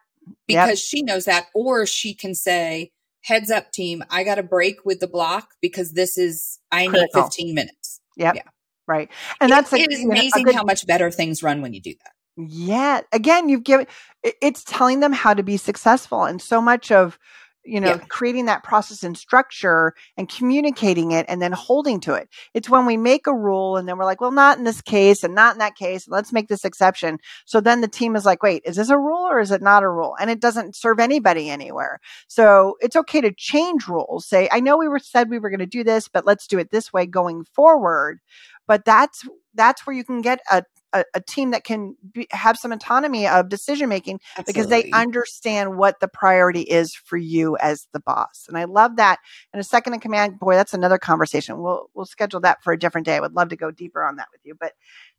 Because 0.46 0.80
she 0.80 1.02
knows 1.02 1.24
that. 1.26 1.46
Or 1.54 1.86
she 1.86 2.14
can 2.14 2.34
say, 2.34 2.90
heads 3.22 3.50
up 3.50 3.70
team, 3.72 4.02
I 4.10 4.24
got 4.24 4.38
a 4.38 4.42
break 4.42 4.84
with 4.84 4.98
the 5.00 5.06
block 5.06 5.50
because 5.60 5.92
this 5.92 6.18
is, 6.18 6.58
I 6.72 6.88
need 6.88 7.08
15 7.14 7.54
minutes. 7.54 8.00
Yep. 8.16 8.34
Yeah. 8.34 8.42
Right. 8.88 9.08
And 9.40 9.50
that's 9.52 9.72
it, 9.72 9.78
a, 9.78 9.82
it 9.84 9.92
is 9.92 10.00
you 10.00 10.06
know, 10.08 10.14
a 10.14 10.18
amazing 10.18 10.42
good- 10.44 10.54
how 10.56 10.64
much 10.64 10.86
better 10.86 11.10
things 11.10 11.42
run 11.42 11.62
when 11.62 11.72
you 11.72 11.80
do 11.80 11.94
that. 12.04 12.12
Yeah. 12.36 13.02
Again, 13.12 13.48
you've 13.48 13.62
given 13.62 13.86
it's 14.24 14.64
telling 14.64 15.00
them 15.00 15.12
how 15.12 15.34
to 15.34 15.42
be 15.42 15.56
successful. 15.56 16.24
And 16.24 16.40
so 16.42 16.60
much 16.60 16.90
of, 16.90 17.18
you 17.64 17.80
know, 17.80 17.88
Yeah. 17.88 17.98
creating 18.08 18.46
that 18.46 18.64
process 18.64 19.02
and 19.02 19.16
structure 19.16 19.94
and 20.16 20.28
communicating 20.28 21.12
it 21.12 21.26
and 21.28 21.40
then 21.40 21.52
holding 21.52 22.00
to 22.00 22.14
it. 22.14 22.28
It's 22.54 22.68
when 22.68 22.86
we 22.86 22.96
make 22.96 23.26
a 23.26 23.34
rule 23.34 23.76
and 23.76 23.88
then 23.88 23.98
we're 23.98 24.04
like, 24.04 24.20
well, 24.20 24.32
not 24.32 24.58
in 24.58 24.64
this 24.64 24.80
case 24.80 25.22
and 25.24 25.34
not 25.34 25.54
in 25.54 25.58
that 25.60 25.76
case. 25.76 26.08
Let's 26.08 26.32
make 26.32 26.48
this 26.48 26.64
exception. 26.64 27.18
So 27.44 27.60
then 27.60 27.80
the 27.80 27.88
team 27.88 28.16
is 28.16 28.24
like, 28.26 28.42
wait, 28.42 28.62
is 28.64 28.76
this 28.76 28.90
a 28.90 28.98
rule 28.98 29.28
or 29.28 29.38
is 29.40 29.50
it 29.50 29.62
not 29.62 29.82
a 29.82 29.88
rule? 29.88 30.14
And 30.20 30.30
it 30.30 30.40
doesn't 30.40 30.76
serve 30.76 30.98
anybody 31.00 31.50
anywhere. 31.50 32.00
So 32.28 32.76
it's 32.80 32.96
okay 32.96 33.20
to 33.20 33.32
change 33.36 33.86
rules. 33.88 34.26
Say, 34.26 34.48
I 34.50 34.60
know 34.60 34.76
we 34.76 34.88
were 34.88 34.98
said 34.98 35.30
we 35.30 35.38
were 35.38 35.50
going 35.50 35.60
to 35.60 35.66
do 35.66 35.84
this, 35.84 36.08
but 36.08 36.26
let's 36.26 36.46
do 36.46 36.58
it 36.58 36.70
this 36.70 36.92
way 36.92 37.06
going 37.06 37.44
forward. 37.44 38.20
But 38.66 38.84
that's 38.84 39.26
that's 39.54 39.86
where 39.86 39.94
you 39.94 40.04
can 40.04 40.22
get 40.22 40.40
a 40.50 40.64
a, 40.92 41.04
a 41.14 41.20
team 41.20 41.50
that 41.52 41.64
can 41.64 41.96
be, 42.12 42.26
have 42.30 42.58
some 42.58 42.72
autonomy 42.72 43.26
of 43.26 43.48
decision 43.48 43.88
making 43.88 44.20
because 44.46 44.68
they 44.68 44.90
understand 44.92 45.76
what 45.76 46.00
the 46.00 46.08
priority 46.08 46.62
is 46.62 46.94
for 46.94 47.16
you 47.16 47.56
as 47.58 47.86
the 47.92 48.00
boss. 48.00 48.46
And 48.48 48.58
I 48.58 48.64
love 48.64 48.96
that. 48.96 49.18
And 49.52 49.60
a 49.60 49.64
second 49.64 49.94
in 49.94 50.00
command, 50.00 50.38
boy, 50.38 50.54
that's 50.54 50.74
another 50.74 50.98
conversation. 50.98 51.60
We'll 51.60 51.88
we'll 51.94 52.06
schedule 52.06 52.40
that 52.40 52.62
for 52.62 52.72
a 52.72 52.78
different 52.78 53.06
day. 53.06 53.16
I 53.16 53.20
would 53.20 53.34
love 53.34 53.48
to 53.50 53.56
go 53.56 53.70
deeper 53.70 54.02
on 54.04 54.16
that 54.16 54.28
with 54.32 54.40
you. 54.44 54.54
But 54.58 54.72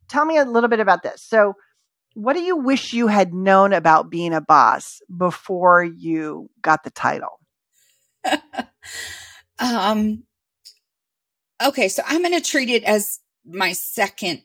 tell 0.08 0.24
me 0.24 0.38
a 0.38 0.44
little 0.44 0.68
bit 0.68 0.80
about 0.80 1.02
this. 1.02 1.22
So, 1.22 1.54
what 2.14 2.34
do 2.34 2.40
you 2.40 2.56
wish 2.56 2.92
you 2.92 3.08
had 3.08 3.34
known 3.34 3.72
about 3.72 4.10
being 4.10 4.32
a 4.32 4.40
boss 4.40 5.00
before 5.14 5.82
you 5.82 6.50
got 6.62 6.84
the 6.84 6.90
title? 6.90 7.40
um 9.58 10.24
okay 11.62 11.88
so 11.88 12.02
i'm 12.06 12.22
going 12.22 12.34
to 12.34 12.40
treat 12.40 12.70
it 12.70 12.82
as 12.84 13.20
my 13.44 13.72
second 13.72 14.42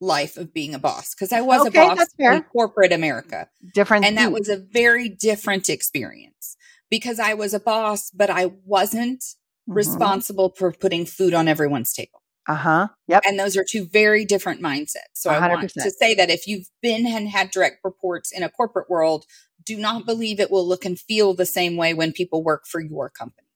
life 0.00 0.36
of 0.36 0.52
being 0.54 0.74
a 0.74 0.78
boss 0.78 1.14
because 1.14 1.32
i 1.32 1.40
was 1.40 1.66
Okay, 1.66 1.78
a 1.84 1.88
boss 1.96 2.06
in 2.18 2.42
corporate 2.44 2.92
america 2.92 3.48
Different 3.74 4.04
and 4.04 4.16
that 4.16 4.32
was 4.32 4.48
a 4.48 4.56
very 4.56 5.08
different 5.08 5.68
experience 5.68 6.56
because 6.90 7.20
i 7.20 7.34
was 7.34 7.52
a 7.54 7.60
boss 7.60 8.10
but 8.10 8.30
i 8.30 8.46
wasn't 8.64 9.22
Mhm. 9.68 9.76
responsible 9.76 10.54
for 10.56 10.72
putting 10.72 11.04
food 11.06 11.34
on 11.34 11.46
everyone's 11.46 11.92
table 11.92 12.22
Uh-huh. 12.48 12.88
Yep. 13.08 13.22
and 13.26 13.38
those 13.38 13.56
are 13.56 13.64
two 13.68 13.86
very 13.86 14.24
different 14.24 14.60
mindsets 14.62 15.14
so 15.14 15.30
i 15.30 15.48
want 15.48 15.70
to 15.70 15.90
say 15.90 16.14
that 16.14 16.30
if 16.30 16.46
you've 16.46 16.68
been 16.80 17.06
and 17.06 17.28
had 17.28 17.50
direct 17.50 17.78
reports 17.84 18.32
in 18.32 18.42
a 18.42 18.48
corporate 18.48 18.88
world 18.88 19.26
do 19.64 19.76
not 19.76 20.06
believe 20.06 20.40
it 20.40 20.50
will 20.50 20.66
look 20.66 20.84
and 20.86 20.98
feel 20.98 21.34
the 21.34 21.44
same 21.46 21.76
way 21.76 21.92
when 21.92 22.12
people 22.12 22.42
work 22.42 22.66
for 22.66 22.80
your 22.80 23.10
company 23.10 23.46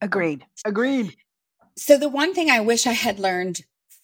Agreed. 0.00 0.44
Agreed. 0.64 1.14
So 1.76 1.96
the 1.96 2.08
one 2.08 2.34
thing 2.34 2.50
I 2.50 2.60
wish 2.60 2.86
I 2.86 2.92
had 2.92 3.18
learned 3.18 3.60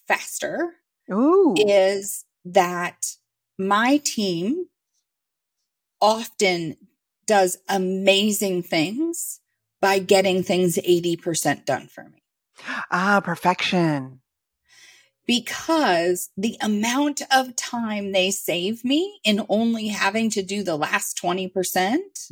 faster 0.08 0.74
Ooh. 1.12 1.54
is 1.58 2.24
that 2.44 3.16
my 3.58 3.98
team 3.98 4.66
often 6.00 6.76
does 7.26 7.58
amazing 7.68 8.62
things 8.62 9.40
by 9.80 9.98
getting 9.98 10.42
things 10.42 10.76
80% 10.76 11.64
done 11.64 11.86
for 11.88 12.04
me. 12.04 12.22
Ah, 12.90 13.20
perfection. 13.22 14.20
Because 15.26 16.30
the 16.36 16.56
amount 16.60 17.22
of 17.30 17.54
time 17.54 18.12
they 18.12 18.30
save 18.30 18.84
me 18.84 19.20
in 19.24 19.44
only 19.48 19.88
having 19.88 20.28
to 20.30 20.42
do 20.42 20.62
the 20.62 20.76
last 20.76 21.20
20%, 21.22 21.52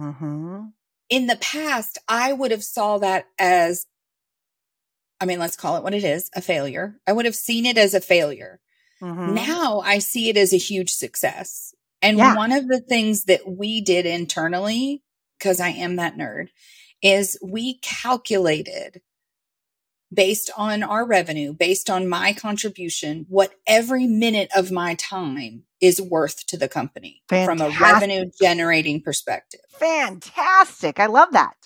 Mm-hmm. 0.01 0.61
in 1.09 1.27
the 1.27 1.37
past, 1.37 1.99
I 2.09 2.33
would 2.33 2.51
have 2.51 2.65
saw 2.65 2.99
that 2.99 3.27
as, 3.39 3.87
I 5.21 5.27
mean, 5.27 5.39
let's 5.39 5.57
call 5.57 5.77
it 5.77 5.83
what 5.83 5.95
it 5.95 6.05
is, 6.05 6.31
a 6.35 6.41
failure. 6.41 6.97
I 7.07 7.13
would 7.13 7.25
have 7.25 7.37
seen 7.37 7.67
it 7.67 7.79
as 7.79 7.95
a 7.95 8.01
failure. 8.01 8.61
Mhm. 9.03 9.35
Now 9.35 9.81
I 9.81 9.99
see 9.99 10.29
it 10.29 10.37
as 10.37 10.53
a 10.53 10.59
huge 10.59 10.91
success. 10.91 11.75
And 12.03 12.19
Yeah. 12.19 12.37
one 12.37 12.53
of 12.53 12.69
the 12.69 12.81
things 12.81 13.25
that 13.25 13.49
we 13.49 13.81
did 13.81 14.07
internally, 14.07 15.03
because 15.39 15.61
I 15.61 15.71
am 15.71 15.97
that 15.97 16.17
nerd, 16.17 16.49
is 17.03 17.39
we 17.43 17.79
calculated 17.79 19.03
based 20.13 20.51
on 20.57 20.83
our 20.83 21.05
revenue, 21.05 21.53
based 21.53 21.91
on 21.91 22.09
my 22.09 22.33
contribution, 22.33 23.27
what 23.29 23.53
every 23.67 24.07
minute 24.07 24.49
of 24.57 24.71
my 24.71 24.95
time 24.95 25.65
is 25.81 26.01
worth 26.01 26.47
to 26.47 26.57
the 26.57 26.69
company 26.69 27.23
from 27.29 27.61
a 27.61 27.69
revenue 27.79 28.31
generating 28.41 29.03
perspective. 29.03 29.61
Fantastic. 29.79 30.99
I 30.99 31.07
love 31.07 31.33
that. 31.33 31.57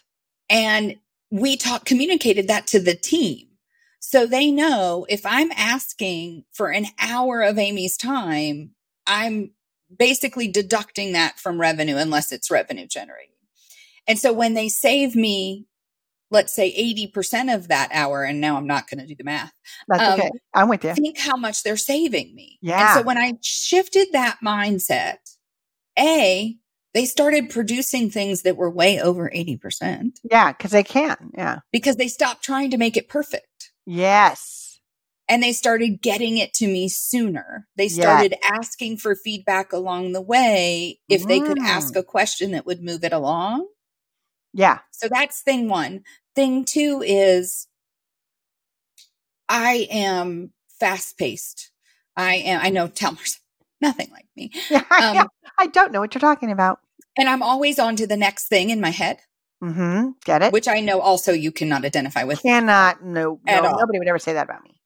And 0.50 0.96
we 1.30 1.56
talk, 1.56 1.84
communicated 1.84 2.48
that 2.48 2.66
to 2.68 2.80
the 2.80 2.94
team. 2.96 3.46
So 4.04 4.26
they 4.26 4.50
know 4.50 5.06
if 5.08 5.24
I'm 5.24 5.52
asking 5.52 6.44
for 6.52 6.70
an 6.70 6.86
hour 7.00 7.40
of 7.42 7.56
Amy's 7.56 7.96
time, 7.96 8.72
I'm 9.06 9.52
basically 9.96 10.48
deducting 10.48 11.12
that 11.12 11.38
from 11.38 11.60
revenue 11.60 11.96
unless 11.96 12.32
it's 12.32 12.50
revenue 12.50 12.86
generating. 12.88 13.28
And 14.08 14.18
so 14.18 14.32
when 14.32 14.54
they 14.54 14.68
save 14.68 15.14
me, 15.14 15.66
let's 16.32 16.52
say 16.52 16.74
80% 17.06 17.54
of 17.54 17.68
that 17.68 17.90
hour, 17.92 18.24
and 18.24 18.40
now 18.40 18.56
I'm 18.56 18.66
not 18.66 18.88
going 18.90 18.98
to 19.00 19.06
do 19.06 19.14
the 19.14 19.22
math, 19.24 19.52
That's 19.86 20.02
Um, 20.02 20.18
okay. 20.20 20.30
I'm 20.52 20.68
with 20.68 20.82
you. 20.82 20.94
think 20.94 21.18
how 21.18 21.36
much 21.36 21.62
they're 21.62 21.76
saving 21.76 22.34
me. 22.34 22.58
And 22.62 22.70
Yeah. 22.70 22.94
so 22.96 23.02
when 23.02 23.18
I 23.18 23.34
shifted 23.40 24.08
that 24.12 24.38
mindset, 24.44 25.18
A, 25.96 26.56
they 26.94 27.04
started 27.06 27.50
producing 27.50 28.10
things 28.10 28.42
that 28.42 28.56
were 28.56 28.70
way 28.70 29.00
over 29.00 29.30
80% 29.30 30.18
Yeah, 30.28 30.52
because 30.52 30.72
they 30.72 30.82
can. 30.82 31.30
Yeah. 31.36 31.60
because 31.70 31.96
they 31.96 32.08
stopped 32.08 32.42
trying 32.42 32.70
to 32.72 32.78
make 32.78 32.96
it 32.96 33.08
perfect 33.08 33.46
Yes. 33.86 34.80
and 35.28 35.42
they 35.42 35.52
started 35.52 36.02
getting 36.02 36.36
it 36.36 36.52
to 36.52 36.66
me 36.66 36.88
sooner. 36.88 37.66
They 37.76 37.84
Yes. 37.84 37.94
started 37.94 38.34
asking 38.44 38.98
for 38.98 39.14
feedback 39.14 39.72
along 39.72 40.12
the 40.12 40.20
way 40.20 41.00
if 41.08 41.26
they 41.26 41.40
could 41.40 41.58
Mm. 41.58 41.64
ask 41.64 41.96
a 41.96 42.02
question 42.02 42.50
that 42.50 42.66
would 42.66 42.82
move 42.82 43.02
it 43.04 43.12
along. 43.12 43.66
Yeah. 44.52 44.80
So 44.90 45.08
that's 45.08 45.40
thing 45.40 45.68
one. 45.68 46.02
Thing 46.34 46.64
two 46.64 47.02
is 47.06 47.66
I 49.48 49.86
am 49.90 50.52
fast 50.80 51.16
paced. 51.18 51.70
I 52.16 52.34
am, 52.36 52.60
I 52.62 52.70
know 52.70 52.88
Talmar's 52.88 53.40
nothing 53.80 54.10
like 54.10 54.26
me. 54.36 54.50
Um, 55.00 55.28
I 55.58 55.66
don't 55.66 55.92
know 55.92 56.00
what 56.00 56.14
you're 56.14 56.20
talking 56.20 56.50
about. 56.50 56.80
and 57.16 57.28
I'm 57.28 57.42
always 57.42 57.78
on 57.78 57.96
to 57.96 58.06
the 58.06 58.16
next 58.16 58.48
thing 58.48 58.70
in 58.70 58.80
my 58.80 58.90
head, 58.90 59.20
Mm-hmm. 59.62 60.10
Get 60.24 60.42
it? 60.42 60.52
which 60.52 60.66
I 60.68 60.80
know 60.80 61.00
also 61.00 61.32
you 61.32 61.52
cannot 61.52 61.84
identify 61.84 62.24
with. 62.24 62.42
Cannot. 62.42 63.04
No. 63.04 63.40
At 63.46 63.62
no 63.62 63.68
all. 63.70 63.78
nobody 63.78 63.98
would 64.00 64.08
ever 64.08 64.18
say 64.18 64.32
that 64.32 64.44
about 64.44 64.64
me. 64.64 64.80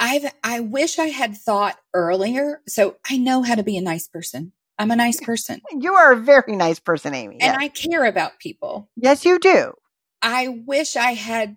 I've, 0.00 0.24
I 0.42 0.60
wish 0.60 0.98
I 0.98 1.06
had 1.08 1.36
thought 1.36 1.76
earlier. 1.92 2.60
So 2.66 2.96
I 3.08 3.16
know 3.18 3.42
how 3.42 3.54
to 3.54 3.62
be 3.62 3.76
a 3.76 3.82
nice 3.82 4.08
person. 4.08 4.52
I'm 4.78 4.90
a 4.90 4.96
nice 4.96 5.20
person 5.20 5.60
You 5.70 5.94
are 5.94 6.12
a 6.12 6.16
very 6.16 6.56
nice 6.56 6.80
person, 6.80 7.14
Amy. 7.14 7.34
and 7.40 7.42
Yes, 7.52 7.56
I 7.60 7.68
care 7.68 8.04
about 8.06 8.38
people. 8.40 8.90
yes 8.96 9.24
you 9.24 9.38
do. 9.38 9.72
I 10.20 10.48
wish 10.48 10.96
I 10.96 11.12
had 11.12 11.56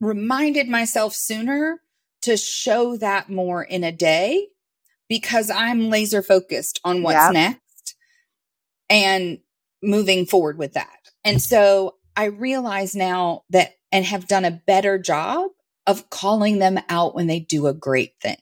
reminded 0.00 0.68
myself 0.68 1.14
sooner 1.14 1.80
to 2.22 2.36
show 2.36 2.96
that 2.96 3.28
more 3.28 3.62
in 3.62 3.84
a 3.84 3.92
day 3.92 4.46
because 5.08 5.50
I'm 5.50 5.90
laser 5.90 6.22
focused 6.22 6.80
on 6.84 7.02
what's 7.02 7.16
Yep. 7.16 7.32
next 7.32 7.94
and 8.88 9.38
moving 9.82 10.26
forward 10.26 10.56
with 10.58 10.74
that. 10.74 10.99
And 11.24 11.40
so 11.40 11.96
I 12.16 12.26
realize 12.26 12.94
now 12.94 13.44
that 13.50 13.72
and 13.92 14.04
have 14.04 14.28
done 14.28 14.44
a 14.44 14.60
better 14.66 14.98
job 14.98 15.50
of 15.86 16.10
calling 16.10 16.58
them 16.58 16.78
out 16.88 17.14
when 17.14 17.26
they 17.26 17.40
do 17.40 17.66
a 17.66 17.74
great 17.74 18.12
thing. 18.22 18.36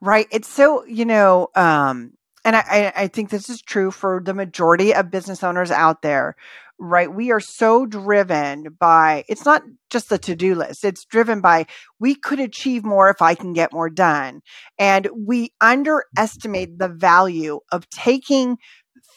Right. 0.00 0.26
It's 0.30 0.48
so, 0.48 0.84
you 0.84 1.04
know, 1.04 1.48
um, 1.54 2.12
and 2.44 2.56
I, 2.56 2.64
I, 2.68 2.92
I 3.02 3.06
think 3.06 3.30
this 3.30 3.48
is 3.48 3.62
true 3.62 3.90
for 3.90 4.20
the 4.24 4.34
majority 4.34 4.94
of 4.94 5.10
business 5.10 5.44
owners 5.44 5.70
out 5.70 6.02
there, 6.02 6.34
right? 6.78 7.12
We 7.12 7.30
are 7.30 7.40
so 7.40 7.86
driven 7.86 8.76
by, 8.78 9.24
it's 9.28 9.44
not 9.44 9.62
just 9.90 10.08
the 10.08 10.18
to 10.18 10.34
do 10.34 10.56
list, 10.56 10.84
it's 10.84 11.04
driven 11.04 11.40
by, 11.40 11.66
we 12.00 12.14
could 12.14 12.40
achieve 12.40 12.84
more 12.84 13.08
if 13.08 13.22
I 13.22 13.34
can 13.34 13.52
get 13.52 13.72
more 13.72 13.88
done. 13.88 14.42
And 14.78 15.08
we 15.16 15.52
underestimate 15.60 16.78
the 16.78 16.88
value 16.88 17.60
of 17.70 17.88
taking 17.90 18.58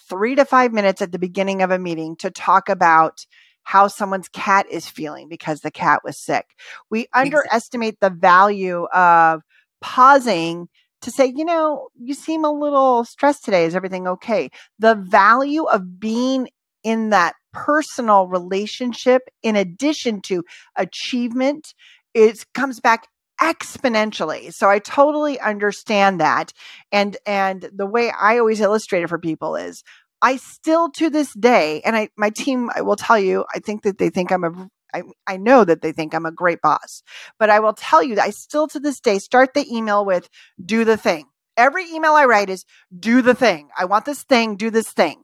three 0.09 0.35
to 0.35 0.45
five 0.45 0.73
minutes 0.73 1.01
at 1.01 1.11
the 1.11 1.19
beginning 1.19 1.61
of 1.61 1.71
a 1.71 1.79
meeting 1.79 2.15
to 2.17 2.29
talk 2.29 2.69
about 2.69 3.25
how 3.63 3.87
someone's 3.87 4.27
cat 4.29 4.67
is 4.69 4.87
feeling 4.87 5.27
because 5.27 5.61
the 5.61 5.71
cat 5.71 6.01
was 6.03 6.19
sick. 6.19 6.45
We 6.89 7.07
underestimate 7.13 7.99
the 7.99 8.11
value 8.11 8.85
of 8.93 9.41
pausing 9.81 10.69
to 11.01 11.11
say, 11.11 11.33
you 11.35 11.45
know, 11.45 11.87
you 11.99 12.13
seem 12.13 12.45
a 12.45 12.51
little 12.51 13.05
stressed 13.05 13.43
today. 13.43 13.65
Is 13.65 13.75
everything 13.75 14.07
okay? 14.07 14.49
The 14.79 14.95
value 14.95 15.63
of 15.65 15.99
being 15.99 16.49
in 16.83 17.09
that 17.09 17.33
personal 17.53 18.27
relationship 18.27 19.23
in 19.41 19.55
addition 19.55 20.21
to 20.21 20.43
achievement 20.75 21.73
it 22.15 22.45
comes 22.53 22.79
back 22.79 23.07
exponentially 23.41 24.53
so 24.53 24.69
i 24.69 24.79
totally 24.79 25.39
understand 25.39 26.21
that 26.21 26.53
and 26.91 27.17
and 27.25 27.69
the 27.73 27.85
way 27.85 28.11
i 28.11 28.37
always 28.37 28.61
illustrate 28.61 29.03
it 29.03 29.09
for 29.09 29.19
people 29.19 29.55
is 29.55 29.83
i 30.21 30.37
still 30.37 30.89
to 30.89 31.09
this 31.09 31.33
day 31.33 31.81
and 31.81 31.95
i 31.95 32.09
my 32.17 32.29
team 32.29 32.69
i 32.75 32.81
will 32.81 32.95
tell 32.95 33.19
you 33.19 33.43
i 33.53 33.59
think 33.59 33.83
that 33.83 33.97
they 33.97 34.09
think 34.09 34.31
i'm 34.31 34.43
a 34.43 34.69
I, 34.93 35.03
I 35.27 35.35
know 35.35 35.65
that 35.65 35.81
they 35.81 35.91
think 35.91 36.13
I'm 36.13 36.25
a 36.25 36.31
great 36.31 36.61
boss, 36.61 37.03
but 37.37 37.49
I 37.49 37.59
will 37.59 37.73
tell 37.73 38.01
you 38.01 38.15
that 38.15 38.23
I 38.23 38.29
still 38.29 38.65
to 38.69 38.79
this 38.79 39.01
day 39.01 39.19
start 39.19 39.53
the 39.53 39.67
email 39.69 40.05
with 40.05 40.29
do 40.63 40.85
the 40.85 40.95
thing. 40.95 41.25
Every 41.57 41.85
email 41.91 42.13
I 42.13 42.25
write 42.25 42.49
is 42.49 42.63
do 42.97 43.21
the 43.21 43.35
thing. 43.35 43.67
I 43.77 43.85
want 43.85 44.05
this 44.05 44.23
thing, 44.23 44.55
do 44.55 44.69
this 44.69 44.89
thing. 44.89 45.23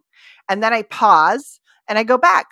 And 0.50 0.62
then 0.62 0.74
I 0.74 0.82
pause 0.82 1.62
and 1.88 1.97
I 1.97 2.04
go 2.04 2.17
back. 2.17 2.47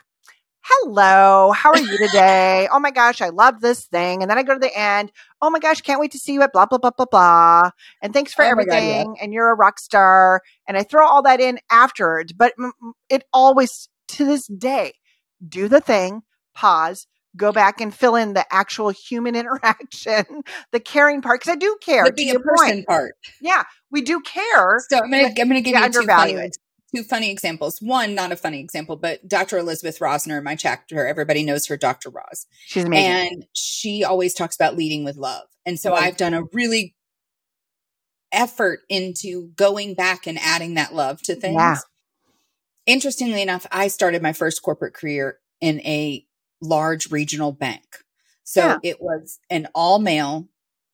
Hello, 0.71 1.51
how 1.51 1.71
are 1.71 1.79
you 1.79 1.97
today? 1.97 2.67
oh 2.71 2.79
my 2.79 2.91
gosh, 2.91 3.21
I 3.21 3.29
love 3.29 3.60
this 3.60 3.86
thing. 3.86 4.21
And 4.21 4.29
then 4.29 4.38
I 4.38 4.43
go 4.43 4.53
to 4.53 4.60
the 4.60 4.77
end. 4.77 5.12
Oh 5.41 5.49
my 5.49 5.58
gosh, 5.58 5.82
can't 5.82 5.99
wait 5.99 6.12
to 6.12 6.19
see 6.19 6.34
you 6.34 6.43
at 6.43 6.53
blah, 6.53 6.67
blah, 6.67 6.77
blah, 6.77 6.91
blah, 6.91 7.08
blah. 7.10 7.71
And 8.03 8.13
thanks 8.13 8.36
for 8.36 8.43
Oh 8.43 8.55
my 8.55 8.65
God, 8.65 8.75
everything. 8.75 9.17
And 9.19 9.34
you're 9.34 9.49
a 9.49 9.55
rock 9.55 9.79
star. 9.79 10.41
And 10.67 10.77
I 10.77 10.84
throw 10.84 11.08
all 11.08 11.23
that 11.23 11.39
in 11.39 11.58
afterwards. 11.71 12.34
But 12.34 12.53
it 13.10 13.23
always, 13.34 13.89
to 14.10 14.25
this 14.25 14.45
day, 14.45 14.93
do 15.47 15.67
the 15.67 15.82
thing, 15.82 16.21
pause, 16.53 17.08
go 17.36 17.51
back 17.51 17.82
and 17.82 17.93
fill 17.93 18.15
in 18.15 18.34
the 18.34 18.45
actual 18.53 18.89
human 18.89 19.36
interaction, 19.36 20.43
the 20.71 20.79
caring 20.79 21.23
part. 21.23 21.41
Because 21.41 21.53
I 21.53 21.55
do 21.55 21.77
care. 21.82 22.03
The 22.03 22.12
to 22.12 22.15
be 22.15 22.29
a 22.29 22.39
person 22.39 22.67
point. 22.67 22.88
part. 22.88 23.15
Yeah, 23.41 23.63
we 23.89 24.01
do 24.01 24.21
care. 24.21 24.77
So 24.89 24.99
I'm 24.99 25.10
gonna 25.10 25.29
I'm 25.29 25.34
gonna 25.36 25.62
give 25.62 25.67
you 25.67 25.73
two 25.73 25.84
undervalue 25.84 26.36
funny, 26.36 26.47
it. 26.47 26.58
Two 26.93 27.04
funny 27.04 27.30
examples. 27.32 27.80
One, 27.82 28.15
not 28.15 28.32
a 28.32 28.36
funny 28.36 28.60
example, 28.60 28.95
but 28.95 29.28
Dr. 29.28 29.58
Elizabeth 29.58 29.99
Rosner, 29.99 30.41
my 30.43 30.56
chapter, 30.56 31.06
everybody 31.08 31.43
knows 31.43 31.67
her, 31.67 31.78
Dr. 31.78 32.10
Ros. 32.10 32.45
She's 32.65 32.84
amazing. 32.86 33.12
and 33.34 33.45
she 33.54 34.04
always 34.04 34.34
talks 34.34 34.56
about 34.56 34.75
leading 34.78 35.04
with 35.04 35.17
love. 35.17 35.47
And 35.65 35.80
so 35.80 35.91
Right. 35.91 36.04
I've 36.04 36.17
done 36.17 36.34
a 36.34 36.43
really 36.54 36.95
effort 38.32 38.82
into 38.89 39.47
going 39.56 39.95
back 39.95 40.28
and 40.28 40.38
adding 40.39 40.75
that 40.75 40.93
love 40.93 41.21
to 41.23 41.36
things. 41.36 41.56
Yeah. 41.56 41.78
Interestingly 42.86 43.41
enough, 43.41 43.65
I 43.71 43.88
started 43.88 44.21
my 44.21 44.34
first 44.34 44.62
corporate 44.62 44.93
career 44.93 45.39
in 45.62 45.80
a 45.82 46.25
large 46.62 47.12
regional 47.12 47.52
bank. 47.52 48.04
So 48.43 48.62
Yeah. 48.62 48.78
it 48.84 49.02
was 49.02 49.39
an 49.49 49.67
all 49.73 49.97
male, 49.99 50.47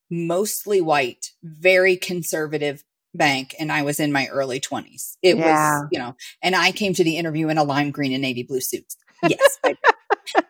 mostly 0.09 0.79
white, 0.79 1.31
very 1.43 1.97
conservative 1.97 2.83
bank. 3.17 3.55
And 3.59 3.71
I 3.71 3.81
was 3.83 3.99
in 3.99 4.11
my 4.11 4.27
early 4.27 4.59
20s. 4.59 5.17
It 5.21 5.37
Yeah. 5.37 5.79
was, 5.81 5.87
you 5.91 5.99
know, 5.99 6.15
and 6.41 6.55
I 6.55 6.71
came 6.71 6.93
to 6.93 7.03
the 7.03 7.17
interview 7.17 7.49
in 7.49 7.57
a 7.57 7.63
lime 7.63 7.91
green 7.91 8.13
and 8.13 8.21
navy 8.21 8.43
blue 8.43 8.61
suit. 8.61 8.85
Yes. 9.27 9.59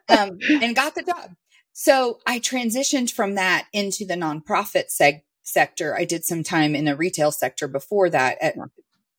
Um, 0.07 0.37
and 0.61 0.75
got 0.75 0.95
the 0.95 1.03
job. 1.03 1.31
So 1.73 2.19
I 2.25 2.39
transitioned 2.39 3.11
from 3.11 3.35
that 3.35 3.65
into 3.73 4.05
the 4.05 4.13
nonprofit 4.13 4.85
seg- 4.89 5.23
sector. 5.43 5.95
I 5.97 6.05
did 6.05 6.23
some 6.23 6.43
time 6.43 6.75
in 6.75 6.85
the 6.85 6.95
retail 6.95 7.31
sector 7.31 7.67
before 7.67 8.09
that 8.11 8.37
at, 8.41 8.55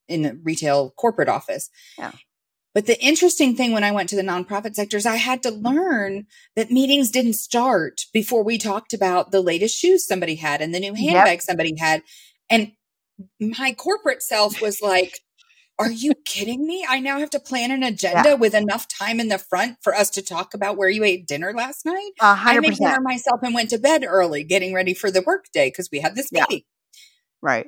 in 0.08 0.22
the 0.22 0.38
retail 0.42 0.90
corporate 0.96 1.28
office. 1.28 1.68
Yeah. 1.98 2.12
But 2.72 2.86
the 2.86 2.98
interesting 3.04 3.56
thing 3.56 3.72
when 3.72 3.84
I 3.84 3.90
went 3.90 4.08
to 4.10 4.16
the 4.16 4.22
nonprofit 4.22 4.74
sector 4.74 4.96
is 4.96 5.06
I 5.06 5.16
had 5.16 5.42
to 5.42 5.50
learn 5.50 6.26
that 6.54 6.70
meetings 6.70 7.10
didn't 7.10 7.34
start 7.34 8.02
before 8.12 8.44
we 8.44 8.58
talked 8.58 8.94
about 8.94 9.30
the 9.32 9.40
latest 9.42 9.76
shoes 9.76 10.06
somebody 10.06 10.36
had 10.36 10.60
and 10.62 10.74
the 10.74 10.80
new 10.80 10.94
Yep. 10.94 11.12
handbag 11.14 11.42
somebody 11.42 11.74
had. 11.78 12.02
And 12.48 12.72
my 13.40 13.72
corporate 13.72 14.22
self 14.22 14.60
was 14.60 14.80
like, 14.82 15.20
are 15.78 15.90
you 15.90 16.14
kidding 16.24 16.66
me? 16.66 16.86
I 16.88 17.00
now 17.00 17.18
have 17.18 17.30
to 17.30 17.40
plan 17.40 17.70
an 17.70 17.82
agenda 17.82 18.36
with 18.36 18.54
enough 18.54 18.88
time 18.88 19.20
in 19.20 19.28
the 19.28 19.38
front 19.38 19.76
for 19.82 19.94
us 19.94 20.08
to 20.10 20.22
talk 20.22 20.54
about 20.54 20.76
where 20.76 20.88
you 20.88 21.04
ate 21.04 21.26
dinner 21.26 21.52
last 21.52 21.84
night. 21.84 22.12
A 22.20 22.26
I 22.26 22.34
hundred 22.34 22.62
made 22.62 22.76
dinner 22.78 23.00
myself 23.00 23.40
and 23.42 23.54
went 23.54 23.70
to 23.70 23.78
bed 23.78 24.04
early, 24.06 24.42
getting 24.42 24.72
ready 24.72 24.94
for 24.94 25.10
the 25.10 25.22
workday 25.22 25.68
because 25.68 25.90
we 25.92 26.00
had 26.00 26.14
this 26.14 26.30
Yeah. 26.32 26.46
meeting. 26.48 26.64
Right. 27.42 27.66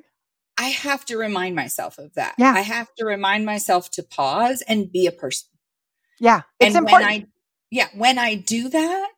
I 0.56 0.68
have 0.68 1.04
to 1.06 1.18
remind 1.18 1.54
myself 1.54 1.98
of 1.98 2.14
that. 2.14 2.34
Yeah. 2.38 2.52
I 2.52 2.60
have 2.60 2.88
to 2.98 3.04
remind 3.04 3.44
myself 3.44 3.90
to 3.92 4.02
pause 4.02 4.62
and 4.62 4.90
be 4.90 5.06
a 5.06 5.12
person. 5.12 5.48
Yeah. 6.18 6.42
It's 6.58 6.74
and 6.74 6.84
important. 6.84 7.10
when 7.10 7.20
I, 7.20 7.26
yeah, 7.70 7.88
when 7.94 8.18
I 8.18 8.34
do 8.34 8.68
that, 8.70 9.12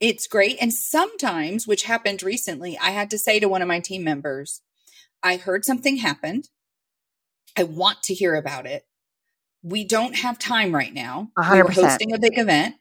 it's 0.00 0.28
great. 0.28 0.56
And 0.60 0.72
sometimes, 0.72 1.66
which 1.66 1.82
happened 1.82 2.22
recently, 2.22 2.78
I 2.78 2.90
had 2.90 3.10
to 3.10 3.18
say 3.18 3.40
to 3.40 3.48
one 3.48 3.62
of 3.62 3.68
my 3.68 3.80
team 3.80 4.04
members, 4.04 4.62
I 5.22 5.36
heard 5.36 5.64
something 5.64 5.96
happened. 5.96 6.48
I 7.56 7.64
want 7.64 8.02
to 8.04 8.14
hear 8.14 8.34
about 8.34 8.66
it. 8.66 8.84
We 9.62 9.84
don't 9.84 10.16
have 10.16 10.38
time 10.38 10.74
right 10.74 10.94
now. 10.94 11.30
100%. 11.36 11.52
We 11.52 11.62
were 11.62 11.70
hosting 11.70 12.12
a 12.12 12.18
big 12.18 12.38
event. 12.38 12.76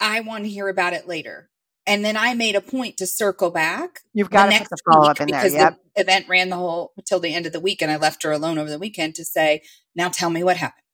I 0.00 0.20
want 0.20 0.44
to 0.44 0.50
hear 0.50 0.68
about 0.68 0.92
it 0.92 1.08
later. 1.08 1.50
And 1.86 2.04
then 2.04 2.16
I 2.18 2.34
made 2.34 2.54
a 2.54 2.60
point 2.60 2.98
to 2.98 3.06
circle 3.06 3.50
back. 3.50 4.00
You've 4.12 4.28
got 4.28 4.52
to 4.52 4.58
put 4.58 4.68
the 4.68 4.76
follow 4.84 5.08
up 5.08 5.20
in 5.20 5.28
there. 5.28 5.40
Because 5.40 5.54
Yep. 5.54 5.78
the 5.96 6.00
event 6.02 6.28
ran 6.28 6.50
the 6.50 6.56
whole 6.56 6.92
till 7.06 7.18
the 7.18 7.34
end 7.34 7.46
of 7.46 7.52
the 7.52 7.60
week, 7.60 7.80
and 7.80 7.90
I 7.90 7.96
left 7.96 8.22
her 8.24 8.30
alone 8.30 8.58
over 8.58 8.68
the 8.68 8.78
weekend 8.78 9.14
to 9.14 9.24
say, 9.24 9.62
"Now 9.94 10.10
tell 10.10 10.28
me 10.28 10.44
what 10.44 10.58
happened." 10.58 10.84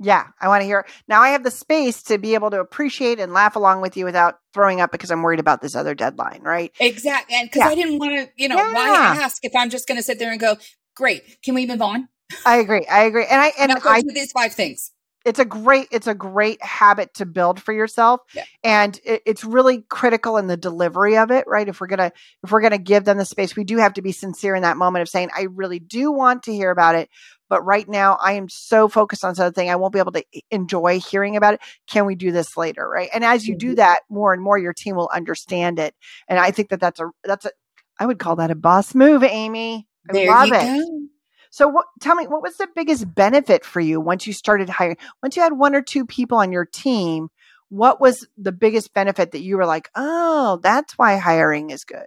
Yeah, 0.00 0.26
I 0.40 0.48
want 0.48 0.62
to 0.62 0.66
hear. 0.66 0.86
Now 1.06 1.22
I 1.22 1.30
have 1.30 1.44
the 1.44 1.50
space 1.50 2.02
to 2.04 2.18
be 2.18 2.34
able 2.34 2.50
to 2.50 2.60
appreciate 2.60 3.20
and 3.20 3.32
laugh 3.32 3.56
along 3.56 3.80
with 3.80 3.96
you 3.96 4.04
without 4.04 4.38
throwing 4.52 4.80
up 4.80 4.90
because 4.90 5.10
I'm 5.10 5.22
worried 5.22 5.40
about 5.40 5.62
this 5.62 5.76
other 5.76 5.94
deadline, 5.94 6.42
right? 6.42 6.72
Exactly, 6.80 7.36
and 7.36 7.48
because 7.48 7.60
Yeah. 7.60 7.68
I 7.68 7.74
didn't 7.74 7.98
want 7.98 8.12
to, 8.12 8.28
you 8.36 8.48
know, 8.48 8.56
Yeah. 8.56 8.72
why 8.72 9.20
ask 9.22 9.44
if 9.44 9.52
I'm 9.54 9.70
just 9.70 9.86
going 9.86 9.96
to 9.96 10.02
sit 10.02 10.18
there 10.18 10.32
and 10.32 10.40
go, 10.40 10.56
"Great, 10.96 11.42
can 11.42 11.54
we 11.54 11.66
move 11.66 11.80
on?" 11.80 12.08
I 12.44 12.56
agree. 12.56 12.86
I 12.86 13.04
agree. 13.04 13.26
And 13.30 13.40
I 13.40 13.52
and 13.58 13.68
now 13.70 13.78
go 13.80 13.90
I 13.90 14.02
do 14.02 14.10
these 14.12 14.32
five 14.32 14.52
things. 14.52 14.90
It's 15.24 15.38
a 15.38 15.44
great 15.44 15.88
it's 15.90 16.06
a 16.06 16.14
great 16.14 16.62
habit 16.62 17.14
to 17.14 17.26
build 17.26 17.60
for 17.62 17.72
yourself 17.72 18.20
Yeah. 18.32 18.44
and 18.62 18.98
it, 19.04 19.22
it's 19.26 19.44
really 19.44 19.82
critical 19.82 20.36
in 20.36 20.46
the 20.46 20.56
delivery 20.56 21.16
of 21.16 21.30
it 21.30 21.44
right 21.46 21.68
if 21.68 21.80
we're 21.80 21.86
gonna 21.86 22.12
if 22.42 22.50
we're 22.52 22.60
gonna 22.60 22.78
give 22.78 23.04
them 23.04 23.18
the 23.18 23.24
space 23.24 23.56
we 23.56 23.64
do 23.64 23.78
have 23.78 23.94
to 23.94 24.02
be 24.02 24.12
sincere 24.12 24.54
in 24.54 24.62
that 24.62 24.76
moment 24.76 25.02
of 25.02 25.08
saying 25.08 25.30
i 25.36 25.42
really 25.54 25.78
do 25.78 26.12
want 26.12 26.42
to 26.44 26.52
hear 26.52 26.70
about 26.70 26.94
it 26.94 27.08
but 27.48 27.62
right 27.64 27.88
now 27.88 28.18
i 28.22 28.32
am 28.32 28.48
so 28.48 28.88
focused 28.88 29.24
on 29.24 29.34
something 29.34 29.70
i 29.70 29.76
won't 29.76 29.92
be 29.92 29.98
able 29.98 30.12
to 30.12 30.24
enjoy 30.50 31.00
hearing 31.00 31.36
about 31.36 31.54
it 31.54 31.60
can 31.88 32.06
we 32.06 32.14
do 32.14 32.32
this 32.32 32.56
later 32.56 32.88
right 32.88 33.10
and 33.14 33.24
as 33.24 33.46
you 33.46 33.54
do 33.56 33.74
Mhm. 33.74 33.76
that 33.76 34.00
more 34.10 34.32
and 34.32 34.42
more 34.42 34.58
your 34.58 34.74
team 34.74 34.96
will 34.96 35.10
understand 35.14 35.78
it 35.78 35.94
and 36.28 36.38
i 36.38 36.50
think 36.50 36.68
that 36.70 36.80
that's 36.80 37.00
a 37.00 37.10
that's 37.24 37.44
a 37.46 37.50
i 37.98 38.06
would 38.06 38.18
call 38.18 38.36
that 38.36 38.50
a 38.50 38.54
boss 38.56 38.94
move 38.94 39.22
amy 39.22 39.86
i 40.10 40.12
There 40.12 40.26
love 40.26 40.50
you 40.50 40.52
it 40.52 40.70
go. 40.76 41.08
So 41.54 41.68
what 41.68 41.86
tell 42.00 42.16
me 42.16 42.26
what 42.26 42.42
was 42.42 42.56
the 42.56 42.68
biggest 42.74 43.14
benefit 43.14 43.64
for 43.64 43.80
you 43.80 44.00
once 44.00 44.26
you 44.26 44.32
started 44.32 44.68
hiring 44.68 44.96
once 45.22 45.36
you 45.36 45.42
had 45.42 45.52
one 45.52 45.74
or 45.74 45.82
two 45.82 46.04
people 46.04 46.38
on 46.38 46.52
your 46.52 46.64
team 46.64 47.28
what 47.68 48.00
was 48.00 48.26
the 48.36 48.52
biggest 48.52 48.92
benefit 48.92 49.32
that 49.32 49.42
you 49.42 49.56
were 49.56 49.66
like 49.66 49.88
oh 49.94 50.58
that's 50.62 50.94
why 50.94 51.16
hiring 51.16 51.70
is 51.70 51.84
good 51.84 52.06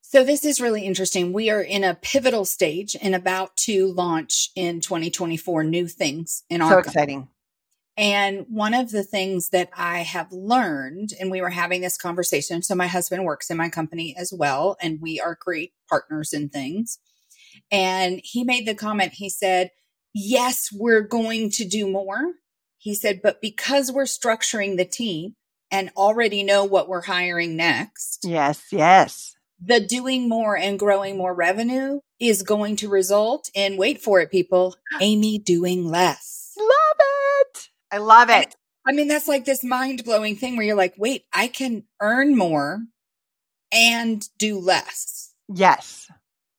So 0.00 0.24
this 0.24 0.44
is 0.44 0.60
really 0.60 0.84
interesting. 0.84 1.32
We 1.32 1.48
are 1.48 1.62
in 1.62 1.84
a 1.84 1.94
pivotal 1.94 2.44
stage 2.44 2.94
and 3.00 3.14
about 3.14 3.56
to 3.64 3.90
launch 3.94 4.50
in 4.54 4.82
2024 4.82 5.64
new 5.64 5.88
things 5.88 6.44
in 6.50 6.60
our 6.60 6.68
so 6.68 6.74
company. 6.82 6.90
exciting 6.90 7.28
And 7.96 8.46
one 8.48 8.74
of 8.74 8.90
the 8.90 9.04
things 9.04 9.50
that 9.50 9.70
I 9.76 9.98
have 10.00 10.32
learned, 10.32 11.12
and 11.20 11.30
we 11.30 11.40
were 11.40 11.50
having 11.50 11.82
this 11.82 11.98
conversation. 11.98 12.62
So 12.62 12.74
my 12.74 12.86
husband 12.86 13.24
works 13.24 13.50
in 13.50 13.56
my 13.56 13.68
company 13.68 14.14
as 14.16 14.32
well, 14.32 14.76
and 14.80 15.00
we 15.00 15.20
are 15.20 15.38
great 15.40 15.72
partners 15.88 16.32
in 16.32 16.48
things. 16.48 16.98
And 17.70 18.20
he 18.22 18.44
made 18.44 18.66
the 18.66 18.74
comment, 18.74 19.12
he 19.14 19.28
said, 19.28 19.70
Yes, 20.14 20.68
we're 20.72 21.02
going 21.02 21.50
to 21.50 21.64
do 21.64 21.88
more. 21.88 22.34
He 22.78 22.94
said, 22.94 23.20
but 23.22 23.40
because 23.40 23.90
we're 23.92 24.02
structuring 24.04 24.76
the 24.76 24.84
team 24.84 25.36
and 25.70 25.90
already 25.96 26.42
know 26.42 26.64
what 26.64 26.88
we're 26.88 27.02
hiring 27.02 27.56
next, 27.56 28.24
yes 28.24 28.64
yes 28.72 29.34
the 29.64 29.78
doing 29.80 30.28
more 30.28 30.56
and 30.56 30.78
growing 30.78 31.16
more 31.16 31.32
revenue 31.34 32.00
is 32.18 32.42
going 32.42 32.76
to 32.76 32.88
result 32.88 33.48
in, 33.54 33.76
wait 33.76 34.02
for 34.02 34.20
it, 34.20 34.30
people, 34.30 34.74
Amy 35.00 35.38
doing 35.38 35.86
less. 35.88 36.52
love 36.58 36.68
it 37.40 37.68
i 37.92 37.98
love 37.98 38.28
And 38.28 38.44
it 38.44 38.56
I 38.84 38.92
mean, 38.92 39.06
that's 39.06 39.28
like 39.28 39.44
this 39.44 39.62
mind 39.62 40.02
blowing 40.04 40.34
thing 40.34 40.56
where 40.56 40.66
you're 40.66 40.74
like, 40.74 40.94
wait, 40.98 41.22
I 41.32 41.46
can 41.46 41.84
earn 42.00 42.36
more 42.36 42.80
and 43.72 44.28
do 44.38 44.58
less. 44.58 45.32
yes 45.54 46.10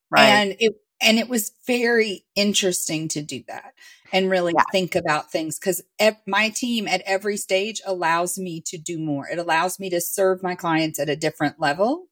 right 0.09 0.29
And 0.29 0.55
it, 0.59 0.73
and 1.03 1.19
it 1.19 1.29
was 1.29 1.51
very 1.67 2.25
interesting 2.35 3.07
to 3.09 3.21
do 3.21 3.43
that 3.47 3.73
and 4.11 4.29
really 4.29 4.53
Yeah. 4.55 4.63
think 4.71 4.95
about 4.95 5.31
things 5.31 5.59
because 5.59 5.81
my 6.27 6.49
team 6.49 6.87
at 6.87 7.01
every 7.01 7.37
stage 7.37 7.81
allows 7.85 8.37
me 8.37 8.61
to 8.67 8.77
do 8.77 8.99
more. 8.99 9.27
It 9.27 9.39
allows 9.39 9.79
me 9.79 9.89
to 9.91 10.01
serve 10.01 10.43
my 10.43 10.55
clients 10.55 10.99
at 10.99 11.09
a 11.09 11.15
different 11.15 11.59
level 11.59 12.07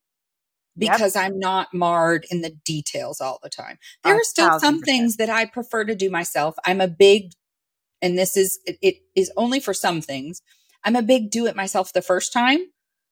Yep. 0.78 0.92
because 0.94 1.16
I'm 1.16 1.40
not 1.40 1.74
marred 1.74 2.26
in 2.32 2.42
the 2.42 2.52
details 2.52 3.22
all 3.22 3.40
the 3.44 3.50
time. 3.50 3.78
There 4.04 4.16
are 4.16 4.24
still 4.24 4.60
some 4.60 4.82
things 4.82 5.18
that 5.18 5.30
I 5.30 5.46
prefer 5.46 5.84
to 5.86 5.96
do 5.96 6.10
myself. 6.10 6.56
I'm 6.66 6.82
a 6.82 6.88
big, 6.88 7.34
and 8.02 8.18
this 8.18 8.38
is, 8.38 8.60
it, 8.66 8.78
it 8.82 8.96
is 9.16 9.32
only 9.38 9.60
for 9.60 9.74
some 9.74 10.02
things. 10.02 10.42
I'm 10.84 10.96
a 10.96 11.04
big 11.04 11.30
do 11.32 11.46
it 11.48 11.56
myself 11.56 11.94
the 11.94 12.02
first 12.02 12.34
time 12.34 12.60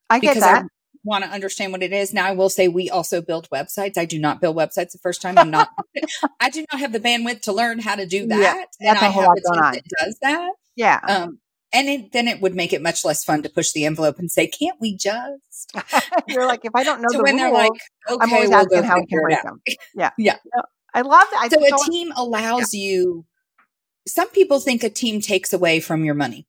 i 0.10 0.20
get 0.20 0.39
that 0.39 0.63
I 0.63 0.79
want 1.04 1.24
to 1.24 1.30
understand 1.30 1.72
what 1.72 1.84
it 1.84 1.94
is. 1.94 2.14
Now 2.14 2.26
I 2.26 2.32
will 2.32 2.50
say 2.50 2.68
we 2.68 2.90
also 2.90 3.22
build 3.22 3.50
websites. 3.50 3.98
I 3.98 4.06
do 4.06 4.20
not 4.20 4.42
build 4.42 4.56
websites 4.56 4.92
the 4.92 5.00
first 5.02 5.22
time. 5.22 5.38
I'm 5.38 5.50
not, 5.52 5.70
I 6.40 6.50
do 6.50 6.66
not 6.72 6.80
have 6.80 6.92
the 6.92 7.00
bandwidth 7.00 7.42
to 7.44 7.54
learn 7.54 7.80
how 7.80 7.96
to 7.96 8.06
do 8.06 8.28
Yeah, 8.28 8.38
that. 8.38 8.68
and 8.80 8.90
that's 8.90 9.02
a 9.02 9.06
I 9.06 9.10
whole 9.10 9.24
have 9.24 9.30
lot 9.30 9.38
a 9.38 9.42
team 9.54 9.62
that 9.74 9.84
does 10.00 10.18
that. 10.22 10.52
yeah 10.76 11.00
Um, 11.08 11.40
and 11.72 11.88
it, 11.88 12.12
then 12.12 12.28
it 12.28 12.42
would 12.42 12.56
make 12.56 12.74
it 12.74 12.82
much 12.82 13.06
less 13.06 13.24
fun 13.24 13.44
to 13.44 13.50
push 13.50 13.72
the 13.74 13.86
envelope 13.86 14.18
and 14.20 14.30
say, 14.32 14.48
can't 14.48 14.80
we 14.82 14.96
just? 14.96 15.72
you're 16.28 16.46
like 16.48 16.62
if 16.64 16.72
i 16.76 16.84
don't 16.84 17.02
know 17.02 17.10
so 17.12 17.18
the 17.20 17.24
when 17.24 17.36
rules 17.36 17.42
they're 17.44 17.54
like, 17.54 17.72
i'm 18.10 18.16
okay, 18.16 18.36
always 18.36 18.50
we'll 18.50 18.66
go 18.66 18.76
asking 18.76 18.84
how 18.84 18.96
we 19.00 19.06
can 19.06 19.22
break 19.22 19.44
them 19.44 19.62
yeah 19.96 20.10
Yeah. 20.18 20.38
No, 20.56 20.64
i 20.94 21.02
love 21.02 21.28
that 21.32 21.40
I 21.44 21.50
So 21.50 21.64
a 21.64 21.92
team 21.92 22.12
allows 22.16 22.74
you, 22.74 23.26
some 24.08 24.30
people 24.30 24.60
think 24.60 24.84
a 24.84 24.90
team 24.90 25.22
takes 25.22 25.54
away 25.54 25.80
from 25.80 26.04
your 26.04 26.16
money. 26.16 26.48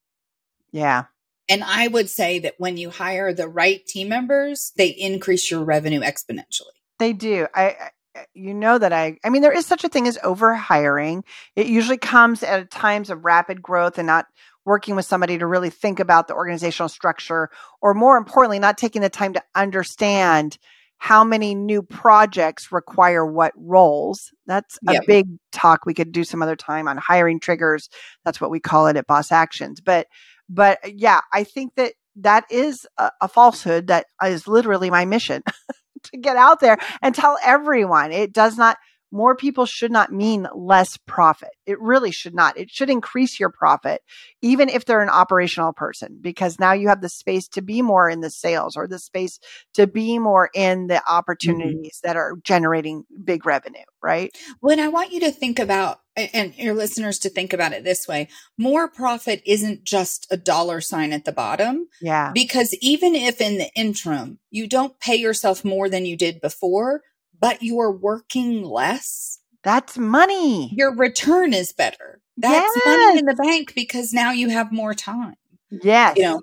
yeah 0.73 1.05
And 1.51 1.65
I 1.65 1.89
would 1.89 2.09
say 2.09 2.39
that 2.41 2.55
when 2.59 2.77
you 2.77 2.91
hire 2.91 3.33
the 3.33 3.49
right 3.49 3.85
team 3.87 4.09
members, 4.09 4.73
they 4.77 4.89
increase 4.89 5.51
your 5.51 5.65
revenue 5.65 6.01
exponentially. 6.01 6.77
They 6.99 7.13
do. 7.13 7.47
I, 7.55 7.65
I 7.65 7.91
you 8.35 8.55
know 8.55 8.77
that 8.79 8.93
I 8.93 9.19
I 9.25 9.31
mean 9.31 9.43
there 9.43 9.53
is 9.53 9.67
such 9.67 9.85
a 9.85 9.89
thing 9.89 10.07
as 10.07 10.19
over 10.23 10.55
hiring. 10.55 11.25
It 11.57 11.67
usually 11.67 11.99
comes 11.99 12.43
at 12.43 12.71
times 12.71 13.11
of 13.11 13.25
rapid 13.25 13.63
growth 13.63 13.99
and 13.99 14.07
not 14.07 14.27
working 14.65 14.97
with 14.97 15.07
somebody 15.07 15.39
to 15.39 15.47
really 15.47 15.71
think 15.71 16.01
about 16.01 16.29
the 16.29 16.35
organizational 16.35 16.89
structure 16.89 17.51
or 17.81 17.95
more 17.95 18.17
importantly 18.17 18.59
not 18.59 18.79
taking 18.79 19.03
the 19.03 19.09
time 19.09 19.33
to 19.33 19.43
understand 19.55 20.59
how 20.99 21.25
many 21.25 21.55
new 21.55 21.83
projects 21.83 22.71
require 22.71 23.25
what 23.25 23.53
roles. 23.57 24.33
That's 24.47 24.79
a 24.87 24.93
Yep. 24.93 25.07
big 25.07 25.27
talk 25.51 25.87
we 25.87 25.95
could 25.95 26.13
do 26.13 26.25
some 26.25 26.43
other 26.43 26.57
time 26.57 26.87
on 26.89 26.99
hiring 26.99 27.41
triggers. 27.41 27.89
That's 28.25 28.39
what 28.39 28.51
we 28.51 28.61
call 28.61 28.87
it 28.87 28.97
at 28.97 29.07
Boss 29.07 29.33
Actions. 29.33 29.81
But 29.81 30.09
but 30.51 30.79
uh, 30.85 30.91
yeah, 30.95 31.21
I 31.33 31.45
think 31.45 31.75
that 31.77 31.95
that 32.17 32.45
is 32.51 32.87
a, 32.99 33.11
a 33.23 33.29
falsehood 33.29 33.87
that 33.87 34.07
is 34.25 34.47
literally 34.47 34.91
my 34.91 35.05
mission 35.05 35.43
to 36.03 36.19
get 36.19 36.37
out 36.37 36.61
there 36.61 36.79
and 37.01 37.15
tell 37.15 37.39
everyone. 37.43 38.13
It 38.13 38.33
does 38.33 38.59
not 38.59 38.77
more 39.13 39.35
people 39.37 39.67
should 39.67 39.91
not 39.91 40.13
mean 40.13 40.47
less 40.55 40.97
profit. 40.97 41.51
It 41.67 41.81
really 41.81 42.11
should 42.11 42.35
not. 42.35 42.57
It 42.57 42.71
should 42.71 42.91
increase 42.91 43.39
your 43.39 43.51
profit 43.51 44.03
even 44.43 44.69
if 44.69 44.85
they're 44.85 45.03
an 45.03 45.09
operational 45.09 45.73
person 45.73 46.19
because 46.21 46.59
now 46.59 46.73
you 46.73 46.89
have 46.89 47.01
the 47.01 47.09
space 47.09 47.49
to 47.49 47.63
be 47.63 47.83
more 47.83 48.09
in 48.09 48.21
the 48.21 48.31
sales 48.31 48.77
or 48.77 48.87
the 48.87 48.99
space 48.99 49.39
to 49.75 49.87
be 49.87 50.19
more 50.19 50.51
in 50.55 50.87
the 50.87 50.95
mm-hmm. 50.95 51.15
opportunities 51.15 52.01
that 52.03 52.17
are 52.17 52.37
generating 52.45 53.05
big 53.25 53.47
revenue 53.47 53.81
right? 54.03 54.37
When 54.61 54.81
I 54.81 54.89
want 54.89 55.13
you 55.13 55.21
to 55.21 55.31
think 55.31 55.59
about, 55.59 56.01
and 56.17 56.55
your 56.57 56.75
listeners 56.75 57.19
to 57.21 57.31
think 57.31 57.53
about 57.53 57.73
it 57.73 57.85
this 57.85 58.07
way. 58.07 58.29
More 58.59 58.89
profit 58.89 59.43
isn't 59.47 59.85
just 59.85 60.27
a 60.31 60.37
dollar 60.37 60.81
sign 60.81 61.13
at 61.13 61.25
the 61.25 61.33
bottom. 61.33 61.87
yeah. 62.01 62.33
Because 62.35 62.75
even 62.81 63.15
if 63.15 63.41
in 63.41 63.59
the 63.59 63.71
interim 63.75 64.39
you 64.51 64.69
don't 64.69 64.99
pay 65.01 65.17
yourself 65.17 65.65
more 65.65 65.89
than 65.89 66.05
you 66.05 66.17
did 66.17 66.41
before, 66.41 67.03
but 67.41 67.63
you're 67.63 67.93
working 67.93 68.63
less, 68.63 69.39
that's 69.63 69.99
money 69.99 70.71
your 70.75 70.95
return 70.95 71.53
is 71.53 71.73
better. 71.73 72.21
That's 72.37 72.87
money 72.87 73.19
in 73.19 73.27
the 73.27 73.35
bank 73.35 73.75
because 73.75 74.13
now 74.13 74.31
you 74.31 74.49
have 74.49 74.73
more 74.73 74.95
time. 74.95 75.37
yes 75.71 76.17
You 76.17 76.23
know, 76.23 76.43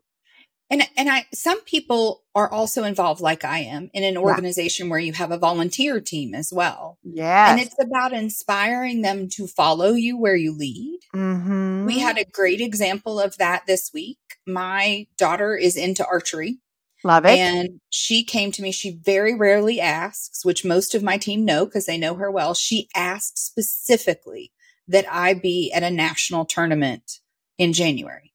and 0.69 0.83
and 0.97 1.09
I 1.09 1.25
some 1.33 1.61
people 1.61 2.23
are 2.35 2.51
also 2.51 2.83
involved, 2.83 3.21
like 3.21 3.43
I 3.45 3.59
am, 3.59 3.89
in 3.93 4.03
an 4.03 4.17
organization 4.17 4.89
where 4.89 4.99
you 4.99 5.13
have 5.13 5.31
a 5.31 5.37
volunteer 5.37 5.99
team 6.01 6.35
as 6.35 6.51
well. 6.53 6.99
Yeah. 7.03 7.51
And 7.51 7.59
it's 7.59 7.75
about 7.81 8.13
inspiring 8.13 9.01
them 9.01 9.27
to 9.29 9.47
follow 9.47 9.93
you 9.93 10.17
where 10.17 10.35
you 10.35 10.55
lead. 10.55 10.99
mm-hmm. 11.15 11.85
We 11.85 11.99
had 11.99 12.17
a 12.17 12.25
great 12.25 12.61
example 12.61 13.19
of 13.19 13.37
that 13.37 13.63
this 13.65 13.91
week. 13.93 14.19
My 14.45 15.07
daughter 15.17 15.55
is 15.55 15.75
into 15.77 16.05
archery 16.05 16.59
love 17.03 17.25
it 17.25 17.37
and 17.37 17.79
she 17.89 18.23
came 18.23 18.51
to 18.53 18.61
me. 18.61 18.71
She 18.71 18.99
very 19.03 19.35
rarely 19.35 19.79
asks, 19.79 20.43
which 20.45 20.65
most 20.65 20.95
of 20.95 21.03
my 21.03 21.17
team 21.17 21.45
know 21.45 21.65
because 21.65 21.85
they 21.85 21.97
know 21.97 22.15
her 22.15 22.31
well. 22.31 22.53
She 22.53 22.89
asked 22.95 23.37
specifically 23.37 24.51
that 24.87 25.05
I 25.11 25.33
be 25.33 25.71
at 25.73 25.83
a 25.83 25.91
national 25.91 26.45
tournament 26.45 27.19
in 27.57 27.73
January. 27.73 28.33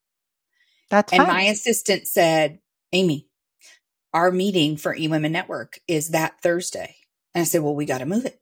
that's 0.90 1.12
And 1.12 1.22
fine. 1.22 1.33
my 1.33 1.42
assistant 1.42 2.07
said, 2.07 2.61
Amy, 2.92 3.29
our 4.12 4.31
meeting 4.31 4.77
for 4.77 4.94
eWomen 4.94 5.31
Network 5.31 5.81
is 5.88 6.11
that 6.11 6.40
Thursday. 6.42 6.96
And 7.35 7.42
I 7.42 7.44
said, 7.44 7.62
well, 7.62 7.75
we 7.75 7.87
got 7.87 7.98
to 7.98 8.07
move 8.07 8.27
it. 8.27 8.40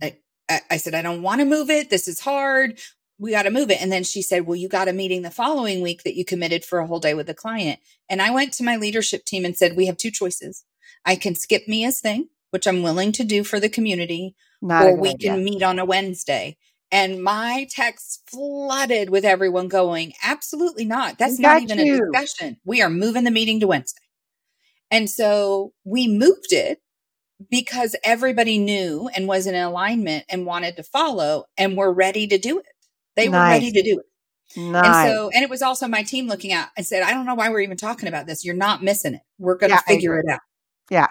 I, 0.00 0.18
I, 0.48 0.60
I 0.70 0.76
said, 0.76 0.94
I 0.94 1.02
don't 1.02 1.22
want 1.22 1.40
to 1.40 1.44
move 1.44 1.70
it. 1.70 1.90
This 1.90 2.06
is 2.06 2.20
hard. 2.20 2.78
We 3.20 3.30
got 3.30 3.42
to 3.42 3.50
move 3.50 3.70
it. 3.70 3.80
And 3.80 3.92
then 3.92 4.02
she 4.02 4.22
said, 4.22 4.46
well, 4.46 4.56
you 4.56 4.68
got 4.68 4.88
a 4.88 4.92
meeting 4.92 5.22
the 5.22 5.30
following 5.30 5.82
week 5.82 6.02
that 6.04 6.16
you 6.16 6.24
committed 6.24 6.64
for 6.64 6.78
a 6.78 6.86
whole 6.86 7.00
day 7.00 7.14
with 7.14 7.26
the 7.28 7.34
client. 7.34 7.78
And 8.08 8.20
I 8.20 8.30
went 8.30 8.52
to 8.54 8.64
my 8.64 8.76
leadership 8.76 9.24
team 9.24 9.44
and 9.44 9.56
said, 9.56 9.76
we 9.76 9.86
have 9.86 9.96
two 9.96 10.10
choices. 10.10 10.64
I 11.04 11.14
can 11.16 11.34
skip 11.34 11.68
Mia's 11.68 12.00
thing 12.00 12.28
which 12.50 12.66
I'm 12.66 12.82
willing 12.82 13.12
to 13.12 13.24
do 13.24 13.44
for 13.44 13.58
the 13.58 13.68
community, 13.68 14.34
Not 14.60 14.86
or 14.86 14.96
we 14.96 15.10
idea. 15.10 15.30
can 15.32 15.44
meet 15.44 15.62
on 15.62 15.78
a 15.78 15.84
Wednesday. 15.84 16.56
And 16.92 17.22
my 17.22 17.68
text 17.70 18.22
flooded 18.28 19.10
with 19.10 19.24
everyone 19.24 19.68
going, 19.68 20.12
absolutely 20.24 20.84
not. 20.84 21.18
That's 21.18 21.38
We 21.38 21.42
not 21.42 21.62
even 21.62 21.78
you." 21.78 21.94
a 21.94 22.12
discussion. 22.12 22.56
We 22.64 22.82
are 22.82 22.90
moving 22.90 23.24
the 23.24 23.30
meeting 23.30 23.60
to 23.60 23.68
Wednesday. 23.68 24.02
And 24.90 25.08
so 25.08 25.72
we 25.84 26.08
moved 26.08 26.52
it 26.52 26.80
because 27.48 27.94
everybody 28.02 28.58
knew 28.58 29.08
and 29.14 29.28
was 29.28 29.46
in 29.46 29.54
alignment 29.54 30.24
and 30.28 30.44
wanted 30.44 30.76
to 30.76 30.82
follow 30.82 31.44
and 31.56 31.76
were 31.76 31.92
ready 31.92 32.26
to 32.26 32.38
do 32.38 32.58
it. 32.58 32.66
They 33.16 33.28
were 33.28 33.38
ready 33.38 33.72
to 33.72 33.82
do 33.82 33.98
it. 33.98 34.06
Nice. 34.56 34.84
And 34.84 35.14
so, 35.14 35.30
and 35.32 35.44
it 35.44 35.50
was 35.50 35.62
also 35.62 35.86
my 35.86 36.02
team 36.02 36.26
looking 36.26 36.52
out 36.52 36.68
and 36.76 36.84
said, 36.84 37.02
I 37.02 37.12
don't 37.12 37.26
know 37.26 37.34
why 37.34 37.48
we're 37.50 37.60
even 37.60 37.76
talking 37.76 38.08
about 38.08 38.26
this. 38.26 38.44
You're 38.44 38.54
not 38.54 38.82
missing 38.82 39.14
it. 39.14 39.20
We're 39.38 39.56
going 39.56 39.70
to 39.70 39.76
Yeah, 39.76 39.82
figure 39.82 40.18
it 40.18 40.28
out. 40.28 40.40
Yeah. 40.90 41.08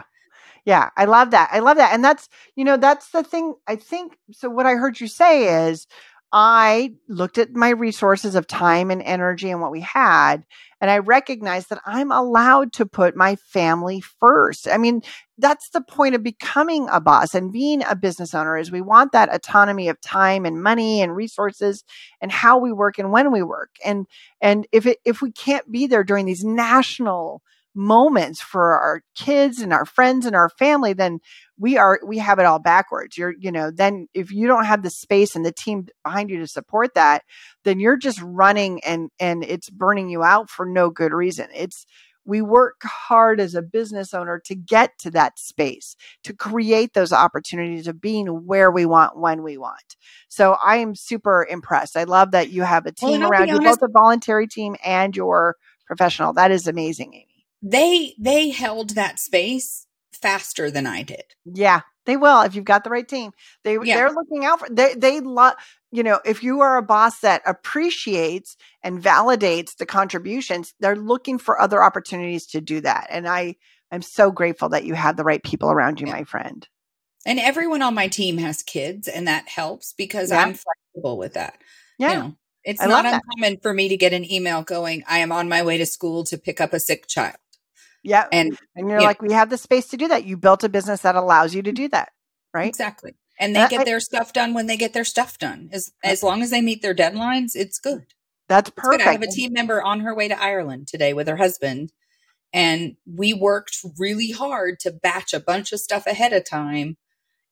Yeah. 0.66 0.90
I 0.98 1.06
love 1.06 1.32
that. 1.32 1.50
I 1.52 1.60
love 1.60 1.78
that. 1.78 1.94
And 1.94 2.04
that's, 2.04 2.28
you 2.56 2.66
know, 2.66 2.76
that's 2.76 3.12
the 3.12 3.24
thing. 3.24 3.56
I 3.66 3.78
think 3.78 4.18
so. 4.32 4.50
What 4.50 4.66
I 4.66 4.74
heard 4.74 5.00
you 5.00 5.08
say 5.08 5.70
is 5.70 5.88
I 6.32 6.94
looked 7.08 7.40
at 7.40 7.56
my 7.56 7.70
resources 7.70 8.36
of 8.36 8.46
time 8.46 8.92
and 8.92 9.02
energy 9.02 9.50
and 9.50 9.62
what 9.62 9.72
we 9.72 9.82
had, 9.82 10.46
and 10.80 10.92
I 10.92 11.00
recognized 11.00 11.70
that 11.70 11.82
I'm 11.86 12.12
allowed 12.12 12.72
to 12.74 12.86
put 12.86 13.16
my 13.16 13.36
family 13.36 14.02
first. 14.02 14.68
I 14.68 14.78
mean, 14.78 15.02
that's 15.38 15.70
the 15.70 15.82
point 15.82 16.16
of 16.16 16.24
becoming 16.24 16.88
a 16.92 17.02
boss 17.02 17.34
and 17.34 17.52
being 17.52 17.84
a 17.84 17.96
business 17.96 18.34
owner 18.34 18.58
is 18.58 18.72
we 18.72 18.82
want 18.82 19.12
that 19.12 19.34
autonomy 19.34 19.90
of 19.90 20.00
time 20.02 20.46
and 20.46 20.62
money 20.62 21.02
and 21.02 21.16
resources 21.16 21.84
and 22.22 22.32
how 22.32 22.60
we 22.60 22.72
work 22.72 23.00
and 23.00 23.12
when 23.12 23.32
we 23.32 23.42
work. 23.42 23.72
And 23.84 24.06
and 24.40 24.68
if 24.72 24.86
it 24.86 25.00
if 25.06 25.22
we 25.22 25.32
can't 25.32 25.70
be 25.72 25.88
there 25.88 26.04
during 26.04 26.26
these 26.26 26.44
national 26.44 27.42
moments 27.80 28.42
for 28.42 28.74
our 28.78 29.02
kids 29.16 29.60
and 29.62 29.72
our 29.72 29.86
friends 29.86 30.26
and 30.26 30.36
our 30.36 30.50
family 30.50 30.92
then 30.92 31.20
we 31.58 31.78
are 31.78 31.98
we 32.06 32.18
have 32.18 32.38
it 32.38 32.46
all 32.46 32.60
backwards. 32.60 33.18
You're 33.18 33.34
you 33.40 33.52
know 33.54 33.72
then 33.72 34.08
if 34.14 34.32
you 34.32 34.48
don't 34.48 34.66
have 34.66 34.84
the 34.84 34.90
space 34.90 35.34
and 35.36 35.46
the 35.46 35.54
team 35.54 35.88
behind 36.04 36.30
you 36.30 36.40
to 36.40 36.48
support 36.48 36.94
that 36.96 37.24
then 37.64 37.80
you're 37.80 37.96
just 37.98 38.22
running 38.22 38.84
and 38.84 39.10
and 39.20 39.44
it's 39.46 39.70
burning 39.70 40.10
you 40.10 40.24
out 40.24 40.50
for 40.50 40.66
no 40.66 40.90
good 40.90 41.14
reason. 41.14 41.48
It's 41.56 41.86
we 42.26 42.42
work 42.42 42.82
hard 42.84 43.40
as 43.40 43.56
a 43.56 43.62
business 43.62 44.14
owner 44.14 44.42
to 44.46 44.56
get 44.56 44.92
to 45.00 45.12
that 45.12 45.40
space 45.40 45.96
to 46.26 46.34
create 46.34 46.94
those 46.94 47.14
opportunities 47.14 47.88
of 47.88 48.02
being 48.02 48.28
where 48.46 48.70
we 48.70 48.86
want 48.86 49.18
when 49.18 49.42
we 49.42 49.58
want. 49.58 49.96
So 50.28 50.58
i 50.64 50.76
am 50.78 50.96
super 50.96 51.48
impressed. 51.50 51.96
I 51.96 52.04
love 52.04 52.32
that 52.32 52.50
you 52.50 52.64
have 52.64 52.86
a 52.86 52.92
team 52.92 53.22
and 53.22 53.24
around 53.24 53.48
you 53.48 53.56
honest- 53.56 53.80
both 53.80 53.90
a 53.90 53.92
voluntary 53.92 54.48
team 54.48 54.76
and 54.84 55.16
your 55.16 55.56
professional. 55.88 56.34
That 56.34 56.52
is 56.52 56.68
amazing 56.68 57.14
amy 57.14 57.29
They, 57.62 58.16
they 58.18 58.50
held 58.50 58.92
that 58.92 59.20
space 59.20 59.86
faster 60.14 60.70
than 60.72 60.86
I 60.88 61.04
did. 61.04 61.24
Yeah, 61.46 61.82
they 62.06 62.18
will 62.18 62.42
if 62.42 62.56
you've 62.56 62.66
got 62.66 62.84
the 62.84 62.90
right 62.90 63.08
team. 63.08 63.32
They 63.64 63.74
Yeah. 63.82 63.96
they're 63.96 64.12
looking 64.12 64.44
out 64.46 64.60
for 64.60 64.68
they 64.70 64.94
they 64.96 65.20
love 65.22 65.54
you 65.92 66.04
know 66.04 66.20
if 66.26 66.44
you 66.44 66.60
are 66.62 66.78
a 66.78 66.82
boss 66.82 67.20
that 67.20 67.42
appreciates 67.46 68.58
and 68.84 69.02
validates 69.02 69.78
the 69.78 69.86
contributions, 69.86 70.74
they're 70.80 70.96
looking 70.96 71.38
for 71.38 71.60
other 71.62 71.84
opportunities 71.84 72.46
to 72.48 72.62
do 72.62 72.82
that. 72.82 73.08
And 73.10 73.28
I 73.28 73.56
I'm 73.92 74.02
so 74.02 74.32
grateful 74.32 74.70
that 74.70 74.86
you 74.86 74.94
have 74.94 75.16
the 75.18 75.24
right 75.24 75.44
people 75.44 75.72
around 75.72 76.00
you, 76.02 76.08
Yeah. 76.08 76.14
my 76.14 76.24
friend. 76.24 76.68
And 77.26 77.40
everyone 77.40 77.82
on 77.82 77.94
my 77.94 78.08
team 78.08 78.38
has 78.40 78.64
kids, 78.64 79.08
and 79.08 79.28
that 79.28 79.48
helps 79.48 79.94
because 79.94 80.32
Yeah. 80.32 80.42
I'm 80.42 80.54
flexible 80.54 81.18
with 81.18 81.34
that. 81.34 81.58
Yeah, 81.98 82.12
You 82.14 82.18
know, 82.20 82.36
it's 82.64 82.82
I 82.82 82.88
not 82.88 83.04
love 83.04 83.12
that. 83.14 83.22
uncommon 83.38 83.60
for 83.62 83.74
me 83.74 83.90
to 83.90 83.98
get 83.98 84.14
an 84.14 84.30
email 84.30 84.64
going, 84.64 85.04
I 85.08 85.20
am 85.20 85.32
on 85.32 85.50
my 85.50 85.62
way 85.64 85.78
to 85.78 85.86
school 85.86 86.24
to 86.26 86.38
pick 86.38 86.60
up 86.62 86.74
a 86.74 86.80
sick 86.80 87.08
child. 87.08 87.36
Yeah. 88.04 88.28
And 88.32 88.58
And 88.76 88.90
you're 88.90 89.00
yeah. 89.02 89.08
like, 89.08 89.22
we 89.22 89.34
have 89.34 89.50
the 89.50 89.58
space 89.58 89.88
to 89.90 89.98
do 89.98 90.08
that. 90.10 90.26
You 90.26 90.38
built 90.38 90.64
a 90.64 90.70
business 90.70 91.02
that 91.02 91.16
allows 91.16 91.54
you 91.56 91.62
to 91.64 91.72
do 91.72 91.88
that, 91.90 92.12
right? 92.54 92.68
exactly. 92.68 93.16
And 93.40 93.56
they 93.56 93.62
Uh, 93.62 93.68
get 93.70 93.82
I- 93.82 93.86
their 93.86 94.00
stuff 94.00 94.34
done 94.34 94.54
when 94.54 94.68
they 94.68 94.78
get 94.78 94.94
their 94.94 95.06
stuff 95.06 95.38
done. 95.40 95.70
As 95.72 95.92
as 96.04 96.24
long 96.24 96.42
as 96.42 96.50
they 96.50 96.62
meet 96.62 96.82
their 96.82 96.96
deadlines, 96.96 97.52
it's 97.56 97.80
good. 97.80 98.08
That's 98.48 98.70
It's 98.70 98.76
good. 98.76 98.84
perfect. 98.84 99.08
I 99.08 99.12
have 99.14 99.22
a 99.22 99.28
team 99.28 99.54
member 99.54 99.82
on 99.82 100.02
her 100.02 100.14
way 100.16 100.28
to 100.28 100.42
Ireland 100.42 100.88
today 100.88 101.14
with 101.14 101.28
her 101.28 101.38
husband. 101.38 101.92
And 102.52 102.96
we 103.06 103.32
worked 103.34 103.78
really 103.98 104.32
hard 104.32 104.80
to 104.82 104.92
batch 104.92 105.34
a 105.34 105.40
bunch 105.40 105.72
of 105.72 105.80
stuff 105.80 106.08
ahead 106.08 106.34
of 106.34 106.44
time. 106.46 106.98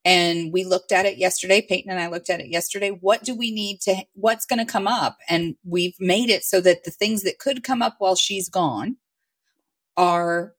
And 0.04 0.52
we 0.52 0.64
looked 0.64 0.92
at 0.92 1.06
it 1.06 1.18
yesterday. 1.18 1.62
Peyton 1.62 1.92
and 1.92 2.00
I 2.00 2.08
looked 2.08 2.30
at 2.30 2.40
it 2.40 2.48
yesterday. 2.48 2.90
What 2.90 3.24
do 3.24 3.36
we 3.36 3.52
need 3.52 3.80
to, 3.82 3.96
what's 4.14 4.46
going 4.46 4.66
to 4.66 4.72
come 4.72 4.88
up? 4.88 5.18
And 5.30 5.56
we've 5.64 5.96
made 6.00 6.30
it 6.30 6.44
so 6.44 6.62
that 6.62 6.84
the 6.84 6.92
things 6.92 7.22
that 7.24 7.40
could 7.40 7.64
come 7.64 7.82
up 7.82 7.96
while 8.00 8.16
she's 8.16 8.50
gone 8.50 8.98
are 9.98 10.54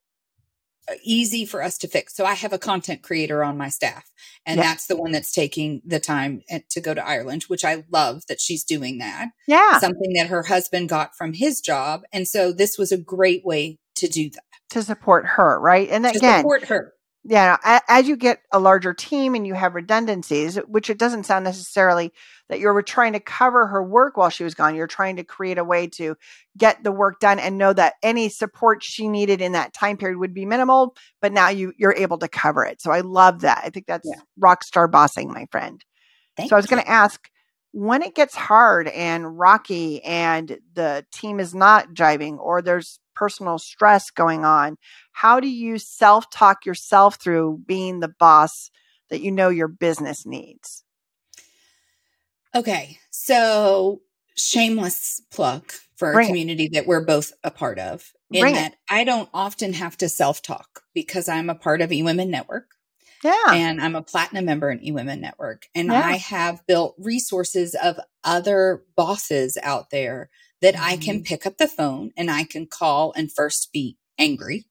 uh, 0.89 0.93
easy 1.03 1.45
for 1.45 1.63
us 1.63 1.77
to 1.79 1.87
fix. 1.87 2.15
So 2.15 2.25
I 2.25 2.33
have 2.33 2.51
a 2.53 2.57
content 2.59 3.01
creator 3.03 3.43
on 3.43 3.57
my 3.57 3.69
staff, 3.69 4.05
and 4.45 4.57
Yeah. 4.57 4.63
that's 4.63 4.87
the 4.87 4.95
one 4.97 5.11
that's 5.11 5.31
taking 5.31 5.81
the 5.85 5.99
time 5.99 6.41
uh, 6.51 6.59
to 6.71 6.81
go 6.81 6.93
to 6.93 7.05
Ireland, 7.07 7.43
which 7.43 7.63
I 7.65 7.83
love 7.91 8.23
that 8.27 8.41
she's 8.41 8.63
doing 8.63 8.97
that 8.99 9.29
yeah, 9.47 9.79
something 9.79 10.13
that 10.15 10.27
her 10.27 10.43
husband 10.43 10.89
got 10.89 11.15
from 11.15 11.33
his 11.33 11.61
job. 11.61 12.01
And 12.11 12.27
so 12.27 12.51
this 12.51 12.77
was 12.77 12.91
a 12.91 12.97
great 12.97 13.45
way 13.45 13.79
to 13.95 14.07
do 14.07 14.29
that. 14.29 14.43
to 14.71 14.83
support 14.83 15.25
her, 15.25 15.59
right? 15.59 15.89
And 15.89 16.03
To 16.05 16.11
again, 16.11 16.39
support 16.39 16.65
her. 16.65 16.93
Yeah 17.23 17.57
as 17.87 18.07
you 18.07 18.15
get 18.15 18.41
a 18.51 18.59
larger 18.59 18.93
team 18.93 19.35
and 19.35 19.45
you 19.45 19.53
have 19.53 19.75
redundancies 19.75 20.55
which 20.67 20.89
it 20.89 20.97
doesn't 20.97 21.25
sound 21.25 21.43
necessarily 21.43 22.11
that 22.47 22.59
you're 22.59 22.81
trying 22.81 23.13
to 23.13 23.19
cover 23.19 23.67
her 23.67 23.83
work 23.83 24.15
while 24.17 24.29
she 24.29 24.43
was 24.43 24.55
gone 24.55 24.75
you're 24.75 24.87
trying 24.87 25.17
to 25.17 25.23
create 25.23 25.57
a 25.57 25.63
way 25.63 25.87
to 25.87 26.15
get 26.57 26.83
the 26.83 26.91
work 26.91 27.19
done 27.19 27.39
and 27.39 27.57
know 27.57 27.73
that 27.73 27.95
any 28.01 28.29
support 28.29 28.83
she 28.83 29.07
needed 29.07 29.41
in 29.41 29.51
that 29.51 29.73
time 29.73 29.97
period 29.97 30.17
would 30.17 30.33
be 30.33 30.45
minimal 30.45 30.95
but 31.21 31.33
now 31.33 31.49
you 31.49 31.73
you're 31.77 31.93
able 31.95 32.17
to 32.17 32.27
cover 32.27 32.65
it. 32.65 32.81
So 32.81 32.91
i 32.91 33.01
love 33.01 33.41
that. 33.41 33.61
I 33.63 33.69
think 33.69 33.85
that's 33.85 34.07
Yeah. 34.07 34.21
rock 34.37 34.63
star 34.63 34.87
bossing 34.87 35.31
my 35.31 35.45
friend. 35.51 35.83
Thank 36.37 36.49
so 36.49 36.55
i 36.55 36.59
was 36.59 36.67
going 36.67 36.81
to 36.81 36.89
ask 36.89 37.29
when 37.71 38.01
it 38.01 38.15
gets 38.15 38.35
hard 38.35 38.87
and 38.87 39.37
rocky 39.37 40.03
and 40.03 40.57
the 40.73 41.05
team 41.11 41.39
is 41.39 41.53
not 41.53 41.93
jiving 41.93 42.39
or 42.39 42.61
there's 42.61 42.99
personal 43.19 43.59
stress 43.59 44.09
going 44.11 44.45
on 44.45 44.77
how 45.11 45.39
do 45.39 45.47
you 45.49 45.77
self-talk 45.77 46.65
yourself 46.65 47.21
through 47.21 47.61
being 47.67 47.99
the 47.99 48.13
boss 48.19 48.71
that 49.09 49.21
you 49.21 49.31
know 49.31 49.49
your 49.49 49.67
business 49.67 50.25
needs 50.25 50.83
Okay. 52.55 52.97
So 53.11 54.01
shameless 54.35 55.21
plug 55.31 55.71
for 55.97 56.13
Bring 56.13 56.23
a 56.23 56.27
it. 56.27 56.29
community 56.29 56.69
that 56.73 56.87
we're 56.87 57.05
both 57.05 57.33
a 57.43 57.51
part 57.51 57.77
of 57.77 58.11
in 58.31 58.41
Bring 58.41 58.55
it. 58.55 58.59
that 58.59 58.75
I 58.89 59.03
don't 59.03 59.29
often 59.33 59.73
have 59.73 59.97
to 59.97 60.09
self 60.09 60.41
talk 60.41 60.83
because 60.93 61.27
I'm 61.27 61.49
a 61.49 61.55
part 61.55 61.81
of 61.81 61.89
eWomen 61.89 62.29
Network 62.29 62.71
yeah 63.23 63.53
and 63.53 63.81
I'm 63.81 63.95
a 63.95 64.01
platinum 64.01 64.45
member 64.45 64.71
in 64.71 64.79
eWomen 64.79 65.19
Network. 65.19 65.67
And 65.75 65.91
Yeah. 65.91 66.01
I 66.05 66.17
have 66.17 66.65
built 66.67 66.95
resources 66.97 67.75
of 67.83 67.99
other 68.23 68.83
bosses 68.95 69.57
out 69.61 69.89
there 69.91 70.29
that 70.61 70.75
I 70.79 70.95
Mm-hmm. 70.95 70.97
can 70.97 71.21
pick 71.21 71.45
up 71.45 71.57
the 71.57 71.67
phone 71.67 72.11
and 72.17 72.31
I 72.31 72.43
can 72.43 72.67
call 72.67 73.13
and 73.15 73.31
first 73.31 73.71
be 73.73 73.97
angry 74.19 74.65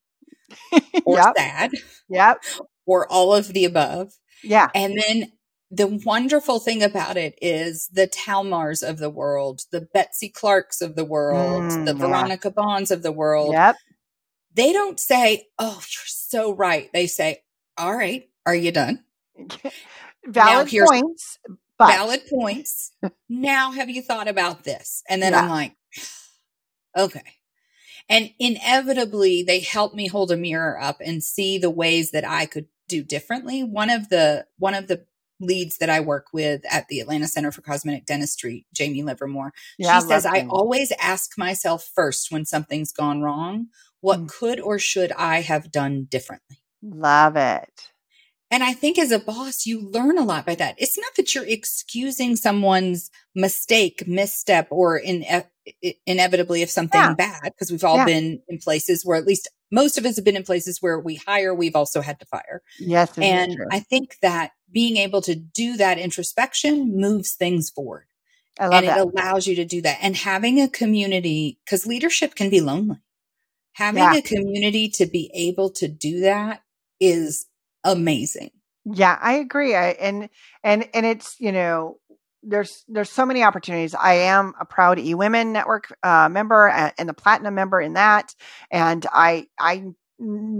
or 1.05 1.17
yep 1.17 1.35
sad 1.37 1.71
yep 2.09 2.39
or 2.85 3.11
all 3.11 3.33
of 3.35 3.49
the 3.53 3.65
above. 3.65 4.13
yeah 4.43 4.71
And 4.73 4.97
then 5.07 5.31
the 5.71 5.87
wonderful 6.05 6.59
thing 6.59 6.83
about 6.83 7.17
it 7.17 7.35
is 7.41 7.89
the 7.93 8.07
Talmars 8.07 8.87
of 8.87 8.99
the 8.99 9.09
world, 9.09 9.61
the 9.71 9.81
Betsy 9.93 10.29
Clarks 10.29 10.81
of 10.81 10.95
the 10.95 11.05
world, 11.05 11.73
Mm, 11.73 11.85
the 11.85 11.95
yeah. 11.97 12.27
Veronica 12.27 12.51
Bonds 12.51 12.91
of 12.91 13.03
the 13.03 13.11
world, 13.11 13.59
yep 13.59 13.77
they 14.55 14.73
don't 14.73 14.99
say, 14.99 15.47
Oh, 15.59 15.75
you're 15.75 16.05
so 16.07 16.53
right. 16.53 16.89
They 16.93 17.07
say, 17.07 17.43
All 17.77 17.95
right, 17.95 18.29
are 18.45 18.55
you 18.55 18.71
done? 18.71 19.03
valid 20.27 20.69
points 20.77 21.39
but 21.77 22.01
Valid 22.01 22.21
points. 22.29 22.91
now 23.29 23.71
have 23.71 23.89
you 23.89 24.01
thought 24.01 24.27
about 24.27 24.63
this? 24.63 25.03
And 25.09 25.21
then 25.21 25.33
Yeah. 25.33 25.41
I'm 25.41 25.47
like, 25.47 25.73
Okay. 26.99 27.23
And 28.09 28.31
inevitably, 28.39 29.43
they 29.43 29.59
help 29.59 29.93
me 29.93 30.07
hold 30.07 30.31
a 30.31 30.37
mirror 30.37 30.79
up 30.81 30.97
and 31.03 31.23
see 31.23 31.57
the 31.57 31.69
ways 31.69 32.11
that 32.11 32.27
I 32.27 32.45
could 32.45 32.67
do 32.87 33.03
differently. 33.03 33.63
One 33.63 33.89
of 33.89 34.09
the 34.09 34.47
one 34.57 34.73
of 34.73 34.87
the 34.87 35.05
leads 35.39 35.77
that 35.77 35.89
I 35.89 36.01
work 36.01 36.27
with 36.33 36.63
at 36.69 36.87
the 36.89 36.99
Atlanta 36.99 37.27
Center 37.27 37.51
for 37.51 37.61
Cosmetic 37.61 38.05
Dentistry, 38.05 38.65
Jamie 38.73 39.03
Livermore, 39.03 39.53
yeah, 39.77 39.99
she 39.99 40.07
says, 40.07 40.25
I 40.25 40.45
always 40.49 40.91
ask 40.99 41.37
myself 41.37 41.89
first 41.95 42.31
when 42.31 42.45
something's 42.45 42.91
gone 42.91 43.21
wrong, 43.21 43.67
what 44.01 44.19
Mm. 44.21 44.27
could 44.27 44.59
or 44.59 44.79
should 44.79 45.11
I 45.13 45.41
have 45.41 45.71
done 45.71 46.05
differently? 46.09 46.57
love 46.81 47.35
it 47.37 47.91
And 48.51 48.63
I 48.63 48.73
think 48.73 48.97
as 48.97 49.11
a 49.11 49.19
boss, 49.19 49.65
you 49.67 49.79
learn 49.79 50.17
a 50.17 50.23
lot 50.25 50.45
by 50.45 50.55
that. 50.55 50.75
It's 50.79 50.97
not 50.97 51.13
that 51.17 51.35
you're 51.35 51.45
excusing 51.45 52.35
someone's 52.35 53.11
mistake, 53.35 54.07
misstep, 54.07 54.67
or 54.71 54.97
in, 54.97 55.23
inevitably 56.05 56.61
if 56.61 56.69
something 56.69 56.99
Yeah. 56.99 57.13
bad, 57.13 57.41
because 57.43 57.71
we've 57.71 57.83
all 57.83 57.97
Yeah. 57.97 58.05
been 58.05 58.41
in 58.47 58.57
places 58.59 59.05
where 59.05 59.17
at 59.17 59.25
least 59.25 59.49
most 59.71 59.97
of 59.97 60.05
us 60.05 60.15
have 60.15 60.25
been 60.25 60.35
in 60.35 60.43
places 60.43 60.81
where 60.81 60.99
we 60.99 61.15
hire, 61.15 61.53
we've 61.53 61.75
also 61.75 62.01
had 62.01 62.19
to 62.19 62.25
fire. 62.25 62.61
yes 62.79 63.11
And. 63.17 63.55
I 63.71 63.79
think 63.79 64.17
that 64.21 64.51
being 64.71 64.97
able 64.97 65.21
to 65.23 65.35
do 65.35 65.77
that 65.77 65.97
introspection 65.99 66.95
moves 66.99 67.33
things 67.33 67.69
forward 67.69 68.05
I 68.59 68.65
love 68.67 68.73
and 68.83 68.87
that 68.87 68.97
it 68.97 69.01
allows 69.01 69.47
you 69.47 69.55
to 69.55 69.65
do 69.65 69.81
that. 69.81 69.99
And 70.01 70.15
having 70.15 70.59
a 70.61 70.67
community, 70.67 71.59
because 71.65 71.85
leadership 71.85 72.35
can 72.35 72.49
be 72.49 72.61
lonely. 72.61 72.97
Having 73.73 74.03
Yeah. 74.03 74.15
a 74.15 74.21
community 74.21 74.89
to 74.89 75.05
be 75.05 75.31
able 75.33 75.69
to 75.71 75.87
do 75.87 76.19
that 76.21 76.61
is 76.99 77.45
amazing. 77.83 78.51
Yeah, 78.85 79.17
I 79.21 79.33
agree. 79.33 79.75
I, 79.75 79.89
and 79.91 80.29
and 80.63 80.89
and 80.93 81.05
it's 81.05 81.35
you 81.39 81.51
know 81.51 81.99
there's 82.43 82.85
there's 82.87 83.09
so 83.09 83.25
many 83.25 83.43
opportunities. 83.43 83.93
I 83.95 84.13
am 84.13 84.53
a 84.59 84.65
proud 84.65 84.97
eWomen 84.97 85.51
Network 85.51 85.93
uh, 86.03 86.29
member 86.29 86.69
and, 86.69 86.93
and 86.97 87.09
the 87.09 87.13
platinum 87.13 87.55
member 87.55 87.81
in 87.81 87.93
that, 87.93 88.33
and 88.71 89.05
I 89.11 89.47
I 89.59 89.85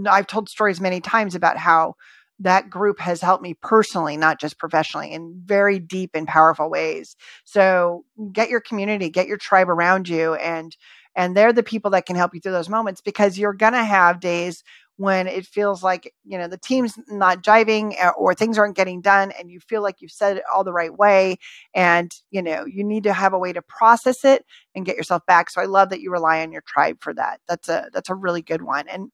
I've 0.07 0.27
told 0.27 0.49
stories 0.49 0.81
many 0.81 1.01
times 1.01 1.35
about 1.35 1.57
how 1.57 1.95
that 2.41 2.69
group 2.69 2.99
has 2.99 3.21
helped 3.21 3.43
me 3.43 3.53
personally, 3.53 4.15
not 4.15 4.39
just 4.39 4.57
professionally, 4.57 5.11
in 5.11 5.41
very 5.43 5.77
deep 5.77 6.11
and 6.13 6.27
powerful 6.27 6.69
ways. 6.69 7.17
So 7.43 8.05
get 8.31 8.49
your 8.49 8.61
community, 8.61 9.09
get 9.09 9.27
your 9.27 9.37
tribe 9.37 9.69
around 9.69 10.07
you, 10.07 10.35
and 10.35 10.75
and 11.15 11.35
they're 11.35 11.53
the 11.53 11.63
people 11.63 11.91
that 11.91 12.05
can 12.05 12.15
help 12.15 12.33
you 12.33 12.39
through 12.39 12.53
those 12.53 12.69
moments 12.69 13.01
because 13.01 13.37
you're 13.37 13.53
gonna 13.53 13.83
have 13.83 14.19
days 14.19 14.63
when 14.99 15.27
it 15.27 15.45
feels 15.45 15.81
like 15.81 16.13
you 16.25 16.37
know 16.37 16.49
the 16.49 16.57
team's 16.57 16.99
not 17.07 17.41
jiving 17.41 17.95
or 18.17 18.35
things 18.35 18.57
aren't 18.57 18.75
getting 18.75 18.99
done 18.99 19.31
and 19.39 19.49
you 19.49 19.61
feel 19.61 19.81
like 19.81 19.95
you've 20.01 20.11
said 20.11 20.35
it 20.35 20.43
all 20.53 20.65
the 20.65 20.73
right 20.73 20.97
way 20.97 21.37
and 21.73 22.11
you 22.31 22.41
know 22.41 22.65
you 22.65 22.83
need 22.83 23.03
to 23.03 23.13
have 23.13 23.31
a 23.31 23.39
way 23.39 23.53
to 23.53 23.61
process 23.61 24.25
it 24.25 24.43
and 24.75 24.85
get 24.85 24.97
yourself 24.97 25.25
back. 25.25 25.49
So 25.49 25.61
i 25.61 25.65
love 25.65 25.89
that 25.89 26.01
you 26.01 26.11
rely 26.11 26.41
on 26.41 26.51
your 26.51 26.63
tribe 26.67 26.97
for 26.99 27.13
that. 27.13 27.39
That's 27.47 27.69
a 27.69 27.87
that's 27.93 28.09
a 28.09 28.15
really 28.15 28.41
good 28.41 28.61
one. 28.61 28.89
And 28.89 29.09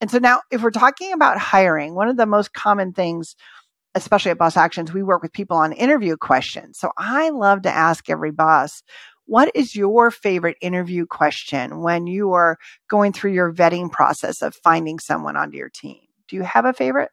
and 0.00 0.08
so 0.08 0.18
now 0.18 0.40
if 0.52 0.62
we're 0.62 0.70
talking 0.70 1.12
about 1.12 1.38
hiring 1.38 1.96
one 1.96 2.08
of 2.08 2.16
the 2.16 2.26
most 2.26 2.52
common 2.52 2.92
things 2.92 3.34
especially 3.96 4.30
at 4.30 4.38
boss 4.38 4.56
actions 4.56 4.92
we 4.92 5.02
work 5.02 5.22
with 5.22 5.32
people 5.32 5.56
on 5.56 5.72
interview 5.72 6.16
questions. 6.16 6.78
So 6.78 6.92
i 6.96 7.30
love 7.30 7.62
to 7.62 7.70
ask 7.74 8.08
every 8.08 8.30
boss 8.30 8.84
what 9.26 9.50
is 9.54 9.74
your 9.74 10.10
favorite 10.10 10.56
interview 10.60 11.06
question 11.06 11.80
when 11.80 12.06
you 12.06 12.32
are 12.32 12.58
going 12.88 13.12
through 13.12 13.32
your 13.32 13.52
vetting 13.52 13.90
process 13.90 14.42
of 14.42 14.54
finding 14.54 14.98
someone 14.98 15.36
onto 15.36 15.56
your 15.56 15.70
team? 15.70 16.00
Do 16.28 16.36
you 16.36 16.42
have 16.42 16.64
a 16.64 16.72
favorite? 16.72 17.10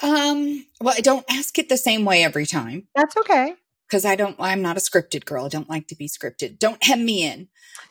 Um, 0.00 0.66
well, 0.80 0.94
I 0.96 1.00
don't 1.00 1.24
ask 1.30 1.58
it 1.58 1.68
the 1.68 1.76
same 1.76 2.04
way 2.04 2.22
every 2.22 2.46
time. 2.46 2.88
That's 2.94 3.16
okay. 3.16 3.54
Because 3.86 4.04
I 4.04 4.16
don't, 4.16 4.36
I'm 4.38 4.62
not 4.62 4.76
a 4.76 4.80
scripted 4.80 5.24
girl. 5.24 5.44
I 5.46 5.48
don't 5.48 5.70
like 5.70 5.88
to 5.88 5.96
be 5.96 6.08
scripted. 6.08 6.58
Don't 6.58 6.82
hem 6.82 7.04
me 7.04 7.24
in. 7.24 7.48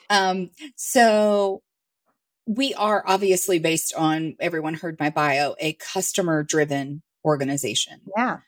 Um, 0.10 0.52
so 0.76 1.62
we 2.46 2.74
are 2.74 3.04
obviously 3.08 3.60
based 3.60 3.94
on 3.96 4.36
everyone 4.40 4.76
heard 4.76 5.00
my 5.00 5.10
bio, 5.10 5.56
a 5.60 5.74
customer 5.74 6.44
driven 6.44 7.02
organization. 7.24 8.02
Yeah. 8.16 8.40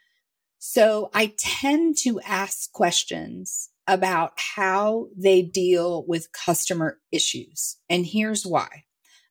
So 0.59 1.09
I 1.13 1.33
tend 1.37 1.97
to 1.99 2.19
ask 2.21 2.71
questions 2.71 3.69
about 3.87 4.33
how 4.35 5.07
they 5.15 5.41
deal 5.41 6.05
with 6.07 6.31
customer 6.31 6.99
issues. 7.11 7.77
And 7.89 8.05
here's 8.05 8.45
why. 8.45 8.83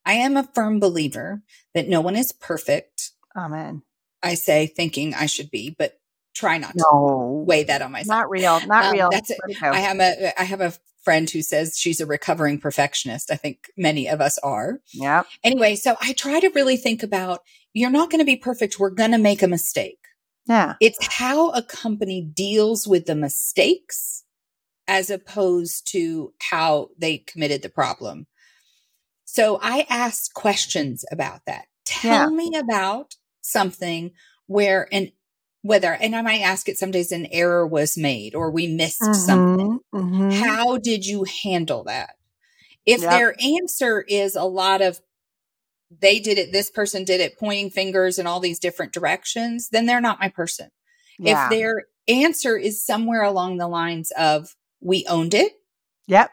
I 0.04 0.14
am 0.14 0.36
a 0.36 0.48
firm 0.54 0.80
believer 0.80 1.42
that 1.74 1.88
no 1.88 2.00
one 2.00 2.16
is 2.16 2.32
perfect. 2.32 3.10
Amen. 3.36 3.82
I 4.22 4.34
say 4.34 4.66
thinking 4.66 5.14
I 5.14 5.26
should 5.26 5.50
be, 5.50 5.74
but 5.76 5.98
try 6.34 6.58
not 6.58 6.74
no. 6.74 6.84
to 6.84 7.44
weigh 7.46 7.64
that 7.64 7.82
on 7.82 7.92
myself. 7.92 8.20
Not 8.20 8.30
real. 8.30 8.66
Not 8.66 8.86
um, 8.86 8.92
real. 8.92 9.08
That's 9.10 9.30
it. 9.30 9.38
I 9.62 9.80
have 9.80 9.98
a 9.98 10.40
I 10.40 10.44
have 10.44 10.60
a 10.60 10.72
friend 11.02 11.28
who 11.30 11.42
says 11.42 11.78
she's 11.78 12.00
a 12.00 12.06
recovering 12.06 12.58
perfectionist. 12.58 13.30
I 13.30 13.36
think 13.36 13.70
many 13.76 14.08
of 14.08 14.20
us 14.20 14.38
are. 14.38 14.80
Yeah. 14.92 15.22
Anyway, 15.44 15.76
so 15.76 15.96
I 16.00 16.12
try 16.14 16.40
to 16.40 16.50
really 16.50 16.76
think 16.76 17.02
about 17.02 17.40
you're 17.74 17.90
not 17.90 18.10
going 18.10 18.20
to 18.20 18.24
be 18.24 18.36
perfect. 18.36 18.78
We're 18.78 18.90
going 18.90 19.12
to 19.12 19.18
make 19.18 19.42
a 19.42 19.48
mistake. 19.48 19.98
Yeah. 20.46 20.74
It's 20.80 21.14
how 21.14 21.50
a 21.50 21.62
company 21.62 22.22
deals 22.22 22.88
with 22.88 23.06
the 23.06 23.14
mistakes 23.14 24.24
as 24.88 25.10
opposed 25.10 25.90
to 25.92 26.32
how 26.40 26.90
they 26.98 27.18
committed 27.18 27.62
the 27.62 27.68
problem. 27.68 28.26
So 29.24 29.58
I 29.60 29.86
asked 29.88 30.34
questions 30.34 31.04
about 31.10 31.40
that. 31.46 31.66
Tell 31.84 32.30
yeah. 32.30 32.36
me 32.36 32.56
about 32.56 33.16
something 33.42 34.12
where 34.46 34.88
an 34.92 35.12
whether 35.62 35.92
and 35.92 36.14
I 36.14 36.22
might 36.22 36.42
ask 36.42 36.68
it 36.68 36.78
some 36.78 36.92
days 36.92 37.10
an 37.10 37.26
error 37.26 37.66
was 37.66 37.98
made 37.98 38.36
or 38.36 38.52
we 38.52 38.68
missed 38.68 39.02
mm-hmm, 39.02 39.12
something. 39.12 39.80
Mm-hmm. 39.92 40.30
How 40.30 40.78
did 40.78 41.04
you 41.04 41.24
handle 41.42 41.84
that? 41.84 42.14
If 42.84 43.02
yep. 43.02 43.10
their 43.10 43.34
answer 43.42 44.00
is 44.00 44.36
a 44.36 44.44
lot 44.44 44.80
of 44.80 45.00
they 46.00 46.20
did 46.20 46.38
it, 46.38 46.52
this 46.52 46.70
person 46.70 47.04
did 47.04 47.20
it, 47.20 47.38
pointing 47.38 47.70
fingers 47.70 48.18
in 48.18 48.26
all 48.26 48.40
these 48.40 48.60
different 48.60 48.92
directions, 48.92 49.68
then 49.70 49.86
they're 49.86 50.00
not 50.00 50.20
my 50.20 50.28
person. 50.28 50.70
Yeah. 51.18 51.44
If 51.44 51.50
their 51.50 51.84
answer 52.08 52.56
is 52.56 52.84
somewhere 52.84 53.22
along 53.22 53.56
the 53.56 53.68
lines 53.68 54.12
of 54.16 54.54
we 54.86 55.04
owned 55.08 55.34
it. 55.34 55.52
Yep. 56.06 56.30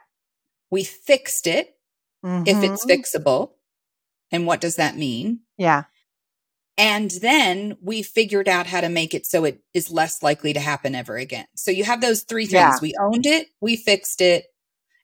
We 0.70 0.84
fixed 0.84 1.46
it 1.48 1.74
mm-hmm. 2.24 2.44
if 2.46 2.62
it's 2.62 2.86
mm-hmm. 2.86 2.90
fixable. 2.90 3.50
And 4.30 4.46
what 4.46 4.60
does 4.60 4.76
that 4.76 4.96
mean? 4.96 5.40
Yeah. 5.58 5.84
And 6.78 7.10
then 7.10 7.76
we 7.82 8.02
figured 8.02 8.48
out 8.48 8.66
how 8.66 8.80
to 8.80 8.88
make 8.88 9.12
it 9.12 9.26
so 9.26 9.44
it 9.44 9.60
is 9.74 9.90
less 9.90 10.22
likely 10.22 10.52
to 10.52 10.60
happen 10.60 10.94
ever 10.94 11.16
again. 11.16 11.46
So 11.56 11.70
you 11.70 11.84
have 11.84 12.00
those 12.00 12.22
three 12.22 12.46
things. 12.46 12.54
Yeah. 12.54 12.78
We 12.80 12.94
owned 13.00 13.26
it, 13.26 13.48
we 13.60 13.76
fixed 13.76 14.20
it. 14.20 14.46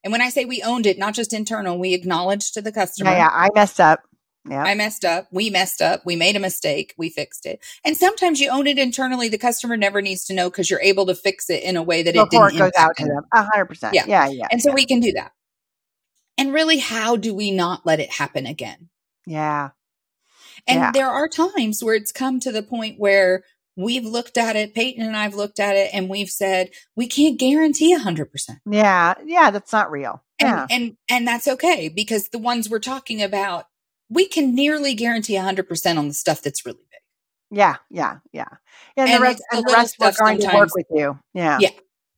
And 0.03 0.12
when 0.12 0.22
I 0.22 0.30
say 0.30 0.44
we 0.44 0.62
owned 0.62 0.86
it, 0.86 0.98
not 0.98 1.14
just 1.14 1.32
internal, 1.32 1.78
we 1.78 1.92
acknowledged 1.92 2.55
to 2.55 2.62
the 2.62 2.72
customer. 2.72 3.11
Yeah, 3.11 3.18
yeah 3.18 3.30
I 3.30 3.48
messed 3.55 3.80
up. 3.80 4.01
Yeah. 4.49 4.62
I 4.62 4.74
messed 4.74 5.05
up. 5.05 5.28
We 5.30 5.51
messed 5.51 5.82
up. 5.82 6.03
We 6.07 6.16
made 6.16 6.34
a 6.34 6.41
mistake. 6.41 6.95
We 6.97 7.11
fixed 7.11 7.45
it. 7.45 7.62
And 7.84 7.97
sometimes 7.97 8.41
you 8.41 8.51
own 8.51 8.66
it 8.66 8.78
internally. 8.78 9.28
The 9.28 9.36
customer 9.36 9.76
never 9.76 10.01
needs 10.01 10.24
to 10.26 10.34
know 10.34 10.49
because 10.49 10.70
you're 10.70 10.80
able 10.80 11.07
to 11.07 11.14
fix 11.14 11.51
it 11.51 11.62
in 11.62 11.76
a 11.76 11.82
way 11.82 12.03
that 12.03 12.14
Before 12.14 12.49
it 12.49 12.53
didn't 12.53 12.55
it 12.55 12.59
goes 12.59 12.72
out 12.78 12.97
to 12.97 13.05
them. 13.05 13.24
A 13.34 13.43
hundred 13.43 13.66
percent. 13.66 13.95
Yeah. 13.95 14.07
Yeah. 14.07 14.28
Yeah. 14.28 14.47
And 14.51 14.62
so 14.62 14.70
yeah. 14.70 14.74
we 14.76 14.86
can 14.86 15.01
do 15.01 15.12
that. 15.12 15.32
And 16.38 16.55
really, 16.55 16.78
how 16.78 17.16
do 17.16 17.34
we 17.34 17.51
not 17.51 17.84
let 17.84 18.01
it 18.01 18.11
happen 18.12 18.47
again? 18.47 18.88
Yeah. 19.26 19.70
And 20.66 20.80
yeah. 20.80 20.91
there 20.93 21.09
are 21.09 21.28
times 21.28 21.84
where 21.84 21.95
it's 21.95 22.12
come 22.12 22.41
to 22.41 22.51
the 22.51 22.62
point 22.62 22.99
where 22.99 23.45
we've 23.76 24.07
looked 24.07 24.38
at 24.38 24.57
it, 24.57 24.74
Peyton 24.74 25.05
and 25.05 25.16
I've 25.16 25.34
looked 25.34 25.61
at 25.61 25.76
it, 25.76 25.91
and 25.93 26.09
we've 26.09 26.30
said, 26.30 26.70
we 26.97 27.07
can't 27.07 27.38
guarantee 27.38 27.93
a 27.93 27.99
hundred 27.99 28.32
percent. 28.32 28.61
Yeah. 28.64 29.14
Yeah. 29.26 29.51
That's 29.51 29.72
not 29.72 29.91
real. 29.91 30.24
And, 30.41 30.49
yeah. 30.49 30.66
and 30.70 30.97
and 31.11 31.28
that's 31.28 31.47
okay 31.47 31.91
because 31.91 32.30
the 32.30 32.38
ones 32.38 32.70
we're 32.70 32.78
talking 32.78 33.22
about 33.22 33.66
we 34.11 34.27
can 34.27 34.55
nearly 34.55 34.95
guarantee 34.95 35.35
100% 35.35 35.97
on 35.97 36.09
the 36.09 36.15
stuff 36.15 36.43
that's 36.43 36.67
really 36.67 36.79
big. 36.91 37.59
Yeah, 37.59 37.77
yeah, 37.89 38.19
yeah. 38.33 38.49
And, 38.97 39.09
and 39.09 39.19
the 39.19 39.23
rest, 39.23 39.43
and 39.53 39.65
the 39.67 39.73
rest 39.73 39.97
we're 39.99 40.13
going 40.13 40.39
to 40.41 40.51
work 40.55 40.75
with 40.75 40.87
you. 40.91 41.19
Yeah. 41.33 41.59
Yeah. 41.61 41.71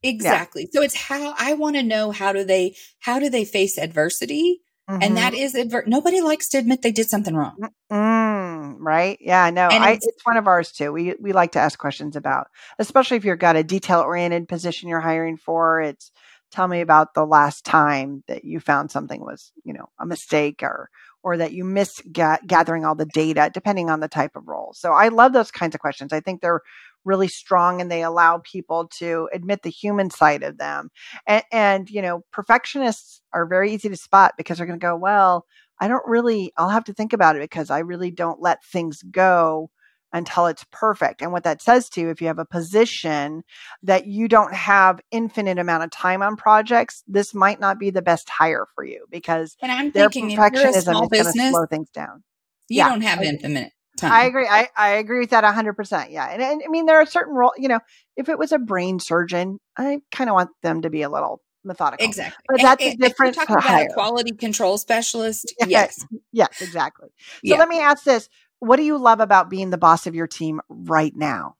Exactly. 0.02 0.62
Yeah. 0.62 0.80
So 0.80 0.82
it's 0.82 0.96
how 0.96 1.34
I 1.38 1.54
want 1.54 1.76
to 1.76 1.82
know 1.82 2.10
how 2.10 2.32
do 2.32 2.44
they 2.44 2.74
how 2.98 3.18
do 3.18 3.30
they 3.30 3.44
face 3.44 3.78
adversity? 3.78 4.60
Mm-hmm. 4.90 5.02
And 5.02 5.16
that 5.16 5.32
is 5.32 5.54
adver- 5.54 5.84
nobody 5.86 6.20
likes 6.20 6.48
to 6.50 6.58
admit 6.58 6.82
they 6.82 6.90
did 6.90 7.08
something 7.08 7.36
wrong. 7.36 7.56
Mm, 7.90 8.76
right? 8.80 9.16
Yeah, 9.20 9.48
no. 9.50 9.68
I, 9.68 9.92
it's, 9.92 10.06
it's, 10.06 10.26
one 10.26 10.36
of 10.36 10.48
ours 10.48 10.72
too. 10.72 10.92
We 10.92 11.14
we 11.20 11.32
like 11.32 11.52
to 11.52 11.60
ask 11.60 11.78
questions 11.78 12.16
about, 12.16 12.48
especially 12.80 13.16
if 13.16 13.24
you've 13.24 13.38
got 13.38 13.54
a 13.54 13.62
detail 13.62 14.00
oriented 14.00 14.48
position 14.48 14.88
you're 14.88 15.00
hiring 15.00 15.36
for. 15.36 15.80
It's 15.80 16.10
tell 16.50 16.66
me 16.66 16.80
about 16.80 17.14
the 17.14 17.24
last 17.24 17.64
time 17.64 18.24
that 18.26 18.44
you 18.44 18.58
found 18.58 18.90
something 18.90 19.20
was 19.20 19.52
you 19.64 19.72
know 19.72 19.88
a 20.00 20.04
mistake 20.04 20.64
or 20.64 20.90
or 21.22 21.36
that 21.36 21.52
you 21.52 21.64
miss 21.64 22.00
ga- 22.12 22.38
gathering 22.46 22.84
all 22.84 22.94
the 22.94 23.06
data, 23.06 23.50
depending 23.52 23.90
on 23.90 24.00
the 24.00 24.08
type 24.08 24.36
of 24.36 24.48
role. 24.48 24.72
So 24.74 24.92
I 24.92 25.08
love 25.08 25.32
those 25.32 25.50
kinds 25.50 25.74
of 25.74 25.80
questions. 25.80 26.12
I 26.12 26.20
think 26.20 26.40
they're 26.40 26.62
really 27.04 27.28
strong 27.28 27.80
and 27.80 27.90
they 27.90 28.02
allow 28.02 28.38
people 28.38 28.88
to 28.98 29.28
admit 29.32 29.62
the 29.62 29.70
human 29.70 30.10
side 30.10 30.42
of 30.42 30.58
them. 30.58 30.88
And, 31.26 31.44
and 31.52 31.90
you 31.90 32.02
know, 32.02 32.22
perfectionists 32.32 33.20
are 33.32 33.46
very 33.46 33.72
easy 33.72 33.88
to 33.88 33.96
spot 33.96 34.34
because 34.36 34.58
they're 34.58 34.66
going 34.66 34.78
to 34.78 34.84
go, 34.84 34.96
well, 34.96 35.46
I 35.80 35.88
don't 35.88 36.06
really, 36.06 36.52
I'll 36.56 36.68
have 36.68 36.84
to 36.84 36.94
think 36.94 37.12
about 37.12 37.34
it 37.34 37.42
because 37.42 37.70
I 37.70 37.80
really 37.80 38.12
don't 38.12 38.40
let 38.40 38.64
things 38.64 39.02
go 39.02 39.70
until 40.12 40.46
it's 40.46 40.64
perfect. 40.70 41.22
And 41.22 41.32
what 41.32 41.44
that 41.44 41.62
says 41.62 41.88
to 41.90 42.00
you, 42.00 42.10
if 42.10 42.20
you 42.20 42.26
have 42.26 42.38
a 42.38 42.44
position 42.44 43.42
that 43.82 44.06
you 44.06 44.28
don't 44.28 44.54
have 44.54 45.00
infinite 45.10 45.58
amount 45.58 45.84
of 45.84 45.90
time 45.90 46.22
on 46.22 46.36
projects, 46.36 47.02
this 47.06 47.34
might 47.34 47.60
not 47.60 47.78
be 47.78 47.90
the 47.90 48.02
best 48.02 48.28
hire 48.28 48.66
for 48.74 48.84
you 48.84 49.06
because 49.10 49.56
and 49.60 49.72
I'm 49.72 49.90
their 49.90 50.08
thinking 50.10 50.36
perfectionism 50.36 50.76
is 50.76 50.84
going 50.84 51.08
to 51.10 51.50
slow 51.50 51.66
things 51.66 51.90
down. 51.90 52.22
You 52.68 52.78
yeah. 52.78 52.88
don't 52.88 53.02
have 53.02 53.22
infinite 53.22 53.72
time. 53.96 54.12
I 54.12 54.24
agree. 54.24 54.46
I, 54.48 54.68
I 54.76 54.90
agree 54.90 55.20
with 55.20 55.30
that 55.30 55.44
hundred 55.44 55.74
percent. 55.74 56.10
Yeah. 56.10 56.26
And, 56.26 56.42
and 56.42 56.62
I 56.64 56.68
mean, 56.68 56.86
there 56.86 57.00
are 57.00 57.06
certain 57.06 57.34
role, 57.34 57.52
you 57.56 57.68
know, 57.68 57.80
if 58.16 58.28
it 58.28 58.38
was 58.38 58.52
a 58.52 58.58
brain 58.58 58.98
surgeon, 58.98 59.58
I 59.76 60.00
kind 60.10 60.28
of 60.30 60.34
want 60.34 60.50
them 60.62 60.82
to 60.82 60.90
be 60.90 61.02
a 61.02 61.10
little 61.10 61.40
methodical. 61.64 62.06
Exactly. 62.06 62.44
But 62.48 62.62
that's 62.62 62.84
and, 62.84 62.94
a 62.94 63.08
different 63.08 63.34
talking 63.34 63.56
about 63.56 63.82
a 63.82 63.88
quality 63.92 64.32
control 64.32 64.78
specialist. 64.78 65.54
Yes. 65.66 66.04
yes, 66.32 66.60
exactly. 66.60 67.08
So 67.16 67.40
yeah. 67.44 67.56
let 67.56 67.68
me 67.68 67.80
ask 67.80 68.04
this 68.04 68.28
what 68.62 68.76
do 68.76 68.84
you 68.84 68.96
love 68.96 69.18
about 69.18 69.50
being 69.50 69.70
the 69.70 69.76
boss 69.76 70.06
of 70.06 70.14
your 70.14 70.28
team 70.28 70.60
right 70.68 71.12
now? 71.16 71.56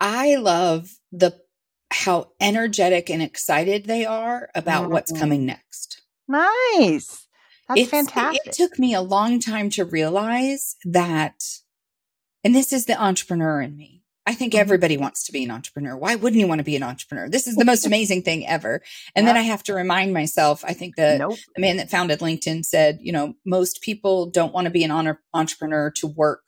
I 0.00 0.36
love 0.36 0.96
the 1.10 1.40
how 1.90 2.30
energetic 2.40 3.10
and 3.10 3.20
excited 3.20 3.86
they 3.86 4.06
are 4.06 4.48
about 4.54 4.84
mm-hmm. 4.84 4.92
what's 4.92 5.10
coming 5.10 5.44
next. 5.44 6.02
Nice. 6.28 7.26
That's 7.68 7.80
it's, 7.80 7.90
fantastic. 7.90 8.46
It 8.46 8.52
took 8.52 8.78
me 8.78 8.94
a 8.94 9.00
long 9.00 9.40
time 9.40 9.70
to 9.70 9.84
realize 9.84 10.76
that, 10.84 11.42
and 12.44 12.54
this 12.54 12.72
is 12.72 12.86
the 12.86 13.00
entrepreneur 13.00 13.60
in 13.60 13.76
me. 13.76 14.01
I 14.26 14.34
think 14.34 14.52
mm-hmm. 14.52 14.60
everybody 14.60 14.96
wants 14.96 15.24
to 15.24 15.32
be 15.32 15.44
an 15.44 15.50
entrepreneur. 15.50 15.96
Why 15.96 16.14
wouldn't 16.14 16.40
you 16.40 16.46
want 16.46 16.60
to 16.60 16.64
be 16.64 16.76
an 16.76 16.82
entrepreneur? 16.82 17.28
This 17.28 17.46
is 17.46 17.56
the 17.56 17.64
most 17.64 17.86
amazing 17.92 18.22
thing 18.22 18.46
ever. 18.46 18.80
And 19.14 19.26
yeah. 19.26 19.32
then 19.32 19.40
I 19.40 19.44
have 19.44 19.62
to 19.64 19.74
remind 19.74 20.12
myself, 20.12 20.64
I 20.64 20.74
think 20.74 20.96
the, 20.96 21.18
nope. 21.18 21.38
the 21.54 21.60
man 21.60 21.76
that 21.78 21.90
founded 21.90 22.20
LinkedIn 22.20 22.64
said, 22.64 22.98
you 23.00 23.12
know, 23.12 23.34
most 23.44 23.82
people 23.82 24.30
don't 24.30 24.52
want 24.52 24.66
to 24.66 24.70
be 24.70 24.84
an 24.84 25.16
entrepreneur 25.34 25.90
to 25.96 26.06
work 26.06 26.42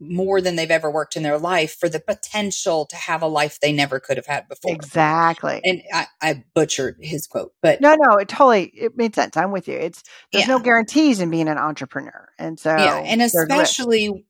more 0.00 0.40
than 0.40 0.56
they've 0.56 0.70
ever 0.70 0.90
worked 0.90 1.16
in 1.16 1.22
their 1.22 1.38
life 1.38 1.76
for 1.78 1.88
the 1.88 1.98
potential 1.98 2.86
to 2.86 2.96
have 2.96 3.22
a 3.22 3.26
life 3.26 3.58
they 3.60 3.72
never 3.72 3.98
could 3.98 4.16
have 4.16 4.26
had 4.26 4.48
before. 4.48 4.72
Exactly. 4.72 5.60
And 5.64 5.82
I, 5.92 6.06
I 6.22 6.44
butchered 6.54 6.96
his 7.00 7.26
quote, 7.26 7.52
but 7.62 7.80
no, 7.80 7.96
no, 7.98 8.16
it 8.16 8.28
totally 8.28 8.66
it 8.66 8.96
made 8.96 9.14
sense. 9.14 9.36
I'm 9.36 9.50
with 9.50 9.66
you. 9.66 9.74
It's 9.74 10.02
there's 10.32 10.46
Yeah. 10.46 10.54
no 10.54 10.60
guarantees 10.60 11.20
in 11.20 11.30
being 11.30 11.48
an 11.48 11.58
entrepreneur, 11.58 12.28
and 12.38 12.58
so 12.58 12.70
yeah, 12.70 12.98
and 12.98 13.20
especially, 13.22 14.24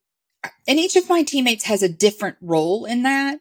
and 0.66 0.78
each 0.78 0.96
of 0.96 1.08
my 1.08 1.22
teammates 1.22 1.64
has 1.64 1.82
a 1.82 1.88
different 1.88 2.36
role 2.40 2.84
in 2.84 3.02
that. 3.02 3.40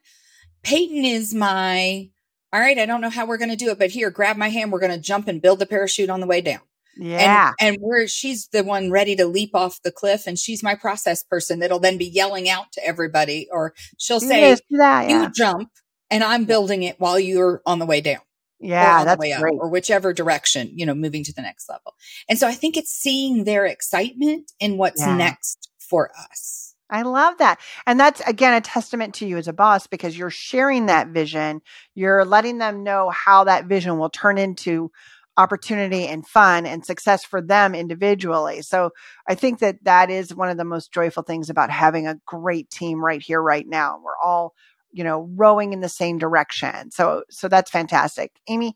Peyton 0.64 1.06
is 1.06 1.34
my, 1.34 2.10
all 2.52 2.60
right, 2.60 2.78
I 2.78 2.86
don't 2.86 3.02
know 3.02 3.10
how 3.10 3.26
we're 3.26 3.38
going 3.38 3.52
to 3.52 3.56
do 3.56 3.70
it, 3.72 3.80
but 3.80 3.92
here, 3.92 4.10
grab 4.10 4.38
my 4.38 4.50
hand. 4.50 4.72
We're 4.72 4.80
going 4.80 4.92
to 4.92 4.98
jump 4.98 5.28
and 5.28 5.42
build 5.42 5.60
the 5.60 5.66
parachute 5.66 6.10
on 6.10 6.20
the 6.20 6.28
way 6.28 6.42
down. 6.42 6.62
yeah, 6.98 7.54
And, 7.60 7.76
and 7.76 7.82
where 7.82 8.08
she's 8.08 8.48
the 8.48 8.64
one 8.64 8.92
ready 8.92 9.16
to 9.16 9.26
leap 9.26 9.52
off 9.54 9.82
the 9.84 9.92
cliff 9.92 10.28
and 10.28 10.38
she's 10.38 10.64
my 10.64 10.76
process 10.76 11.24
person 11.24 11.60
that'll 11.60 11.80
then 11.80 11.98
be 11.98 12.08
yelling 12.08 12.50
out 12.50 12.72
to 12.74 12.86
everybody 12.86 13.48
or 13.52 13.74
she'll 13.98 14.20
say, 14.20 14.56
do 14.56 14.78
that, 14.78 15.10
you 15.10 15.30
jump 15.30 15.70
and 16.10 16.24
I'm 16.24 16.46
building 16.46 16.84
it 16.84 17.00
while 17.00 17.20
you're 17.20 17.62
on 17.66 17.80
the 17.80 17.86
way 17.86 18.02
down 18.02 18.22
yeah, 18.60 19.04
that's 19.04 19.20
way 19.20 19.34
up 19.34 19.42
great. 19.42 19.58
or 19.60 19.70
whichever 19.70 20.14
direction, 20.14 20.72
you 20.74 20.86
know, 20.86 20.96
moving 20.96 21.24
to 21.24 21.34
the 21.34 21.42
next 21.42 21.70
level. 21.70 21.94
And 22.28 22.40
so 22.40 22.48
I 22.48 22.54
think 22.54 22.76
it's 22.76 22.92
seeing 22.92 23.44
their 23.44 23.66
excitement 23.66 24.52
in 24.60 24.78
what's 24.78 25.02
Yeah. 25.02 25.16
next 25.16 25.70
for 25.78 26.12
us. 26.18 26.74
I 26.90 27.02
love 27.02 27.38
that. 27.40 27.60
And 27.86 28.00
that's 28.00 28.22
again 28.22 28.54
a 28.54 28.62
testament 28.62 29.16
to 29.16 29.28
you 29.28 29.38
as 29.38 29.48
a 29.48 29.54
boss 29.54 29.88
because 29.88 30.18
you're 30.18 30.30
sharing 30.30 30.86
that 30.86 31.10
vision. 31.10 31.62
You're 31.96 32.26
letting 32.26 32.58
them 32.58 32.84
know 32.84 33.10
how 33.10 33.44
that 33.46 33.66
vision 33.66 33.98
will 33.98 34.10
turn 34.10 34.38
into 34.38 34.92
opportunity 35.38 36.08
and 36.08 36.28
fun 36.28 36.66
and 36.66 36.84
success 36.84 37.24
for 37.24 37.42
them 37.42 37.76
individually. 37.76 38.62
So 38.64 38.92
I 39.28 39.36
think 39.36 39.60
that 39.60 39.84
that 39.84 40.10
is 40.10 40.34
one 40.34 40.50
of 40.50 40.58
the 40.58 40.66
most 40.66 40.92
joyful 40.92 41.24
things 41.24 41.50
about 41.50 41.70
having 41.70 42.08
a 42.08 42.20
great 42.26 42.70
team 42.70 43.04
right 43.04 43.22
here, 43.22 43.42
right 43.42 43.68
now. 43.68 44.00
We're 44.04 44.18
all, 44.24 44.56
you 44.92 45.04
know, 45.04 45.30
rowing 45.36 45.74
in 45.74 45.80
the 45.80 45.90
same 45.90 46.18
direction. 46.18 46.90
So, 46.90 47.24
so 47.30 47.48
that's 47.48 47.70
fantastic. 47.70 48.32
Amy, 48.48 48.76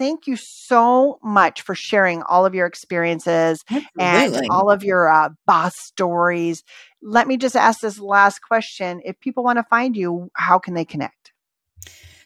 thank 0.00 0.26
you 0.26 0.34
so 0.34 1.18
much 1.22 1.60
for 1.60 1.74
sharing 1.74 2.22
all 2.22 2.46
of 2.46 2.54
your 2.54 2.66
experiences 2.66 3.62
and 3.98 4.48
all 4.50 4.70
of 4.70 4.82
your 4.82 5.10
uh, 5.10 5.28
boss 5.46 5.76
stories. 5.76 6.64
Let 7.02 7.28
me 7.28 7.36
just 7.36 7.54
ask 7.54 7.80
this 7.80 8.00
last 8.00 8.40
question. 8.40 9.02
If 9.04 9.20
people 9.20 9.44
want 9.44 9.58
to 9.58 9.64
find 9.64 9.94
you, 9.94 10.30
how 10.32 10.58
can 10.58 10.72
they 10.72 10.86
connect? 10.86 11.32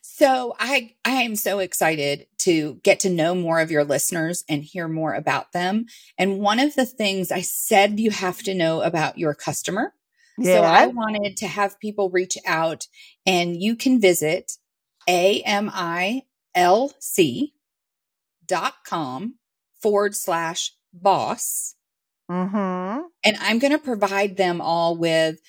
So 0.02 0.54
I 0.60 0.94
I 1.04 1.22
am 1.22 1.34
so 1.34 1.58
excited 1.58 2.28
to 2.42 2.78
get 2.84 3.00
to 3.00 3.10
know 3.10 3.34
more 3.34 3.58
of 3.58 3.72
your 3.72 3.82
listeners 3.82 4.44
and 4.48 4.62
hear 4.62 4.86
more 4.86 5.12
about 5.12 5.50
them. 5.50 5.86
And 6.16 6.38
one 6.38 6.60
of 6.60 6.76
the 6.76 6.86
things 6.86 7.32
I 7.32 7.40
said 7.40 7.98
you 7.98 8.12
have 8.12 8.40
to 8.44 8.54
know 8.54 8.82
about 8.82 9.18
your 9.18 9.34
customer. 9.34 9.92
Yeah. 10.38 10.60
So 10.60 10.62
I 10.62 10.86
wanted 10.86 11.38
to 11.38 11.48
have 11.48 11.80
people 11.80 12.10
reach 12.10 12.38
out 12.46 12.86
and 13.26 13.60
you 13.60 13.74
can 13.74 14.00
visit 14.00 14.52
amilc.com 18.48 19.34
forward 19.82 20.16
slash 20.16 20.72
boss. 20.92 21.74
mm-hmm. 22.30 23.02
And 23.24 23.36
I'm 23.40 23.58
going 23.58 23.72
to 23.72 23.78
provide 23.78 24.36
them 24.36 24.60
all 24.60 24.96
with 24.96 25.40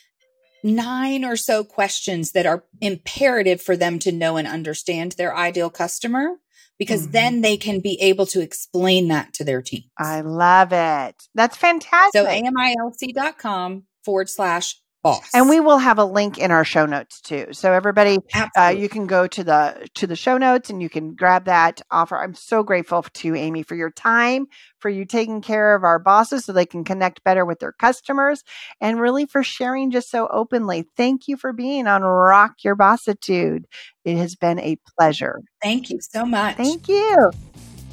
nine 0.63 1.23
or 1.23 1.35
so 1.37 1.63
questions 1.63 2.31
that 2.31 2.45
are 2.45 2.65
imperative 2.81 3.61
for 3.61 3.77
them 3.77 3.99
to 3.99 4.11
know 4.11 4.35
and 4.35 4.47
understand 4.47 5.13
their 5.13 5.35
ideal 5.35 5.69
customer 5.69 6.37
because 6.77 7.07
Mhm. 7.07 7.11
then 7.11 7.41
they 7.41 7.55
can 7.55 7.79
be 7.79 8.01
able 8.01 8.25
to 8.25 8.41
explain 8.41 9.07
that 9.07 9.33
to 9.35 9.43
their 9.45 9.61
team. 9.61 9.83
I 9.97 10.21
love 10.21 10.73
it. 10.73 11.15
That's 11.33 11.55
fantastic. 11.55 12.19
So 12.21 12.25
amilc.com 12.27 13.85
forward 14.03 14.29
slash 14.29 14.81
boss. 15.05 15.29
and 15.33 15.47
we 15.47 15.59
will 15.59 15.77
have 15.77 15.99
a 15.99 16.03
link 16.05 16.37
in 16.37 16.51
our 16.51 16.65
show 16.65 16.85
notes 16.85 17.21
too. 17.21 17.47
So 17.51 17.71
everybody, 17.71 18.17
uh, 18.57 18.73
you 18.75 18.89
can 18.89 19.07
go 19.07 19.27
to 19.27 19.43
the 19.43 19.87
to 19.95 20.07
the 20.07 20.15
show 20.15 20.37
notes 20.37 20.69
and 20.69 20.81
you 20.81 20.89
can 20.89 21.13
grab 21.15 21.45
that 21.45 21.81
offer. 21.91 22.17
I'm 22.17 22.33
so 22.33 22.63
grateful 22.63 23.03
to 23.03 23.35
Amy 23.35 23.63
for 23.63 23.75
your 23.75 23.91
time, 23.91 24.47
for 24.79 24.89
you 24.89 25.05
taking 25.05 25.41
care 25.41 25.75
of 25.75 25.83
our 25.83 25.99
bosses 25.99 26.45
so 26.45 26.53
they 26.53 26.65
can 26.65 26.83
connect 26.83 27.23
better 27.23 27.45
with 27.45 27.59
their 27.59 27.71
customers, 27.71 28.43
and 28.81 28.99
really 28.99 29.25
for 29.25 29.43
sharing 29.43 29.91
just 29.91 30.09
so 30.09 30.27
openly. 30.27 30.85
Thank 30.97 31.27
you 31.27 31.37
for 31.37 31.53
being 31.53 31.87
on 31.87 32.01
Rock 32.01 32.63
Your 32.63 32.75
Bossitude. 32.75 33.65
It 34.03 34.17
has 34.17 34.35
been 34.35 34.59
a 34.59 34.77
pleasure. 34.97 35.41
Thank 35.61 35.89
you 35.89 35.99
so 36.01 36.25
much. 36.25 36.57
Thank 36.57 36.87
you. 36.87 37.31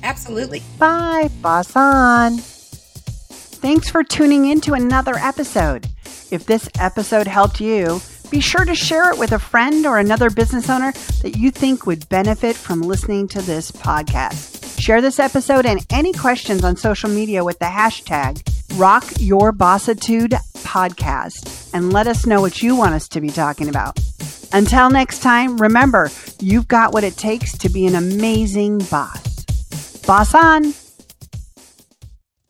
Absolutely. 0.02 0.62
Bye, 0.78 1.30
boss 1.40 1.76
on. 1.76 2.38
Thanks 3.62 3.88
for 3.88 4.02
tuning 4.02 4.46
in 4.46 4.60
to 4.62 4.74
another 4.74 5.14
episode. 5.14 5.86
If 6.32 6.46
this 6.46 6.66
episode 6.80 7.26
helped 7.26 7.60
you, 7.60 8.00
be 8.30 8.40
sure 8.40 8.64
to 8.64 8.74
share 8.74 9.12
it 9.12 9.18
with 9.18 9.32
a 9.32 9.38
friend 9.38 9.84
or 9.84 9.98
another 9.98 10.30
business 10.30 10.70
owner 10.70 10.92
that 11.20 11.36
you 11.36 11.50
think 11.50 11.84
would 11.84 12.08
benefit 12.08 12.56
from 12.56 12.80
listening 12.80 13.28
to 13.28 13.42
this 13.42 13.70
podcast. 13.70 14.80
Share 14.80 15.02
this 15.02 15.18
episode 15.18 15.66
and 15.66 15.84
any 15.90 16.14
questions 16.14 16.64
on 16.64 16.76
social 16.76 17.10
media 17.10 17.44
with 17.44 17.58
the 17.58 17.66
hashtag 17.66 18.40
Rock 18.78 19.04
Your 19.18 19.52
Bossitude 19.52 20.32
Podcast 20.60 21.68
and 21.74 21.92
let 21.92 22.06
us 22.06 22.24
know 22.24 22.40
what 22.40 22.62
you 22.62 22.76
want 22.76 22.94
us 22.94 23.08
to 23.08 23.20
be 23.20 23.28
talking 23.28 23.68
about. 23.68 24.00
Until 24.54 24.88
next 24.88 25.18
time, 25.18 25.58
remember, 25.58 26.10
you've 26.40 26.66
got 26.66 26.94
what 26.94 27.04
it 27.04 27.18
takes 27.18 27.58
to 27.58 27.68
be 27.68 27.86
an 27.86 27.94
amazing 27.94 28.78
boss. 28.78 29.44
Boss 30.06 30.34
on! 30.34 30.72